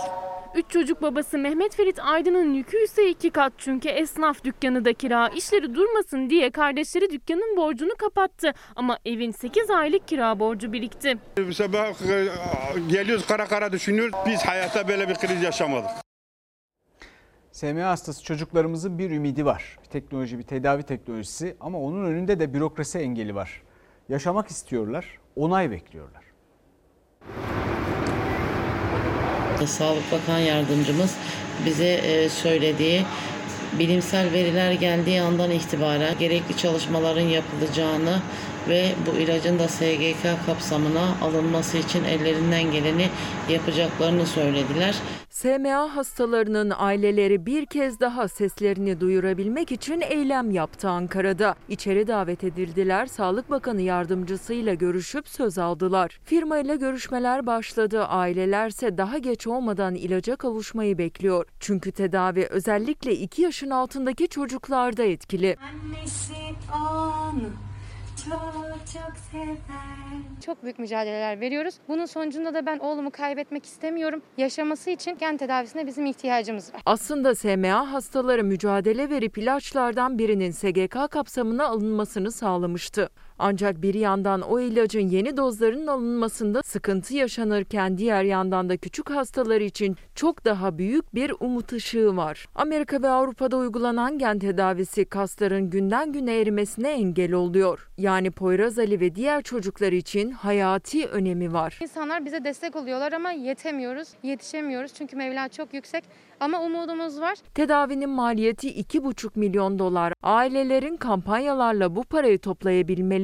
Üç 0.56 0.66
çocuk 0.70 1.02
babası 1.02 1.38
Mehmet 1.38 1.76
Ferit 1.76 2.00
Aydın'ın 2.00 2.54
yükü 2.54 2.84
ise 2.84 3.10
iki 3.10 3.30
kat 3.30 3.54
çünkü 3.58 3.90
esnaf 3.90 4.44
dükkanı 4.44 4.86
da 4.86 4.94
kira. 4.94 5.28
İşleri 5.30 5.76
durmasın 5.76 6.30
diye 6.30 6.50
kardeşleri 6.52 7.12
dükkanın 7.12 7.58
borcunu 7.58 7.96
kapattı 7.96 8.54
ama 8.76 9.00
evin 9.06 9.32
8 9.32 9.70
aylık 9.70 10.08
kira 10.08 10.40
borcu 10.40 10.74
birikti. 10.74 11.18
Bu 11.48 11.54
sabah 11.54 11.88
e, 11.88 12.28
geliyoruz 12.90 13.28
kara 13.28 13.46
kara 13.46 13.72
düşünüyoruz. 13.72 14.16
Biz 14.26 14.42
hayatta 14.42 14.88
böyle 14.88 15.10
bir 15.10 15.16
kriz 15.16 15.44
yaşamadık. 15.44 16.05
SMA 17.56 17.90
hastası 17.90 18.24
çocuklarımızın 18.24 18.98
bir 19.00 19.12
ümidi 19.12 19.46
var. 19.46 19.78
Bir 19.84 19.90
teknoloji, 19.90 20.38
bir 20.40 20.44
tedavi 20.44 20.84
teknolojisi 20.84 21.56
ama 21.60 21.80
onun 21.80 22.06
önünde 22.06 22.40
de 22.40 22.54
bürokrasi 22.54 23.00
engeli 23.00 23.36
var. 23.36 23.62
Yaşamak 24.10 24.48
istiyorlar, 24.48 25.06
onay 25.36 25.72
bekliyorlar. 25.72 26.24
Sağlık 29.66 30.12
Bakan 30.12 30.40
Yardımcımız 30.40 31.16
bize 31.66 31.94
e, 31.94 32.30
söylediği 32.30 33.06
bilimsel 33.80 34.34
veriler 34.34 34.72
geldiği 34.72 35.22
andan 35.22 35.52
itibaren 35.52 36.18
gerekli 36.20 36.58
çalışmaların 36.58 37.22
yapılacağını 37.22 38.22
ve 38.70 38.92
bu 39.06 39.18
ilacın 39.18 39.60
da 39.60 39.68
SGK 39.68 40.46
kapsamına 40.46 41.16
alınması 41.22 41.78
için 41.78 42.04
ellerinden 42.04 42.72
geleni 42.72 43.10
yapacaklarını 43.50 44.26
söylediler. 44.26 44.96
SMA 45.36 45.96
hastalarının 45.96 46.74
aileleri 46.78 47.46
bir 47.46 47.66
kez 47.66 48.00
daha 48.00 48.28
seslerini 48.28 49.00
duyurabilmek 49.00 49.72
için 49.72 50.02
eylem 50.02 50.52
yaptı 50.52 50.90
Ankara'da. 50.90 51.56
İçeri 51.70 52.08
davet 52.08 52.44
edildiler, 52.44 53.06
Sağlık 53.06 53.50
Bakanı 53.50 53.82
yardımcısıyla 53.82 54.74
görüşüp 54.74 55.28
söz 55.28 55.58
aldılar. 55.58 56.20
Firmayla 56.24 56.76
görüşmeler 56.76 57.46
başladı, 57.46 58.06
ailelerse 58.06 58.98
daha 58.98 59.18
geç 59.18 59.48
olmadan 59.48 59.96
ilaca 59.96 60.36
kavuşmayı 60.36 60.98
bekliyor. 60.98 61.46
Çünkü 61.60 61.92
tedavi 61.92 62.46
özellikle 62.46 63.16
2 63.16 63.42
yaşın 63.42 63.70
altındaki 63.70 64.28
çocuklarda 64.28 65.04
etkili. 65.04 65.58
Annesi 65.62 66.34
onu 66.74 67.75
çok 68.30 68.76
çok 68.94 69.14
sever. 69.32 69.56
Çok 70.46 70.64
büyük 70.64 70.80
mücadeleler 70.80 71.40
veriyoruz. 71.42 71.76
Bunun 71.88 72.06
sonucunda 72.06 72.54
da 72.54 72.66
ben 72.66 72.80
oğlumu 72.80 73.12
kaybetmek 73.12 73.66
istemiyorum. 73.66 74.22
Yaşaması 74.38 74.90
için 74.90 75.18
gen 75.18 75.38
tedavisine 75.38 75.88
bizim 75.88 76.06
ihtiyacımız 76.06 76.74
var. 76.74 76.82
Aslında 76.86 77.36
SMA 77.36 77.92
hastaları 77.94 78.44
mücadele 78.44 79.10
verip 79.10 79.38
ilaçlardan 79.38 80.18
birinin 80.18 80.52
SGK 80.52 81.12
kapsamına 81.12 81.66
alınmasını 81.66 82.32
sağlamıştı. 82.32 83.10
Ancak 83.40 83.82
bir 83.82 83.94
yandan 83.94 84.42
o 84.42 84.60
ilacın 84.60 85.10
yeni 85.10 85.38
dozlarının 85.38 85.88
alınmasında 85.88 86.64
sıkıntı 86.64 87.16
yaşanırken 87.16 87.98
diğer 87.98 88.24
yandan 88.24 88.70
da 88.70 88.78
küçük 88.78 89.10
hastalar 89.10 89.62
için 89.62 89.96
çok 90.16 90.46
daha 90.46 90.78
büyük 90.78 91.16
bir 91.16 91.34
umut 91.40 91.74
ışığı 91.74 92.18
var. 92.18 92.46
Amerika 92.56 93.02
ve 93.02 93.10
Avrupa'da 93.10 93.58
uygulanan 93.58 94.18
gen 94.18 94.40
tedavisi 94.40 95.06
kasların 95.06 95.70
günden 95.70 96.12
güne 96.12 96.40
erimesine 96.40 96.92
engel 96.92 97.34
oluyor. 97.34 97.90
Yani 97.98 98.32
Poyraz 98.32 98.80
Ali 98.80 99.00
ve 99.00 99.16
diğer 99.16 99.42
çocuklar 99.42 99.92
için 99.92 100.32
hayati 100.32 101.08
önemi 101.08 101.54
var. 101.54 101.80
İnsanlar 101.82 102.26
bize 102.26 102.44
destek 102.44 102.76
oluyorlar 102.76 103.12
ama 103.14 103.32
yetemiyoruz, 103.32 104.08
yetişemiyoruz 104.24 104.94
çünkü 104.94 105.16
Mevla 105.16 105.50
çok 105.50 105.74
yüksek. 105.74 106.04
Ama 106.40 106.62
umudumuz 106.62 107.22
var. 107.22 107.38
Tedavinin 107.54 108.10
maliyeti 108.10 108.82
2,5 108.82 109.30
milyon 109.36 109.80
dolar. 109.80 110.14
Ailelerin 110.24 110.98
kampanyalarla 110.98 111.96
bu 111.96 112.04
parayı 112.04 112.40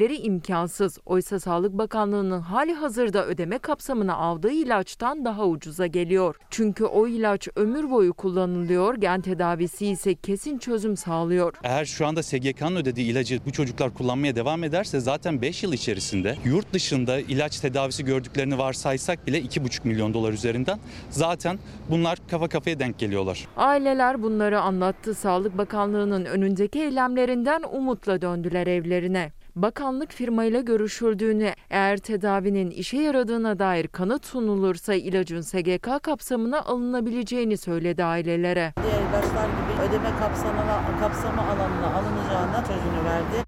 toplayabilmeleri 0.01 0.17
imkansız. 0.17 0.97
Oysa 1.05 1.39
Sağlık 1.39 1.73
Bakanlığı'nın 1.73 2.41
hali 2.41 2.73
hazırda 2.73 3.25
ödeme 3.25 3.57
kapsamına 3.57 4.15
aldığı 4.15 4.51
ilaçtan 4.51 5.25
daha 5.25 5.47
ucuza 5.47 5.87
geliyor. 5.87 6.35
Çünkü 6.49 6.85
o 6.85 7.07
ilaç 7.07 7.47
ömür 7.55 7.91
boyu 7.91 8.13
kullanılıyor, 8.13 8.95
gen 8.95 9.21
tedavisi 9.21 9.87
ise 9.87 10.15
kesin 10.15 10.57
çözüm 10.57 10.97
sağlıyor. 10.97 11.53
Eğer 11.63 11.85
şu 11.85 12.07
anda 12.07 12.23
SGK'nın 12.23 12.75
ödediği 12.75 13.11
ilacı 13.11 13.39
bu 13.45 13.51
çocuklar 13.51 13.93
kullanmaya 13.93 14.35
devam 14.35 14.63
ederse 14.63 14.99
zaten 14.99 15.41
5 15.41 15.63
yıl 15.63 15.73
içerisinde 15.73 16.35
yurt 16.45 16.73
dışında 16.73 17.19
ilaç 17.19 17.59
tedavisi 17.59 18.05
gördüklerini 18.05 18.57
varsaysak 18.57 19.27
bile 19.27 19.41
2,5 19.41 19.87
milyon 19.87 20.13
dolar 20.13 20.33
üzerinden 20.33 20.79
zaten 21.09 21.59
bunlar 21.89 22.17
kafa 22.31 22.47
kafaya 22.47 22.79
denk 22.79 22.99
geliyorlar. 22.99 23.47
Aileler 23.57 24.23
bunları 24.23 24.61
anlattı. 24.61 25.13
Sağlık 25.13 25.57
Bakanlığı'nın 25.57 26.25
önündeki 26.25 26.79
eylemlerinden 26.79 27.63
umutla 27.71 28.21
döndüler 28.21 28.67
evlerine. 28.67 29.31
Bakanlık 29.55 30.11
firmayla 30.11 30.61
görüşüldüğünü, 30.61 31.53
eğer 31.69 31.97
tedavinin 31.97 32.71
işe 32.71 32.97
yaradığına 32.97 33.59
dair 33.59 33.87
kanıt 33.87 34.25
sunulursa 34.25 34.93
ilacın 34.93 35.41
SGK 35.41 36.03
kapsamına 36.03 36.61
alınabileceğini 36.61 37.57
söyledi 37.57 38.03
ailelere. 38.03 38.73
Diğer 38.83 39.01
ilaçlar 39.01 39.45
gibi 39.45 39.89
ödeme 39.89 40.09
kapsamına, 40.19 40.99
kapsamı 40.99 41.41
alanına 41.41 41.95
alınacağına 41.95 42.65
sözünü 42.65 43.05
verdi. 43.05 43.43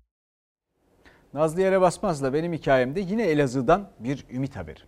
Nazlı 1.33 1.61
Yere 1.61 1.81
Basmaz'la 1.81 2.33
benim 2.33 2.53
hikayemde 2.53 2.99
yine 2.99 3.23
Elazığ'dan 3.23 3.89
bir 3.99 4.25
ümit 4.31 4.55
haberi. 4.55 4.79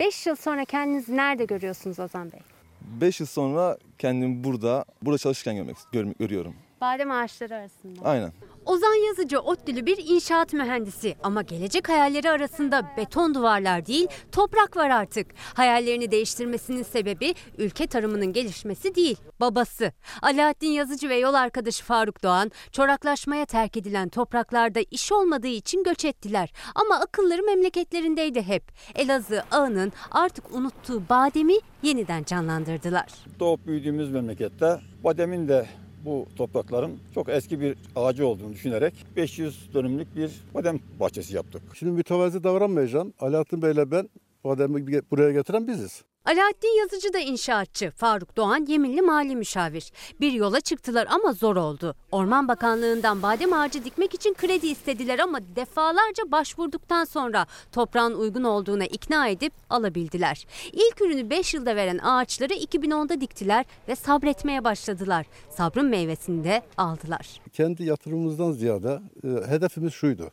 5 0.00 0.26
yıl 0.26 0.36
sonra 0.36 0.64
kendinizi 0.64 1.16
nerede 1.16 1.44
görüyorsunuz 1.44 1.98
Ozan 1.98 2.32
Bey? 2.32 2.40
5 2.80 3.20
yıl 3.20 3.26
sonra 3.26 3.78
kendimi 3.98 4.44
burada, 4.44 4.84
burada 5.02 5.18
çalışırken 5.18 5.56
görmek 5.56 5.76
gör, 5.92 6.06
görüyorum. 6.18 6.54
Badem 6.80 7.10
ağaçları 7.10 7.54
arasında. 7.54 8.04
Aynen. 8.04 8.32
Ozan 8.66 9.06
Yazıcı 9.06 9.40
ODTÜ'lü 9.40 9.86
bir 9.86 9.98
inşaat 10.08 10.52
mühendisi 10.52 11.16
ama 11.22 11.42
gelecek 11.42 11.88
hayalleri 11.88 12.30
arasında 12.30 12.82
beton 12.96 13.34
duvarlar 13.34 13.86
değil 13.86 14.06
toprak 14.32 14.76
var 14.76 14.90
artık. 14.90 15.26
Hayallerini 15.54 16.10
değiştirmesinin 16.10 16.82
sebebi 16.82 17.34
ülke 17.58 17.86
tarımının 17.86 18.32
gelişmesi 18.32 18.94
değil 18.94 19.16
babası. 19.40 19.92
Alaaddin 20.22 20.70
Yazıcı 20.70 21.08
ve 21.08 21.16
yol 21.16 21.34
arkadaşı 21.34 21.84
Faruk 21.84 22.22
Doğan 22.22 22.50
çoraklaşmaya 22.72 23.44
terk 23.44 23.76
edilen 23.76 24.08
topraklarda 24.08 24.80
iş 24.90 25.12
olmadığı 25.12 25.46
için 25.46 25.84
göç 25.84 26.04
ettiler. 26.04 26.52
Ama 26.74 26.94
akılları 26.94 27.42
memleketlerindeydi 27.42 28.42
hep. 28.42 28.72
Elazığ 28.94 29.42
ağının 29.50 29.92
artık 30.10 30.54
unuttuğu 30.54 31.02
bademi 31.08 31.54
yeniden 31.82 32.24
canlandırdılar. 32.24 33.06
Doğup 33.40 33.66
büyüdüğümüz 33.66 34.10
memlekette 34.10 34.80
bademin 35.04 35.48
de 35.48 35.66
bu 36.04 36.26
toprakların 36.36 36.98
çok 37.14 37.28
eski 37.28 37.60
bir 37.60 37.76
ağacı 37.96 38.26
olduğunu 38.26 38.52
düşünerek 38.52 38.94
500 39.16 39.74
dönümlük 39.74 40.16
bir 40.16 40.30
badem 40.54 40.80
bahçesi 41.00 41.36
yaptık. 41.36 41.62
Şimdi 41.74 41.92
mütevazi 41.92 42.44
davranmayacağım. 42.44 43.12
Alaaddin 43.20 43.62
Bey'le 43.62 43.90
ben 43.90 44.08
bademi 44.44 45.10
buraya 45.10 45.32
getiren 45.32 45.66
biziz. 45.68 46.04
Alaaddin 46.28 46.78
Yazıcı 46.78 47.12
da 47.12 47.18
inşaatçı, 47.18 47.90
Faruk 47.90 48.36
Doğan 48.36 48.66
Yeminli 48.66 49.02
Mali 49.02 49.36
Müşavir. 49.36 49.92
Bir 50.20 50.32
yola 50.32 50.60
çıktılar 50.60 51.06
ama 51.10 51.32
zor 51.32 51.56
oldu. 51.56 51.94
Orman 52.12 52.48
Bakanlığı'ndan 52.48 53.22
badem 53.22 53.52
ağacı 53.52 53.84
dikmek 53.84 54.14
için 54.14 54.34
kredi 54.34 54.66
istediler 54.66 55.18
ama 55.18 55.38
defalarca 55.56 56.32
başvurduktan 56.32 57.04
sonra 57.04 57.46
toprağın 57.72 58.14
uygun 58.14 58.44
olduğuna 58.44 58.84
ikna 58.84 59.28
edip 59.28 59.52
alabildiler. 59.70 60.46
İlk 60.72 61.00
ürünü 61.00 61.30
5 61.30 61.54
yılda 61.54 61.76
veren 61.76 61.98
ağaçları 61.98 62.54
2010'da 62.54 63.20
diktiler 63.20 63.64
ve 63.88 63.96
sabretmeye 63.96 64.64
başladılar. 64.64 65.26
Sabrın 65.50 65.86
meyvesini 65.86 66.44
de 66.44 66.62
aldılar. 66.76 67.40
Kendi 67.52 67.84
yatırımımızdan 67.84 68.52
ziyade 68.52 69.00
e, 69.24 69.28
hedefimiz 69.50 69.92
şuydu. 69.92 70.30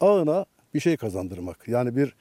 Ağına 0.00 0.44
bir 0.74 0.80
şey 0.80 0.96
kazandırmak. 0.96 1.68
Yani 1.68 1.96
bir 1.96 2.14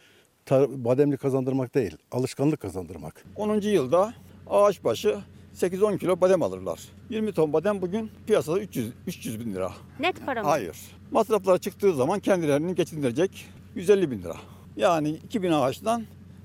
bademli 0.52 1.18
kazandırmak 1.18 1.76
değil, 1.76 1.98
alışkanlık 2.12 2.60
kazandırmak. 2.60 3.26
10. 3.36 3.62
yılda 3.62 4.14
ağaç 4.50 4.84
başı 4.84 5.20
8-10 5.56 5.98
kilo 5.98 6.22
badem 6.22 6.44
alırlar. 6.44 6.80
20 7.10 7.34
ton 7.34 7.54
badem 7.54 7.82
bugün 7.82 8.12
piyasada 8.28 8.60
300, 8.60 8.94
300 9.08 9.40
bin 9.40 9.54
lira. 9.54 9.72
Net 10.00 10.26
para 10.26 10.44
mı? 10.44 10.50
Hayır. 10.50 10.78
Masraflar 11.12 11.58
çıktığı 11.58 11.96
zaman 11.96 12.20
kendilerini 12.20 12.76
geçindirecek 12.76 13.46
150 13.76 14.12
bin 14.12 14.24
lira. 14.24 14.36
Yani 14.76 15.10
2000 15.10 15.52
ağaçtan 15.52 16.04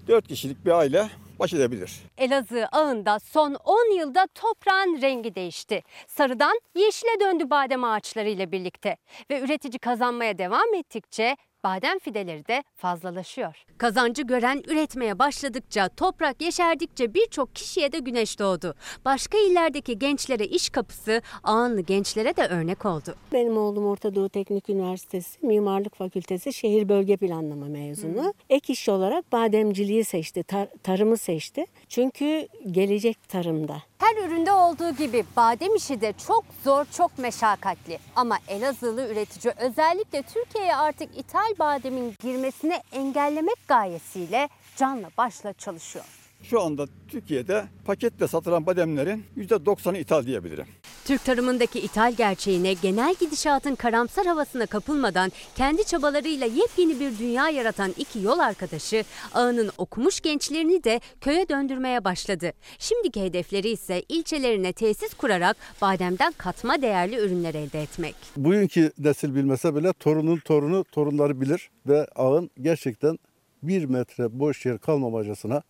4 0.09 0.29
kişilik 0.29 0.65
bir 0.67 0.71
aile 0.71 1.09
baş 1.39 1.55
edebilir. 1.55 2.03
Elazığ 2.19 2.67
ağında 2.67 3.19
son 3.19 3.55
10 3.65 3.97
yılda 3.99 4.27
toprağın 4.35 5.03
rengi 5.03 5.35
değişti. 5.35 5.83
Sarıdan 6.07 6.61
yeşile 6.75 7.21
döndü 7.21 7.51
badem 7.51 7.85
ağaçları 7.85 8.29
ile 8.29 8.53
birlikte. 8.53 8.97
Ve 9.31 9.41
üretici 9.41 9.79
kazanmaya 9.79 10.39
devam 10.39 10.75
ettikçe 10.75 11.37
badem 11.65 11.99
fideleri 11.99 12.47
de 12.49 12.65
fazlalaşıyor. 12.77 13.65
Kazancı 13.79 14.23
gören 14.23 14.63
üretmeye 14.69 15.19
başladıkça, 15.19 15.89
toprak 15.89 16.43
yeşerdikçe 16.43 17.15
birçok 17.15 17.55
kişiye 17.55 17.93
de 17.93 17.99
güneş 17.99 18.39
doğdu. 18.39 18.75
Başka 19.05 19.39
illerdeki 19.39 19.99
gençlere 19.99 20.45
iş 20.47 20.71
kapısı, 20.71 21.23
ağınlı 21.45 21.81
gençlere 21.81 22.37
de 22.37 22.47
örnek 22.47 22.87
oldu. 22.87 23.15
Benim 23.33 23.57
oğlum 23.57 23.87
Orta 23.87 24.15
Doğu 24.15 24.29
Teknik 24.29 24.71
Üniversitesi 24.71 25.47
Mimarlık 25.47 25.97
Fakültesi 25.97 26.53
Şehir 26.53 26.89
Bölge 26.89 27.17
Planlama 27.17 27.67
mezunu. 27.67 28.25
Hı. 28.25 28.33
Ek 28.51 28.73
iş 28.73 28.89
olarak 28.89 29.33
bademciliği 29.33 30.05
seçti, 30.05 30.41
tar- 30.41 30.79
tarımı 30.83 31.17
seçti. 31.17 31.67
Çünkü 31.89 32.49
gelecek 32.71 33.29
tarımda. 33.29 33.83
Her 34.03 34.17
üründe 34.17 34.53
olduğu 34.53 34.91
gibi 34.91 35.25
badem 35.37 35.77
işi 35.77 36.01
de 36.01 36.15
çok 36.27 36.45
zor, 36.65 36.85
çok 36.97 37.19
meşakkatli. 37.19 37.99
Ama 38.17 38.39
Elazığlı 38.49 39.09
üretici 39.09 39.55
özellikle 39.57 40.23
Türkiye'ye 40.23 40.77
artık 40.77 41.19
ithal 41.19 41.59
bademin 41.59 42.15
girmesini 42.23 42.81
engellemek 42.93 43.69
gayesiyle 43.69 44.49
canla 44.77 45.11
başla 45.19 45.53
çalışıyor. 45.53 46.22
Şu 46.43 46.61
anda 46.61 46.87
Türkiye'de 47.09 47.65
paketle 47.85 48.29
satılan 48.29 48.67
bademlerin 48.67 49.25
%90'ı 49.37 49.99
ithal 49.99 50.27
diyebilirim. 50.27 50.67
Türk 51.05 51.25
tarımındaki 51.25 51.81
ithal 51.81 52.13
gerçeğine, 52.13 52.73
genel 52.73 53.15
gidişatın 53.21 53.75
karamsar 53.75 54.27
havasına 54.27 54.67
kapılmadan 54.67 55.33
kendi 55.55 55.85
çabalarıyla 55.85 56.47
yepyeni 56.47 57.01
bir 57.01 57.19
dünya 57.19 57.49
yaratan 57.49 57.95
iki 57.99 58.21
yol 58.21 58.39
arkadaşı 58.39 59.05
ağının 59.35 59.71
okumuş 59.79 60.21
gençlerini 60.21 60.85
de 60.85 61.01
köye 61.21 61.49
döndürmeye 61.49 62.05
başladı. 62.05 62.53
Şimdiki 62.79 63.23
hedefleri 63.23 63.69
ise 63.69 64.03
ilçelerine 64.09 64.73
tesis 64.73 65.15
kurarak 65.15 65.57
bademden 65.83 66.33
katma 66.39 66.83
değerli 66.83 67.17
ürünler 67.17 67.55
elde 67.55 67.83
etmek. 67.83 68.15
Bugünkü 68.37 68.93
nesil 68.99 69.35
bilmese 69.35 69.75
bile 69.75 69.93
torunun 69.93 70.39
torunu 70.39 70.85
torunları 70.85 71.41
bilir 71.41 71.71
ve 71.87 72.07
ağın 72.17 72.51
gerçekten 72.61 73.19
bir 73.63 73.85
metre 73.85 74.39
boş 74.41 74.67
yer 74.67 74.79
kalmamacasına 74.79 75.63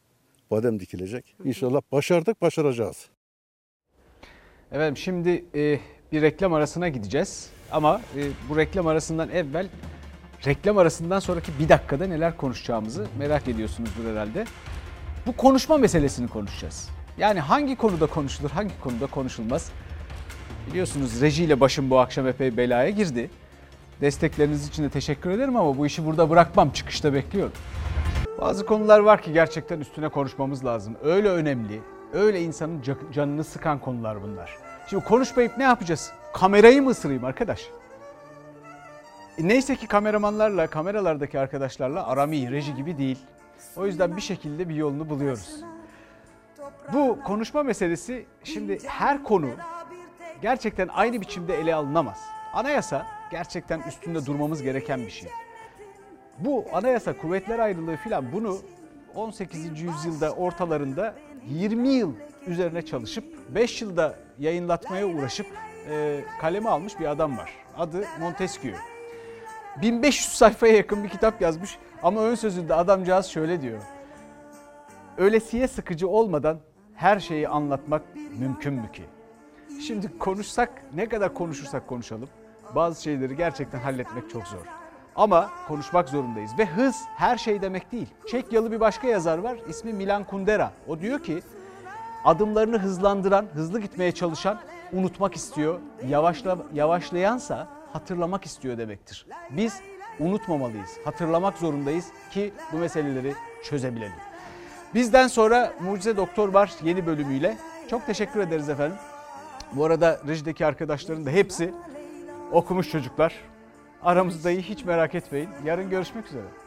badem 0.52 0.80
dikilecek. 0.80 1.36
İnşallah 1.44 1.80
başardık, 1.92 2.42
başaracağız. 2.42 3.06
Efendim 4.72 4.96
şimdi 4.96 5.44
e, 5.54 5.78
bir 6.12 6.22
reklam 6.22 6.52
arasına 6.52 6.88
gideceğiz. 6.88 7.50
Ama 7.70 8.00
e, 8.16 8.20
bu 8.48 8.56
reklam 8.56 8.86
arasından 8.86 9.28
evvel 9.28 9.68
reklam 10.46 10.78
arasından 10.78 11.18
sonraki 11.18 11.52
bir 11.58 11.68
dakikada 11.68 12.06
neler 12.06 12.36
konuşacağımızı 12.36 13.06
merak 13.18 13.48
ediyorsunuzdur 13.48 14.10
herhalde. 14.10 14.44
Bu 15.26 15.36
konuşma 15.36 15.78
meselesini 15.78 16.28
konuşacağız. 16.28 16.88
Yani 17.18 17.40
hangi 17.40 17.76
konuda 17.76 18.06
konuşulur, 18.06 18.50
hangi 18.50 18.80
konuda 18.80 19.06
konuşulmaz. 19.06 19.70
Biliyorsunuz 20.70 21.20
rejiyle 21.20 21.60
başım 21.60 21.90
bu 21.90 21.98
akşam 21.98 22.26
epey 22.26 22.56
belaya 22.56 22.90
girdi. 22.90 23.30
Destekleriniz 24.00 24.68
için 24.68 24.84
de 24.84 24.90
teşekkür 24.90 25.30
ederim 25.30 25.56
ama 25.56 25.78
bu 25.78 25.86
işi 25.86 26.06
burada 26.06 26.30
bırakmam. 26.30 26.70
Çıkışta 26.70 27.14
bekliyorum. 27.14 27.52
Bazı 28.42 28.66
konular 28.66 29.00
var 29.00 29.22
ki 29.22 29.32
gerçekten 29.32 29.80
üstüne 29.80 30.08
konuşmamız 30.08 30.64
lazım. 30.64 30.96
Öyle 31.02 31.28
önemli, 31.28 31.80
öyle 32.12 32.40
insanın 32.40 32.82
ca- 32.82 33.12
canını 33.12 33.44
sıkan 33.44 33.78
konular 33.78 34.22
bunlar. 34.22 34.58
Şimdi 34.86 35.04
konuşmayıp 35.04 35.58
ne 35.58 35.64
yapacağız? 35.64 36.12
Kamerayı 36.32 36.82
mı 36.82 36.90
ısırayım 36.90 37.24
arkadaş? 37.24 37.70
E 39.38 39.48
neyse 39.48 39.76
ki 39.76 39.86
kameramanlarla, 39.86 40.66
kameralardaki 40.66 41.38
arkadaşlarla 41.38 42.06
aram 42.06 42.32
iyi, 42.32 42.50
reji 42.50 42.74
gibi 42.74 42.98
değil. 42.98 43.18
O 43.76 43.86
yüzden 43.86 44.16
bir 44.16 44.22
şekilde 44.22 44.68
bir 44.68 44.74
yolunu 44.74 45.10
buluyoruz. 45.10 45.60
Bu 46.92 47.18
konuşma 47.24 47.62
meselesi 47.62 48.26
şimdi 48.44 48.78
her 48.86 49.24
konu 49.24 49.48
gerçekten 50.42 50.88
aynı 50.88 51.20
biçimde 51.20 51.60
ele 51.60 51.74
alınamaz. 51.74 52.18
Anayasa 52.54 53.06
gerçekten 53.30 53.80
üstünde 53.88 54.26
durmamız 54.26 54.62
gereken 54.62 55.00
bir 55.00 55.10
şey. 55.10 55.30
Bu 56.38 56.64
anayasa 56.72 57.18
kuvvetler 57.18 57.58
ayrılığı 57.58 57.96
filan 57.96 58.32
bunu 58.32 58.58
18. 59.14 59.80
yüzyılda 59.80 60.32
ortalarında 60.32 61.14
20 61.48 61.88
yıl 61.88 62.12
üzerine 62.46 62.82
çalışıp 62.82 63.24
5 63.54 63.82
yılda 63.82 64.14
yayınlatmaya 64.38 65.06
uğraşıp 65.06 65.46
e, 65.90 66.20
kaleme 66.40 66.68
almış 66.68 67.00
bir 67.00 67.06
adam 67.06 67.38
var. 67.38 67.52
Adı 67.78 68.04
Montesquieu. 68.20 68.76
1500 69.82 70.28
sayfaya 70.28 70.76
yakın 70.76 71.04
bir 71.04 71.08
kitap 71.08 71.40
yazmış 71.40 71.78
ama 72.02 72.20
ön 72.20 72.34
sözünde 72.34 72.74
adamcağız 72.74 73.26
şöyle 73.26 73.62
diyor. 73.62 73.82
Öylesiye 75.18 75.68
sıkıcı 75.68 76.08
olmadan 76.08 76.58
her 76.94 77.20
şeyi 77.20 77.48
anlatmak 77.48 78.02
mümkün 78.38 78.74
mü 78.74 78.92
ki? 78.92 79.02
Şimdi 79.86 80.18
konuşsak 80.18 80.82
ne 80.94 81.08
kadar 81.08 81.34
konuşursak 81.34 81.88
konuşalım 81.88 82.28
bazı 82.74 83.02
şeyleri 83.02 83.36
gerçekten 83.36 83.78
halletmek 83.80 84.30
çok 84.30 84.46
zor. 84.46 84.81
Ama 85.16 85.50
konuşmak 85.68 86.08
zorundayız 86.08 86.58
ve 86.58 86.66
hız 86.66 86.96
her 87.16 87.38
şey 87.38 87.62
demek 87.62 87.92
değil. 87.92 88.06
Çekyalı 88.30 88.72
bir 88.72 88.80
başka 88.80 89.08
yazar 89.08 89.38
var 89.38 89.56
ismi 89.68 89.92
Milan 89.92 90.24
Kundera. 90.24 90.72
O 90.88 91.00
diyor 91.00 91.22
ki 91.22 91.42
adımlarını 92.24 92.78
hızlandıran, 92.78 93.46
hızlı 93.54 93.80
gitmeye 93.80 94.12
çalışan 94.12 94.58
unutmak 94.92 95.36
istiyor. 95.36 95.78
Yavaşla, 96.08 96.58
yavaşlayansa 96.74 97.68
hatırlamak 97.92 98.46
istiyor 98.46 98.78
demektir. 98.78 99.26
Biz 99.50 99.80
unutmamalıyız, 100.20 100.90
hatırlamak 101.04 101.58
zorundayız 101.58 102.06
ki 102.30 102.52
bu 102.72 102.76
meseleleri 102.76 103.34
çözebilelim. 103.64 104.12
Bizden 104.94 105.26
sonra 105.26 105.72
Mucize 105.80 106.16
Doktor 106.16 106.48
var 106.48 106.72
yeni 106.82 107.06
bölümüyle. 107.06 107.56
Çok 107.90 108.06
teşekkür 108.06 108.40
ederiz 108.40 108.68
efendim. 108.68 108.96
Bu 109.72 109.84
arada 109.84 110.20
rejideki 110.28 110.66
arkadaşların 110.66 111.26
da 111.26 111.30
hepsi 111.30 111.74
okumuş 112.52 112.90
çocuklar. 112.90 113.51
Aramızdayı 114.04 114.62
hiç 114.62 114.84
merak 114.84 115.14
etmeyin. 115.14 115.48
Yarın 115.64 115.90
görüşmek 115.90 116.26
üzere. 116.26 116.61